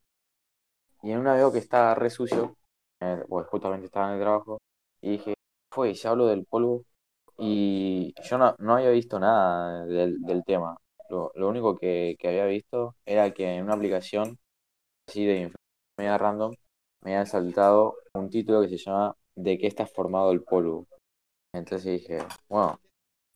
Y 1.03 1.13
en 1.13 1.19
una 1.19 1.35
veo 1.35 1.53
que 1.53 1.59
estaba 1.59 1.95
re 1.95 2.11
sucio, 2.11 2.57
eh, 3.01 3.23
pues 3.29 3.47
justamente 3.49 3.87
estaba 3.87 4.09
en 4.09 4.15
el 4.15 4.21
trabajo, 4.21 4.61
y 5.01 5.13
dije, 5.13 5.35
fue, 5.71 5.91
y 5.91 5.95
se 5.97 6.09
hablo 6.09 6.27
del 6.27 6.47
polvo, 6.47 6.85
y 7.45 8.15
yo 8.23 8.39
no, 8.39 8.55
no 8.59 8.77
había 8.77 8.91
visto 8.91 9.19
nada 9.19 9.85
del, 9.85 10.21
del 10.21 10.45
tema. 10.45 10.77
Lo, 11.11 11.33
lo 11.35 11.49
único 11.49 11.77
que, 11.77 12.15
que 12.19 12.29
había 12.29 12.47
visto 12.47 12.95
era 13.05 13.35
que 13.35 13.57
en 13.57 13.65
una 13.65 13.75
aplicación 13.75 14.39
así 15.09 15.27
de 15.27 15.53
media 15.99 16.19
random 16.19 16.55
me 17.03 17.17
había 17.17 17.27
saltado 17.27 17.97
un 18.15 18.31
título 18.31 18.63
que 18.63 18.69
se 18.69 18.79
llama 18.79 19.17
¿De 19.35 19.59
qué 19.59 19.67
está 19.67 19.87
formado 19.87 20.31
el 20.31 20.43
polvo? 20.43 20.87
Entonces 21.53 22.01
dije, 22.01 22.19
bueno, 22.49 22.79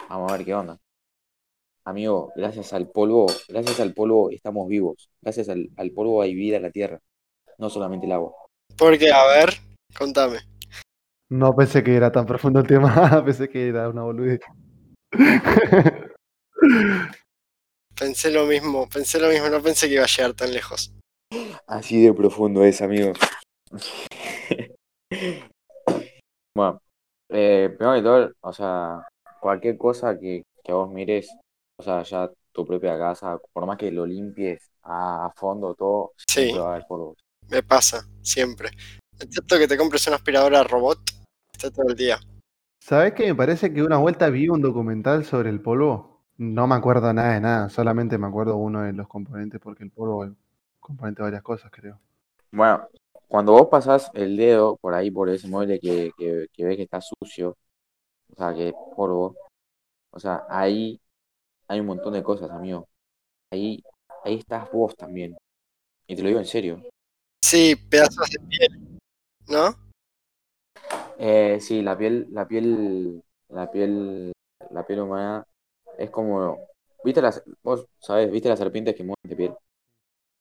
vamos 0.08 0.30
a 0.32 0.36
ver 0.36 0.46
qué 0.46 0.54
onda. 0.54 0.78
Amigo, 1.84 2.32
gracias 2.36 2.72
al 2.72 2.88
polvo, 2.88 3.26
gracias 3.48 3.80
al 3.80 3.92
polvo 3.92 4.30
estamos 4.30 4.68
vivos. 4.68 5.10
Gracias 5.20 5.48
al, 5.48 5.68
al 5.76 5.90
polvo 5.90 6.22
hay 6.22 6.34
vida 6.34 6.58
en 6.58 6.62
la 6.62 6.70
tierra, 6.70 7.00
no 7.58 7.70
solamente 7.70 8.06
el 8.06 8.12
agua. 8.12 8.34
Porque, 8.78 9.10
a 9.10 9.26
ver, 9.26 9.54
contame. 9.98 10.38
No 11.28 11.54
pensé 11.56 11.82
que 11.82 11.96
era 11.96 12.12
tan 12.12 12.26
profundo 12.26 12.60
el 12.60 12.66
tema, 12.66 12.88
pensé 13.24 13.48
que 13.48 13.68
era 13.68 13.88
una 13.88 14.02
boludez. 14.02 14.40
Pensé 17.98 18.30
lo 18.30 18.44
mismo, 18.44 18.86
pensé 18.90 19.18
lo 19.18 19.28
mismo, 19.28 19.48
no 19.48 19.62
pensé 19.62 19.88
que 19.88 19.94
iba 19.94 20.04
a 20.04 20.06
llegar 20.06 20.34
tan 20.34 20.52
lejos. 20.52 20.92
Así 21.66 22.02
de 22.02 22.12
profundo 22.12 22.62
es, 22.62 22.82
amigo. 22.82 23.14
bueno, 26.54 26.78
eh, 27.30 27.74
primero 27.74 27.96
que 27.96 28.02
todo, 28.02 28.32
o 28.42 28.52
sea, 28.52 29.00
cualquier 29.40 29.78
cosa 29.78 30.18
que, 30.18 30.42
que 30.62 30.72
vos 30.74 30.90
mires, 30.92 31.30
o 31.78 31.82
sea, 31.82 32.02
ya 32.02 32.30
tu 32.52 32.66
propia 32.66 32.98
casa, 32.98 33.38
por 33.54 33.64
más 33.64 33.78
que 33.78 33.90
lo 33.90 34.04
limpies 34.04 34.70
a, 34.82 35.32
fondo 35.34 35.74
todo, 35.74 36.12
Sí. 36.28 36.42
siempre 36.42 36.60
va 36.60 36.66
a 36.66 36.74
haber 36.74 36.86
polvo. 36.86 37.16
Me 37.48 37.62
pasa, 37.62 38.06
siempre. 38.20 38.70
Excepto 39.20 39.58
que 39.58 39.68
te 39.68 39.76
compres 39.76 40.06
una 40.06 40.16
aspiradora 40.16 40.62
robot, 40.62 40.98
está 41.52 41.70
todo 41.70 41.88
el 41.88 41.96
día. 41.96 42.18
¿Sabés 42.78 43.14
que 43.14 43.26
me 43.26 43.34
parece 43.34 43.72
que 43.72 43.82
una 43.82 43.98
vuelta 43.98 44.28
vi 44.28 44.48
un 44.48 44.60
documental 44.60 45.24
sobre 45.24 45.50
el 45.50 45.60
polvo? 45.60 46.24
No 46.36 46.66
me 46.66 46.74
acuerdo 46.74 47.12
nada 47.12 47.34
de 47.34 47.40
nada, 47.40 47.68
solamente 47.70 48.18
me 48.18 48.26
acuerdo 48.26 48.56
uno 48.56 48.82
de 48.82 48.92
los 48.92 49.08
componentes, 49.08 49.60
porque 49.60 49.84
el 49.84 49.90
polvo 49.90 50.24
es 50.24 50.32
componente 50.78 51.22
de 51.22 51.26
varias 51.26 51.42
cosas, 51.42 51.70
creo. 51.72 51.98
Bueno, 52.52 52.86
cuando 53.26 53.52
vos 53.52 53.68
pasás 53.68 54.10
el 54.14 54.36
dedo 54.36 54.76
por 54.76 54.94
ahí, 54.94 55.10
por 55.10 55.28
ese 55.30 55.48
mueble 55.48 55.80
que, 55.80 56.12
que, 56.16 56.46
que 56.52 56.64
ves 56.64 56.76
que 56.76 56.82
está 56.82 57.00
sucio, 57.00 57.56
o 58.32 58.36
sea, 58.36 58.54
que 58.54 58.68
es 58.68 58.74
polvo, 58.94 59.34
o 60.10 60.20
sea, 60.20 60.44
ahí 60.48 61.00
hay 61.68 61.80
un 61.80 61.86
montón 61.86 62.12
de 62.12 62.22
cosas, 62.22 62.50
amigo. 62.50 62.88
Ahí, 63.50 63.82
ahí 64.24 64.36
estás 64.36 64.70
vos 64.70 64.94
también. 64.96 65.36
Y 66.06 66.14
te 66.14 66.22
lo 66.22 66.28
digo 66.28 66.40
en 66.40 66.46
serio. 66.46 66.82
Sí, 67.42 67.74
pedazos 67.76 68.28
de 68.30 68.38
piel, 68.48 68.95
¿no? 69.48 69.74
Eh, 71.18 71.58
sí, 71.60 71.82
la 71.82 71.96
piel, 71.96 72.26
la 72.30 72.46
piel, 72.46 73.22
la 73.48 73.70
piel, 73.70 74.32
la 74.70 74.86
piel 74.86 75.00
humana 75.00 75.46
es 75.98 76.10
como, 76.10 76.58
¿viste 77.04 77.22
las, 77.22 77.42
vos 77.62 77.86
sabés, 77.98 78.30
viste 78.30 78.48
las 78.48 78.58
serpientes 78.58 78.94
que 78.94 79.02
mueven 79.02 79.16
de 79.22 79.36
piel? 79.36 79.54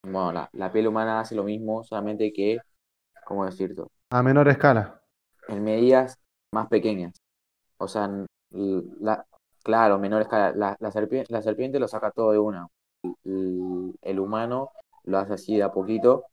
Bueno, 0.03 0.31
la, 0.31 0.49
la 0.53 0.71
piel 0.71 0.87
humana 0.87 1.19
hace 1.19 1.35
lo 1.35 1.43
mismo, 1.43 1.83
solamente 1.83 2.31
que, 2.33 2.59
¿cómo 3.25 3.45
decirte? 3.45 3.83
A 4.11 4.21
menor 4.21 4.47
escala. 4.49 5.01
En 5.47 5.63
medidas 5.63 6.19
más 6.51 6.67
pequeñas. 6.67 7.21
O 7.77 7.87
sea, 7.87 8.09
la, 8.51 9.25
claro, 9.63 9.99
menor 9.99 10.21
escala. 10.21 10.51
La, 10.55 10.75
la, 10.79 10.91
serpiente, 10.91 11.31
la 11.31 11.41
serpiente 11.41 11.79
lo 11.79 11.87
saca 11.87 12.11
todo 12.11 12.31
de 12.31 12.39
una. 12.39 12.67
El, 13.23 13.93
el 14.01 14.19
humano 14.19 14.71
lo 15.03 15.17
hace 15.17 15.33
así 15.33 15.57
de 15.57 15.63
a 15.63 15.71
poquito 15.71 16.25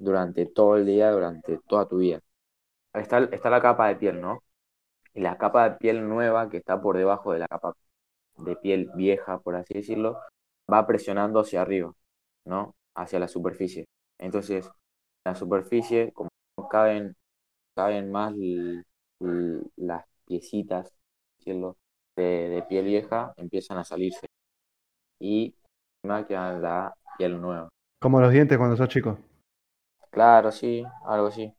durante 0.00 0.46
todo 0.46 0.76
el 0.78 0.86
día, 0.86 1.12
durante 1.12 1.58
toda 1.68 1.88
tu 1.88 1.98
vida. 1.98 2.20
Está, 2.94 3.20
está 3.20 3.50
la 3.50 3.62
capa 3.62 3.88
de 3.88 3.96
piel, 3.96 4.20
¿no? 4.20 4.42
Y 5.14 5.20
la 5.20 5.38
capa 5.38 5.70
de 5.70 5.76
piel 5.78 6.08
nueva 6.08 6.48
que 6.50 6.58
está 6.58 6.80
por 6.80 6.96
debajo 6.98 7.32
de 7.32 7.40
la 7.40 7.48
capa 7.48 7.74
de 8.38 8.56
piel 8.56 8.90
vieja, 8.96 9.40
por 9.40 9.56
así 9.56 9.74
decirlo, 9.74 10.18
va 10.72 10.86
presionando 10.86 11.40
hacia 11.40 11.62
arriba, 11.62 11.92
¿no? 12.46 12.74
Hacia 12.94 13.18
la 13.20 13.28
superficie. 13.28 13.86
Entonces, 14.18 14.66
en 14.66 14.72
la 15.32 15.36
superficie, 15.36 16.12
como 16.12 16.30
caben, 16.70 17.16
caben 17.76 18.12
más 18.12 18.34
l- 18.34 18.84
l- 19.20 19.62
las 19.76 20.06
piecitas, 20.26 20.92
decirlo, 21.38 21.78
de, 22.16 22.24
de 22.50 22.62
piel 22.64 22.86
vieja, 22.86 23.34
empiezan 23.38 23.78
a 23.78 23.84
salirse. 23.84 24.26
Y 25.20 25.54
encima 26.02 26.26
queda 26.26 26.58
la 26.58 26.94
piel 27.18 27.40
nueva. 27.40 27.68
Como 27.98 28.20
los 28.20 28.30
dientes 28.32 28.58
cuando 28.58 28.76
sos 28.76 28.88
chico. 28.90 29.18
Claro, 30.10 30.52
sí, 30.52 30.84
algo 31.04 31.26
así. 31.28 31.52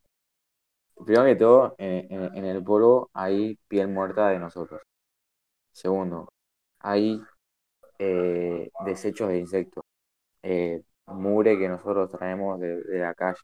Primero 1.06 1.26
que 1.26 1.36
todo, 1.36 1.76
en, 1.80 2.46
el 2.46 2.64
polvo 2.64 3.10
hay 3.14 3.56
piel 3.68 3.88
muerta 3.88 4.30
de 4.30 4.40
nosotros. 4.40 4.82
Segundo, 5.72 6.30
hay 6.80 7.22
eh, 8.00 8.72
desechos 8.86 9.30
de 9.30 9.40
insectos, 9.40 9.84
eh, 10.44 10.84
mugre 11.08 11.58
que 11.60 11.70
nosotros 11.70 12.12
traemos 12.12 12.60
de, 12.60 12.84
la 13.00 13.14
calle. 13.16 13.40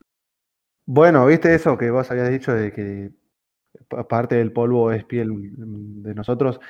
Bueno, 0.86 1.26
¿viste 1.26 1.54
eso 1.54 1.76
que 1.78 1.90
vos 1.90 2.10
habías 2.10 2.30
dicho 2.30 2.52
de 2.54 2.72
que 2.72 3.10
pa- 3.88 4.08
parte 4.08 4.36
del 4.36 4.52
polvo 4.52 4.92
es 4.92 5.04
piel 5.04 5.30
de 5.56 6.14
nosotros? 6.14 6.60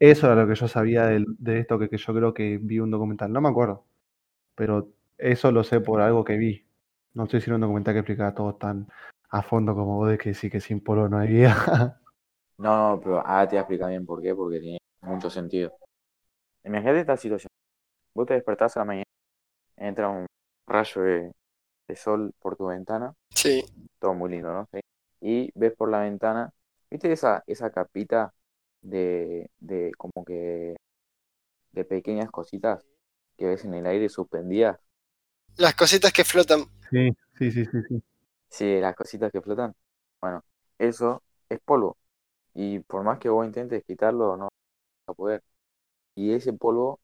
Eso 0.00 0.26
era 0.26 0.36
lo 0.42 0.48
que 0.48 0.56
yo 0.56 0.68
sabía 0.68 1.06
de, 1.06 1.24
esto 1.60 1.78
que 1.78 1.96
yo 1.96 2.14
creo 2.14 2.34
que 2.34 2.58
vi 2.62 2.80
un 2.80 2.90
documental. 2.90 3.32
No 3.32 3.40
me 3.42 3.48
acuerdo. 3.50 3.86
Pero 4.56 4.90
eso 5.18 5.52
lo 5.52 5.64
sé 5.64 5.80
por 5.80 6.02
algo 6.02 6.24
que 6.24 6.36
vi. 6.38 6.66
No 7.14 7.24
estoy 7.24 7.38
haciendo 7.40 7.56
un 7.56 7.60
documental 7.62 7.92
que 7.94 7.98
explicaba 8.00 8.34
todo 8.34 8.54
tan 8.54 8.88
a 9.30 9.42
fondo 9.42 9.74
como 9.74 9.96
vos 9.96 10.08
de 10.08 10.16
que 10.18 10.32
sí 10.34 10.48
que 10.50 10.60
sin 10.60 10.80
polvo 10.80 11.06
no 11.08 11.18
hay 11.18 11.28
vida. 11.28 12.00
No, 12.58 12.94
no, 12.96 13.00
pero 13.00 13.20
ahora 13.26 13.46
te 13.48 13.54
voy 13.54 13.58
a 13.58 13.60
explicar 13.62 13.88
bien 13.90 14.04
por 14.06 14.20
qué, 14.22 14.34
porque 14.34 14.58
tiene 14.60 14.78
mucho 15.02 15.30
sentido. 15.30 15.72
Imagínate 16.64 17.00
esta 17.00 17.16
situación. 17.16 17.48
Vos 18.14 18.26
te 18.26 18.34
despertás 18.34 18.76
a 18.76 18.80
la 18.80 18.86
mañana, 18.86 19.04
entra 19.76 20.08
un 20.10 20.26
rayo 20.66 21.02
de, 21.02 21.32
de 21.88 21.96
sol 21.96 22.32
por 22.40 22.56
tu 22.56 22.66
ventana, 22.66 23.14
Sí, 23.34 23.64
todo 24.00 24.14
muy 24.14 24.30
lindo, 24.30 24.52
¿no? 24.52 24.68
Sí. 24.72 24.80
Y 25.20 25.52
ves 25.54 25.74
por 25.76 25.90
la 25.90 26.00
ventana, 26.00 26.52
¿viste 26.90 27.12
esa, 27.12 27.44
esa 27.46 27.70
capita 27.72 28.34
de, 28.82 29.50
de 29.60 29.92
como 29.98 30.24
que 30.26 30.76
de 31.72 31.84
pequeñas 31.84 32.30
cositas 32.30 32.86
que 33.38 33.46
ves 33.46 33.64
en 33.64 33.74
el 33.74 33.86
aire 33.86 34.08
suspendidas? 34.10 34.78
Las 35.58 35.74
cositas 35.74 36.10
que 36.12 36.24
flotan. 36.24 36.66
Sí, 36.90 37.12
sí, 37.38 37.50
sí, 37.52 37.64
sí, 37.66 37.78
sí. 37.88 38.02
Sí, 38.50 38.80
las 38.80 38.94
cositas 38.96 39.30
que 39.32 39.40
flotan. 39.42 39.74
Bueno, 40.20 40.44
eso 40.78 41.22
es 41.48 41.60
polvo. 41.60 41.98
Y 42.54 42.80
por 42.80 43.04
más 43.04 43.18
que 43.18 43.28
vos 43.28 43.46
intentes 43.46 43.84
quitarlo, 43.84 44.36
no 44.36 44.44
vas 44.46 44.52
a 45.08 45.14
poder. 45.14 45.44
Y 46.14 46.32
ese 46.34 46.52
polvo 46.54 47.00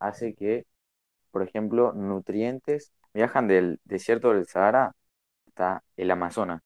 hace 0.00 0.34
que, 0.34 0.66
por 1.32 1.42
ejemplo, 1.42 1.92
nutrientes 1.94 2.92
viajan 3.14 3.48
del 3.48 3.80
desierto 3.84 4.32
del 4.34 4.46
Sahara 4.48 4.94
hasta 5.48 5.84
el 5.96 6.10
Amazonas. 6.10 6.62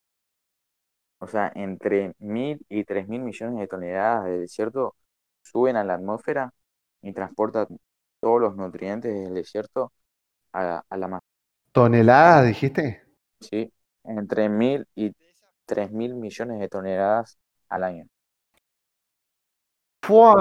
O 1.18 1.26
sea, 1.28 1.52
entre 1.54 2.14
mil 2.18 2.64
y 2.68 2.84
tres 2.84 3.06
mil 3.08 3.20
millones 3.22 3.58
de 3.60 3.68
toneladas 3.68 4.24
de 4.26 4.38
desierto 4.40 4.96
suben 5.42 5.76
a 5.76 5.84
la 5.84 5.94
atmósfera 5.94 6.52
y 7.02 7.12
transportan 7.12 7.66
todos 8.20 8.40
los 8.40 8.56
nutrientes 8.56 9.12
del 9.14 9.34
desierto 9.34 9.92
a, 10.52 10.84
a 10.88 10.96
la 10.98 11.06
Amazonas. 11.06 11.21
¿Toneladas, 11.72 12.46
dijiste? 12.46 13.02
¿sí? 13.40 13.72
Entre 14.04 14.48
mil 14.48 14.86
y 14.94 15.12
tres 15.66 15.90
mil 15.92 16.14
millones 16.14 16.60
de 16.60 16.68
toneladas 16.68 17.38
al 17.68 17.84
año. 17.84 18.06
¡Fua! 20.04 20.38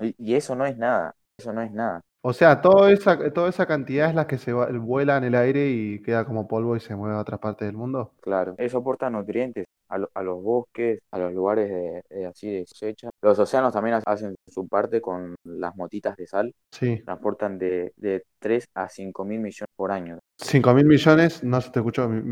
Y, 0.00 0.14
y 0.18 0.34
eso 0.34 0.54
no 0.56 0.66
es 0.66 0.76
nada, 0.76 1.14
eso 1.38 1.52
no 1.52 1.62
es 1.62 1.72
nada. 1.72 2.02
O 2.22 2.32
sea, 2.32 2.60
toda 2.60 2.90
esa, 2.90 3.32
toda 3.32 3.48
esa 3.50 3.66
cantidad 3.66 4.08
es 4.08 4.16
la 4.16 4.26
que 4.26 4.36
se 4.38 4.52
va- 4.52 4.66
vuela 4.72 5.16
en 5.16 5.22
el 5.22 5.36
aire 5.36 5.70
y 5.70 6.02
queda 6.02 6.24
como 6.24 6.48
polvo 6.48 6.74
y 6.74 6.80
se 6.80 6.96
mueve 6.96 7.14
a 7.14 7.20
otra 7.20 7.38
parte 7.38 7.66
del 7.66 7.76
mundo. 7.76 8.12
Claro, 8.20 8.54
eso 8.58 8.78
aporta 8.78 9.08
nutrientes 9.10 9.66
a, 9.94 9.98
lo- 9.98 10.10
a 10.14 10.22
los 10.22 10.42
bosques, 10.42 11.00
a 11.10 11.18
los 11.18 11.32
lugares 11.32 11.68
de, 11.70 12.02
de 12.10 12.26
así 12.26 12.50
de 12.50 12.64
cosecha. 12.66 13.10
Los 13.22 13.38
océanos 13.38 13.72
también 13.72 13.96
ha- 13.96 14.02
hacen 14.06 14.34
su 14.46 14.66
parte 14.68 15.00
con 15.00 15.34
las 15.44 15.74
motitas 15.76 16.16
de 16.16 16.26
sal, 16.26 16.52
Sí. 16.70 17.00
transportan 17.04 17.58
de, 17.58 17.92
de 17.96 18.24
3 18.38 18.66
a 18.74 18.88
5 18.88 19.24
mil 19.24 19.40
millones 19.40 19.68
por 19.76 19.92
año. 19.92 20.18
5 20.38 20.74
mil 20.74 20.84
millones, 20.86 21.42
no 21.44 21.60
se 21.60 21.70
te 21.70 21.78
escuchó, 21.78 22.04
5 22.04 22.22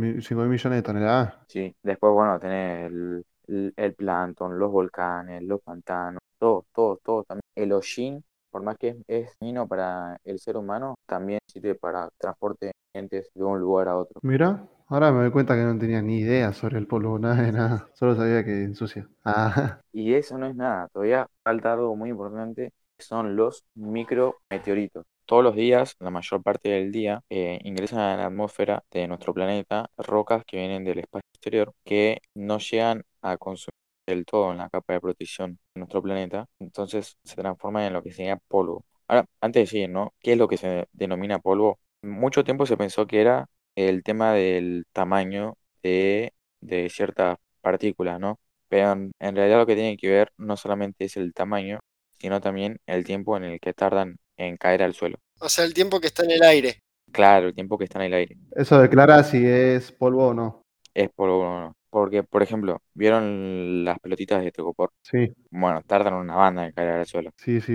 mil 0.42 0.48
millones 0.48 0.78
de 0.78 0.82
toneladas. 0.82 1.34
Sí, 1.48 1.74
después, 1.82 2.12
bueno, 2.12 2.38
tenés 2.40 2.86
el, 2.90 3.24
el, 3.46 3.72
el 3.76 3.94
plancton, 3.94 4.58
los 4.58 4.70
volcanes, 4.70 5.42
los 5.42 5.60
pantanos, 5.62 6.20
todo, 6.38 6.66
todo, 6.74 6.98
todo 7.04 7.24
también. 7.24 7.42
El 7.54 7.72
hollín, 7.72 8.24
por 8.53 8.62
más 8.64 8.78
que 8.78 8.98
es, 9.09 9.36
dañino 9.40 9.68
para 9.68 10.18
el 10.24 10.40
ser 10.40 10.59
humano, 10.59 10.96
también 11.07 11.40
sirve 11.48 11.74
para 11.76 12.11
transporte 12.18 12.68
de 12.68 12.72
nutrientes 12.94 13.32
de 13.34 13.44
un 13.44 13.61
lugar 13.61 13.88
a 13.88 13.98
otro. 13.98 14.22
Mira, 14.22 14.68
ahora 14.88 15.12
me 15.12 15.20
doy 15.22 15.30
cuenta 15.30 15.55
que 15.55 15.62
no 15.62 15.78
tenía 15.78 16.03
ni 16.03 16.18
idea 16.20 16.53
sobre 16.53 16.78
el 16.78 16.86
polvo, 16.86 17.18
nada 17.20 17.42
de 17.42 17.53
nada. 17.53 17.88
Solo 17.94 18.16
sabía 18.16 18.44
que 18.44 18.64
ensucia. 18.64 19.09
Ah, 19.24 19.80
Y 19.92 20.14
eso 20.14 20.38
no 20.38 20.46
es 20.46 20.55
nada, 20.57 20.88
todavía 20.88 21.28
falta 21.44 21.72
algo 21.74 21.94
muy 21.96 22.11
importante, 22.11 22.72
que 22.96 23.05
son 23.05 23.36
los 23.36 23.64
micrometeoritos. 23.74 25.05
Todos 25.26 25.44
los 25.44 25.55
días, 25.55 25.94
la 26.00 26.11
mayor 26.11 26.42
parte 26.42 26.70
del 26.70 26.92
día, 26.92 27.20
eh, 27.30 27.59
ingresan 27.64 28.00
a 28.00 28.16
la 28.16 28.26
atmósfera 28.26 28.82
de 28.90 29.07
nuestro 29.07 29.34
planeta 29.34 29.86
rocas 29.98 30.44
que 30.46 30.57
vienen 30.59 30.84
del 30.84 31.00
espacio 31.00 31.28
exterior 31.34 31.72
que 31.84 32.20
no 32.34 32.59
llegan 32.59 33.03
a 33.22 33.36
consumir 33.36 33.72
del 34.07 34.24
todo 34.26 34.53
en 34.53 34.59
la 34.59 34.68
capa 34.70 34.94
de 34.94 35.00
protección 35.00 35.59
de 35.74 35.80
nuestro 35.80 36.03
planeta, 36.03 36.46
entonces 36.59 37.16
se 37.24 37.36
transforman 37.36 37.84
en 37.84 37.92
lo 37.94 38.03
que 38.03 38.12
sería 38.12 38.36
polvo. 38.48 38.84
Ahora, 39.09 39.26
antes 39.40 39.62
de 39.62 39.66
seguir, 39.66 39.90
¿no? 39.90 40.14
¿Qué 40.20 40.32
es 40.32 40.38
lo 40.38 40.48
que 40.48 40.57
se 40.57 40.86
denomina 40.92 41.38
polvo? 41.38 41.78
Mucho 42.03 42.44
tiempo 42.44 42.66
se 42.66 42.76
pensó 42.76 43.07
que 43.07 43.20
era 43.20 43.46
el 43.76 44.03
tema 44.03 44.32
del 44.34 44.86
tamaño 44.92 45.57
de, 45.82 46.32
de 46.61 46.88
ciertas 46.90 47.36
partículas, 47.61 48.18
¿no? 48.20 48.38
Pero 48.68 48.92
en, 48.92 49.12
en 49.18 49.36
realidad 49.36 49.59
lo 49.59 49.66
que 49.66 49.74
tiene 49.74 49.96
que 49.96 50.09
ver 50.11 50.32
no 50.36 50.57
solamente 50.57 51.05
es 51.05 51.16
el 51.16 51.32
tamaño, 51.34 51.80
sino 52.18 52.40
también 52.40 52.78
el 52.86 53.05
tiempo 53.05 53.36
en 53.36 53.44
el 53.44 53.61
que 53.61 53.74
tardan 53.74 54.16
en 54.36 54.57
caer 54.57 54.82
al 54.82 54.94
suelo. 54.94 55.18
O 55.40 55.48
sea, 55.50 55.66
el 55.66 55.74
tiempo 55.74 56.00
que 56.00 56.07
está 56.07 56.24
en 56.24 56.30
el 56.30 56.42
aire. 56.42 56.78
Claro, 57.12 57.48
el 57.48 57.55
tiempo 57.55 57.78
que 57.78 57.84
está 57.84 57.98
en 57.98 58.07
el 58.07 58.14
aire. 58.14 58.38
eso 58.57 58.80
declara 58.80 59.22
si 59.24 59.44
es 59.46 59.92
polvo 59.92 60.28
o 60.28 60.34
no. 60.34 60.62
Es 60.94 61.11
polvo 61.11 61.40
o 61.40 61.61
no. 61.61 61.76
Porque, 61.93 62.24
por 62.24 62.43
ejemplo, 62.43 62.82
¿vieron 62.95 63.84
las 63.84 64.01
pelotitas 64.01 64.43
de 64.43 64.53
Tecopor? 64.53 64.93
Sí, 65.03 65.32
Bueno, 65.51 65.82
tardan 65.86 66.14
una 66.14 66.36
banda 66.36 66.66
en 66.66 66.72
caer 66.72 66.90
al 66.93 67.07
suelo. 67.07 67.30
sí, 67.36 67.61
sí, 67.61 67.74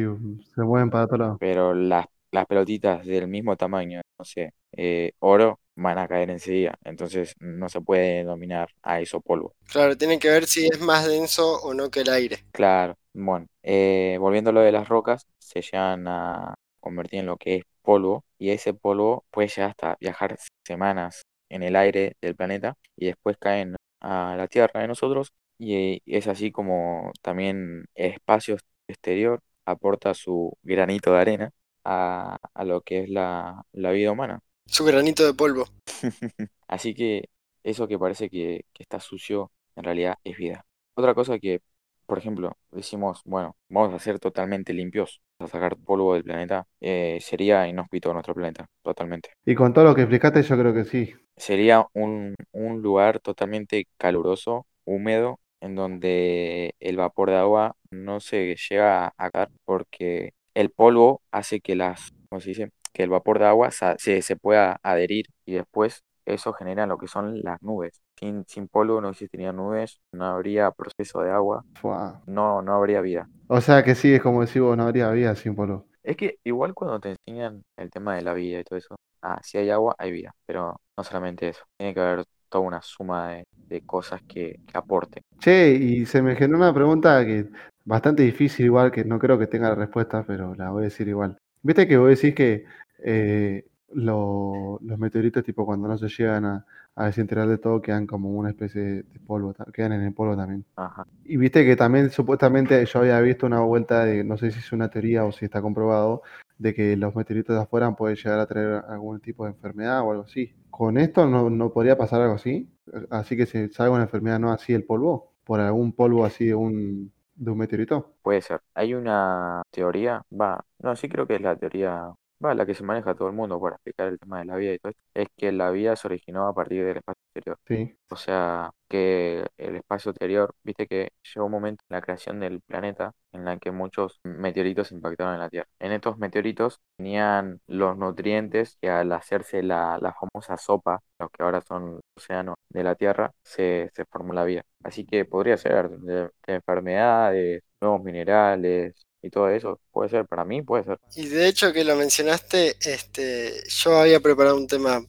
se 0.56 0.62
mueven 0.64 0.90
para 0.90 1.08
todos 1.08 1.20
lados. 1.20 1.40
Pero 1.40 1.74
las, 1.74 2.06
las 2.32 2.46
pelotitas 2.48 3.06
del 3.06 3.28
mismo 3.28 3.56
tamaño, 3.56 4.02
no 4.20 4.26
sé, 4.26 4.54
eh, 4.72 5.12
oro, 5.20 5.60
van 5.76 5.98
a 6.00 6.08
caer 6.08 6.32
enseguida. 6.32 6.78
Entonces 6.84 7.34
no 7.40 7.70
se 7.70 7.82
puede 7.82 8.18
denominar 8.20 8.70
a 8.82 9.00
eso 9.02 9.22
polvo. 9.22 9.54
Claro, 9.68 9.96
tiene 9.98 10.20
que 10.20 10.30
ver 10.30 10.48
si 10.48 10.66
es 10.68 10.80
más 10.80 11.08
denso 11.08 11.62
o 11.62 11.74
no 11.74 11.90
que 11.92 12.02
el 12.02 12.10
aire. 12.10 12.44
Claro, 12.52 12.98
bueno, 13.14 13.46
eh, 13.62 14.18
volviendo 14.20 14.50
a 14.50 14.54
lo 14.54 14.62
de 14.62 14.72
las 14.72 14.88
rocas, 14.88 15.28
se 15.40 15.62
llegan 15.62 16.08
a 16.08 16.56
convertir 16.80 17.20
en 17.20 17.28
lo 17.28 17.38
que 17.38 17.58
es 17.58 17.64
polvo 17.84 18.26
y 18.40 18.50
ese 18.50 18.74
polvo 18.74 19.26
puede 19.32 19.48
llegar 19.50 19.70
hasta 19.72 19.96
viajar 20.00 20.38
semanas 20.66 21.22
en 21.50 21.62
el 21.64 21.76
aire 21.76 22.16
del 22.22 22.36
planeta 22.36 22.76
y 22.96 23.06
después 23.08 23.38
caen 23.40 23.76
a 24.00 24.36
la 24.38 24.48
Tierra 24.48 24.82
de 24.82 24.88
nosotros 24.88 25.34
y 25.58 26.02
es 26.06 26.28
así 26.28 26.52
como 26.52 27.12
también 27.22 27.86
el 27.96 28.14
espacio 28.14 28.58
exterior 28.88 29.42
aporta 29.66 30.14
su 30.14 30.58
granito 30.64 31.14
de 31.14 31.20
arena 31.20 31.52
a, 31.84 32.38
a 32.54 32.64
lo 32.66 32.82
que 32.82 33.04
es 33.04 33.10
la, 33.10 33.64
la 33.74 33.92
vida 33.92 34.12
humana. 34.12 34.40
Su 34.66 34.86
granito 34.86 35.26
de 35.26 35.34
polvo. 35.34 35.68
Así 36.68 36.94
que 36.94 37.30
eso 37.64 37.88
que 37.88 38.00
parece 38.00 38.30
que, 38.30 38.66
que 38.74 38.84
está 38.84 39.00
sucio, 39.00 39.52
en 39.76 39.84
realidad 39.84 40.16
es 40.24 40.38
vida. 40.38 40.66
Otra 40.96 41.14
cosa 41.14 41.40
que, 41.40 41.62
por 42.06 42.18
ejemplo, 42.18 42.58
decimos, 42.72 43.22
bueno, 43.26 43.56
vamos 43.70 43.94
a 43.94 44.00
ser 44.00 44.20
totalmente 44.20 44.74
limpios, 44.74 45.22
a 45.40 45.48
sacar 45.48 45.78
polvo 45.78 46.14
del 46.14 46.24
planeta, 46.24 46.68
eh, 46.82 47.20
sería 47.22 47.68
inhóspito 47.68 48.14
nuestro 48.14 48.34
planeta, 48.36 48.68
totalmente. 48.82 49.32
Y 49.48 49.56
con 49.56 49.74
todo 49.74 49.86
lo 49.86 49.96
que 49.96 50.02
explicaste, 50.02 50.44
yo 50.44 50.56
creo 50.60 50.76
que 50.76 50.86
sí. 50.86 51.16
Sería 51.38 51.86
un, 51.94 52.36
un 52.52 52.82
lugar 52.82 53.20
totalmente 53.20 53.88
caluroso, 53.98 54.66
húmedo, 54.86 55.40
en 55.62 55.76
donde 55.76 56.76
el 56.80 56.98
vapor 56.98 57.30
de 57.30 57.38
agua 57.38 57.76
no 57.92 58.20
se 58.20 58.56
llega 58.70 59.14
a 59.18 59.30
caer 59.32 59.50
porque 59.66 60.34
el 60.56 60.72
polvo 60.72 61.22
hace 61.32 61.62
que 61.62 61.76
las, 61.76 62.12
¿cómo 62.30 62.42
se 62.42 62.50
dice? 62.50 62.72
Que 62.94 63.04
el 63.04 63.10
vapor 63.10 63.40
de 63.40 63.46
agua 63.46 63.70
se, 63.72 64.22
se 64.22 64.36
pueda 64.36 64.80
adherir 64.84 65.28
y 65.46 65.54
después 65.54 66.04
eso 66.26 66.54
genera 66.54 66.88
lo 66.88 66.98
que 66.98 67.08
son 67.08 67.42
las 67.44 67.62
nubes. 67.62 68.02
Sin, 68.20 68.44
sin 68.48 68.68
polvo 68.68 69.00
no 69.02 69.10
existirían 69.10 69.56
nubes, 69.58 70.00
no 70.12 70.26
habría 70.26 70.72
proceso 70.72 71.22
de 71.22 71.32
agua, 71.32 71.64
Fua. 71.76 72.22
no, 72.26 72.62
no 72.62 72.74
habría 72.74 73.02
vida. 73.02 73.30
O 73.48 73.62
sea 73.62 73.84
que 73.84 73.96
sí, 73.96 74.14
es 74.14 74.22
como 74.22 74.42
decir, 74.42 74.62
vos 74.62 74.78
no 74.78 74.84
habría 74.84 75.10
vida 75.12 75.36
sin 75.36 75.56
polvo. 75.56 75.86
Es 76.04 76.18
que 76.18 76.40
igual 76.44 76.74
cuando 76.74 77.00
te 77.00 77.10
enseñan 77.28 77.64
el 77.78 77.90
tema 77.92 78.16
de 78.16 78.22
la 78.24 78.34
vida 78.34 78.60
y 78.60 78.64
todo 78.64 78.78
eso, 78.80 78.96
ah, 79.22 79.40
si 79.44 79.58
hay 79.58 79.70
agua, 79.70 79.96
hay 79.98 80.12
vida, 80.12 80.34
pero 80.46 80.82
no 80.98 81.04
solamente 81.04 81.50
eso, 81.50 81.64
tiene 81.78 81.94
que 81.94 82.00
haber 82.02 82.26
toda 82.50 82.64
una 82.66 82.82
suma 82.82 83.30
de, 83.30 83.48
de 83.68 83.82
cosas 83.82 84.22
que, 84.28 84.60
que 84.66 84.78
aporten. 84.78 85.24
Che, 85.40 85.72
y 85.74 86.06
se 86.06 86.22
me 86.22 86.36
generó 86.36 86.58
una 86.58 86.74
pregunta 86.74 87.24
que 87.26 87.48
bastante 87.86 88.24
difícil 88.24 88.66
igual, 88.66 88.92
que 88.92 89.06
no 89.06 89.20
creo 89.20 89.38
que 89.38 89.48
tenga 89.48 89.70
la 89.70 89.76
respuesta, 89.76 90.24
pero 90.26 90.56
la 90.56 90.72
voy 90.72 90.82
a 90.84 90.86
decir 90.86 91.08
igual. 91.08 91.38
Viste 91.62 91.88
que 91.88 91.98
vos 91.98 92.10
decís 92.10 92.34
que 92.36 92.66
eh, 93.04 93.66
lo- 93.94 94.80
los 94.82 95.00
meteoritos, 95.00 95.44
tipo 95.44 95.66
cuando 95.66 95.88
no 95.88 95.98
se 95.98 96.08
llegan 96.10 96.46
a, 96.46 96.66
a 96.96 97.06
desintegrar 97.06 97.48
de 97.48 97.58
todo, 97.60 97.82
quedan 97.82 98.08
como 98.08 98.30
una 98.32 98.50
especie 98.50 98.82
de, 98.82 99.04
polvo, 99.26 99.54
quedan 99.74 99.94
en 99.94 100.02
el 100.04 100.14
polvo 100.14 100.36
también. 100.36 100.66
Ajá. 100.76 101.06
Y 101.24 101.38
viste 101.38 101.66
que 101.66 101.76
también 101.76 102.10
supuestamente 102.10 102.84
yo 102.86 103.00
había 103.00 103.20
visto 103.22 103.46
una 103.46 103.60
vuelta 103.62 104.06
de, 104.06 104.24
no 104.24 104.38
sé 104.38 104.52
si 104.52 104.60
es 104.60 104.72
una 104.72 104.90
teoría 104.90 105.26
o 105.26 105.32
si 105.32 105.46
está 105.46 105.62
comprobado, 105.62 106.24
de 106.58 106.74
que 106.74 106.96
los 106.98 107.16
meteoritos 107.16 107.56
de 107.56 107.62
afuera 107.64 107.92
pueden 107.96 108.16
llegar 108.18 108.40
a 108.40 108.48
traer 108.48 108.84
algún 108.88 109.20
tipo 109.22 109.46
de 109.46 109.52
enfermedad 109.52 110.02
o 110.02 110.12
algo 110.12 110.24
así. 110.24 110.54
¿Con 110.70 110.98
esto 110.98 111.26
no, 111.28 111.50
no 111.50 111.72
podría 111.74 111.98
pasar 111.98 112.22
algo 112.22 112.36
así? 112.36 112.70
Así 113.10 113.36
que 113.38 113.46
si 113.46 113.70
salga 113.70 113.94
una 113.96 114.04
enfermedad 114.04 114.40
no 114.40 114.52
así 114.52 114.74
el 114.74 114.84
polvo, 114.86 115.34
por 115.44 115.60
algún 115.60 115.94
polvo 115.94 116.26
así 116.26 116.46
de 116.48 116.56
un, 116.56 117.12
de 117.36 117.52
un 117.52 117.58
meteorito. 117.58 118.14
Puede 118.22 118.42
ser. 118.42 118.62
Hay 118.74 118.94
una 118.94 119.62
teoría, 119.72 120.22
va, 120.32 120.64
no, 120.80 120.96
sí 120.96 121.08
creo 121.08 121.26
que 121.28 121.36
es 121.36 121.42
la 121.42 121.56
teoría, 121.56 122.14
va, 122.44 122.54
la 122.56 122.66
que 122.66 122.74
se 122.76 122.84
maneja 122.84 123.16
todo 123.16 123.28
el 123.30 123.36
mundo 123.36 123.60
para 123.60 123.76
explicar 123.76 124.08
el 124.10 124.20
tema 124.20 124.40
de 124.40 124.46
la 124.46 124.56
vida 124.56 124.74
y 124.74 124.80
todo 124.80 124.92
esto, 124.92 125.02
es 125.14 125.28
que 125.38 125.52
la 125.52 125.72
vida 125.72 125.96
se 125.96 126.08
originó 126.08 126.48
a 126.48 126.54
partir 126.56 126.86
del 126.86 126.98
espacio 126.98 127.22
exterior. 127.34 127.58
Sí, 127.68 127.98
O 128.10 128.16
sea, 128.16 128.72
que 128.88 129.46
el 129.58 129.76
espacio 129.76 130.12
exterior, 130.12 130.56
viste 130.64 130.88
que 130.88 131.12
llegó 131.34 131.46
un 131.48 131.52
momento 131.52 131.84
en 131.90 131.96
la 131.96 132.02
creación 132.02 132.40
del 132.40 132.62
planeta 132.62 133.12
en 133.34 133.44
la 133.46 133.58
que 133.60 133.72
muchos 133.72 134.20
meteoritos 134.24 134.92
impactaron 134.94 135.34
en 135.36 135.40
la 135.42 135.50
Tierra. 135.50 135.68
En 135.80 135.92
estos 135.92 136.18
meteoritos 136.18 136.80
tenían 136.98 137.60
los 137.68 137.98
nutrientes 137.98 138.78
que 138.82 138.90
al 138.90 139.12
hacerse 139.12 139.62
la, 139.64 139.98
la 140.02 140.14
famosa 140.14 140.58
sopa, 140.58 141.02
los 141.20 141.30
que 141.32 141.44
ahora 141.44 141.62
son 141.62 141.94
los 141.96 142.02
océanos 142.16 142.56
de 142.70 142.84
la 142.84 142.96
Tierra, 142.96 143.32
se, 143.44 143.92
se 143.94 144.06
formó 144.06 144.34
la 144.34 144.46
vida. 144.46 144.64
Así 144.84 145.06
que 145.06 145.26
podría 145.26 145.58
ser 145.58 145.90
de, 145.90 146.30
de 146.48 146.54
enfermedades, 146.56 147.64
nuevos 147.82 148.04
minerales 148.04 149.06
y 149.28 149.30
todo 149.30 149.50
eso. 149.50 149.80
Puede 149.92 150.10
ser, 150.10 150.26
para 150.26 150.46
mí 150.46 150.62
puede 150.62 150.86
ser. 150.86 151.00
Y 151.16 151.28
de 151.28 151.48
hecho 151.48 151.72
que 151.74 151.84
lo 151.84 151.96
mencionaste, 151.96 152.78
este, 152.82 153.64
yo 153.68 153.98
había 154.00 154.20
preparado 154.20 154.56
un 154.56 154.68
tema 154.68 155.02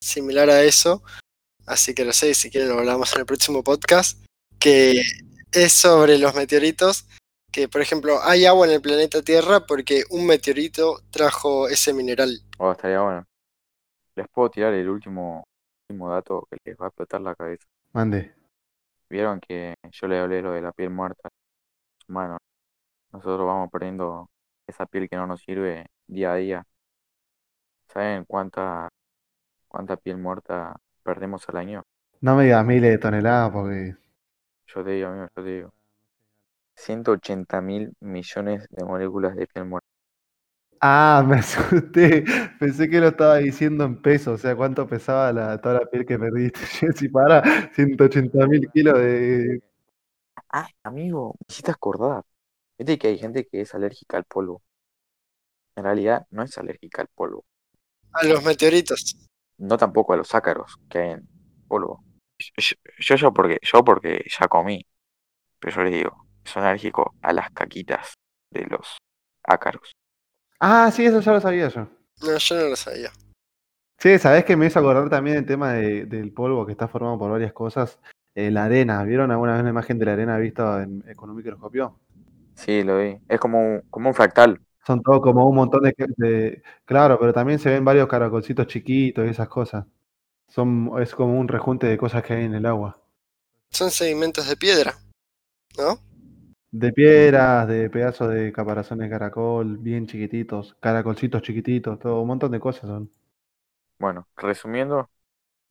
similar 0.00 0.48
a 0.50 0.62
eso, 0.62 1.02
así 1.66 1.94
que 1.94 2.04
no 2.04 2.12
sé 2.12 2.34
si 2.34 2.50
quieren 2.50 2.70
lo 2.70 2.78
hablamos 2.78 3.12
en 3.14 3.20
el 3.20 3.26
próximo 3.26 3.62
podcast, 3.62 4.24
que 4.58 5.02
es 5.52 5.72
sobre 5.72 6.18
los 6.18 6.34
meteoritos, 6.34 7.06
que 7.52 7.68
por 7.68 7.80
ejemplo 7.80 8.20
hay 8.22 8.46
agua 8.46 8.66
en 8.66 8.72
el 8.74 8.82
planeta 8.82 9.22
Tierra 9.22 9.66
porque 9.66 10.04
un 10.10 10.26
meteorito 10.26 11.00
trajo 11.10 11.68
ese 11.68 11.92
mineral. 11.92 12.40
Oh, 12.58 12.72
estaría 12.72 13.00
bueno. 13.00 13.24
Les 14.16 14.26
puedo 14.28 14.50
tirar 14.50 14.72
el 14.74 14.88
último, 14.88 15.44
último 15.88 16.10
dato 16.10 16.46
que 16.50 16.56
les 16.64 16.76
va 16.76 16.86
a 16.86 16.88
explotar 16.88 17.20
la 17.20 17.34
cabeza. 17.34 17.64
mande. 17.92 18.34
Vieron 19.10 19.38
que 19.40 19.74
yo 19.92 20.08
le 20.08 20.18
hablé 20.18 20.42
lo 20.42 20.52
de 20.52 20.62
la 20.62 20.72
piel 20.72 20.90
muerta 20.90 21.28
humano. 22.08 22.38
Nosotros 23.14 23.46
vamos 23.46 23.70
perdiendo 23.70 24.28
esa 24.66 24.86
piel 24.86 25.08
que 25.08 25.14
no 25.14 25.24
nos 25.28 25.40
sirve 25.40 25.86
día 26.08 26.32
a 26.32 26.34
día. 26.34 26.66
¿Saben 27.86 28.24
cuánta, 28.24 28.88
cuánta 29.68 29.96
piel 29.96 30.18
muerta 30.18 30.74
perdemos 31.04 31.48
al 31.48 31.58
año? 31.58 31.84
No 32.20 32.34
me 32.34 32.42
digas 32.42 32.66
miles 32.66 32.90
de 32.90 32.98
toneladas 32.98 33.52
porque... 33.52 33.94
Yo 34.66 34.82
te 34.82 34.90
digo, 34.90 35.08
amigo, 35.10 35.28
yo 35.36 35.42
te 35.44 35.48
digo. 35.48 35.74
180 36.74 37.60
mil 37.60 37.92
millones 38.00 38.66
de 38.68 38.84
moléculas 38.84 39.36
de 39.36 39.46
piel 39.46 39.66
muerta. 39.66 39.86
Ah, 40.80 41.24
me 41.24 41.36
asusté. 41.38 42.24
Pensé 42.58 42.90
que 42.90 43.00
lo 43.00 43.08
estaba 43.08 43.36
diciendo 43.36 43.84
en 43.84 44.02
pesos, 44.02 44.34
o 44.34 44.38
sea, 44.38 44.56
cuánto 44.56 44.88
pesaba 44.88 45.32
la, 45.32 45.60
toda 45.60 45.76
la 45.76 45.86
piel 45.86 46.04
que 46.04 46.18
perdiste. 46.18 46.60
Si 46.96 47.08
para 47.08 47.70
180 47.74 48.46
mil 48.48 48.68
kilos 48.72 48.98
de... 48.98 49.62
Ah, 50.50 50.68
amigo, 50.82 51.34
me 51.38 51.46
hiciste 51.48 51.70
acordar. 51.70 52.24
Viste 52.78 52.98
que 52.98 53.08
hay 53.08 53.18
gente 53.18 53.46
que 53.46 53.62
es 53.62 53.74
alérgica 53.74 54.16
al 54.16 54.24
polvo. 54.24 54.62
en 55.76 55.84
realidad 55.84 56.26
no 56.30 56.42
es 56.42 56.56
alérgica 56.58 57.02
al 57.02 57.08
polvo. 57.08 57.44
A 58.12 58.24
los 58.24 58.44
meteoritos. 58.44 59.16
No 59.58 59.76
tampoco 59.76 60.12
a 60.12 60.16
los 60.16 60.34
ácaros 60.34 60.76
que 60.88 60.98
hay 60.98 61.10
en 61.12 61.28
polvo. 61.68 62.04
Yo, 62.56 62.76
yo, 62.98 63.16
yo 63.16 63.32
porque, 63.32 63.58
yo 63.62 63.84
porque 63.84 64.24
ya 64.38 64.48
comí. 64.48 64.84
Pero 65.60 65.76
yo 65.76 65.82
les 65.84 65.92
digo, 65.94 66.26
soy 66.44 66.62
alérgico 66.62 67.14
a 67.22 67.32
las 67.32 67.50
caquitas 67.50 68.14
de 68.50 68.66
los 68.66 68.98
ácaros. 69.44 69.92
Ah, 70.60 70.90
sí, 70.92 71.04
eso 71.06 71.20
ya 71.20 71.32
lo 71.32 71.40
sabía 71.40 71.68
yo. 71.68 71.88
No, 72.22 72.38
yo 72.38 72.54
no 72.56 72.68
lo 72.70 72.76
sabía. 72.76 73.12
Sí, 73.98 74.18
¿sabés 74.18 74.44
que 74.44 74.56
me 74.56 74.66
hizo 74.66 74.78
acordar 74.78 75.08
también 75.08 75.38
el 75.38 75.46
tema 75.46 75.72
de- 75.72 76.04
del 76.06 76.32
polvo 76.32 76.66
que 76.66 76.72
está 76.72 76.88
formado 76.88 77.18
por 77.18 77.30
varias 77.30 77.52
cosas? 77.52 77.98
Eh, 78.34 78.50
la 78.50 78.64
arena, 78.64 79.02
¿vieron 79.04 79.30
alguna 79.30 79.52
vez 79.52 79.60
una 79.62 79.70
imagen 79.70 79.98
de 79.98 80.04
la 80.06 80.12
arena 80.14 80.36
vista 80.38 80.82
en, 80.82 81.02
con 81.14 81.30
un 81.30 81.36
microscopio? 81.36 82.00
Sí, 82.56 82.82
lo 82.82 82.98
vi. 82.98 83.18
Es 83.28 83.38
como 83.40 83.60
un, 83.60 83.80
como 83.90 84.08
un 84.08 84.14
fractal. 84.14 84.60
Son 84.86 85.02
todo 85.02 85.20
como 85.20 85.48
un 85.48 85.56
montón 85.56 85.82
de, 85.82 85.94
de- 86.16 86.62
Claro, 86.84 87.18
pero 87.18 87.32
también 87.32 87.58
se 87.58 87.70
ven 87.70 87.84
varios 87.84 88.06
caracolcitos 88.08 88.66
chiquitos 88.68 89.26
y 89.26 89.30
esas 89.30 89.48
cosas. 89.48 89.86
Son, 90.48 90.90
es 91.02 91.14
como 91.14 91.38
un 91.40 91.48
rejunte 91.48 91.86
de 91.88 91.98
cosas 91.98 92.22
que 92.24 92.34
hay 92.34 92.44
en 92.46 92.54
el 92.54 92.66
agua. 92.66 92.98
Son 93.70 93.90
sedimentos 93.90 94.48
de 94.48 94.56
piedra. 94.56 94.94
¿No? 95.78 96.00
De 96.72 96.92
piedras, 96.92 97.66
de 97.68 97.88
pedazos 97.88 98.28
de 98.28 98.52
caparazones 98.52 99.06
de 99.06 99.10
caracol, 99.10 99.78
bien 99.78 100.06
chiquititos, 100.06 100.76
caracolcitos 100.78 101.40
chiquititos, 101.40 101.98
todo, 101.98 102.20
un 102.20 102.28
montón 102.28 102.50
de 102.52 102.60
cosas 102.60 102.82
son. 102.90 103.10
Bueno, 103.98 104.28
resumiendo, 104.36 105.10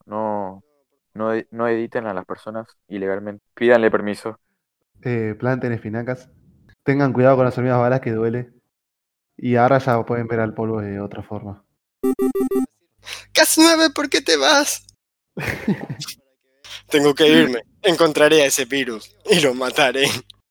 no, 0.05 0.63
no, 1.15 1.31
no 1.51 1.67
editen 1.67 2.07
a 2.07 2.13
las 2.15 2.25
personas 2.25 2.67
ilegalmente. 2.87 3.45
Pídanle 3.55 3.91
permiso. 3.91 4.39
Eh, 5.03 5.35
planten 5.39 5.71
espinacas. 5.71 6.31
Tengan 6.83 7.13
cuidado 7.13 7.37
con 7.37 7.45
las 7.45 7.57
hormigas 7.57 7.79
balas 7.79 8.01
que 8.01 8.11
duele. 8.11 8.51
Y 9.37 9.55
ahora 9.55 9.79
ya 9.79 10.03
pueden 10.05 10.27
ver 10.27 10.39
al 10.39 10.53
polvo 10.53 10.81
de 10.81 10.99
otra 10.99 11.23
forma. 11.23 11.65
Cas 13.33 13.57
9, 13.57 13.89
¿por 13.89 14.09
qué 14.09 14.21
te 14.21 14.37
vas? 14.37 14.85
Tengo 16.89 17.15
que 17.15 17.27
irme. 17.27 17.61
Encontraré 17.81 18.43
a 18.43 18.45
ese 18.45 18.65
virus 18.65 19.15
y 19.29 19.39
lo 19.39 19.53
mataré. 19.53 20.07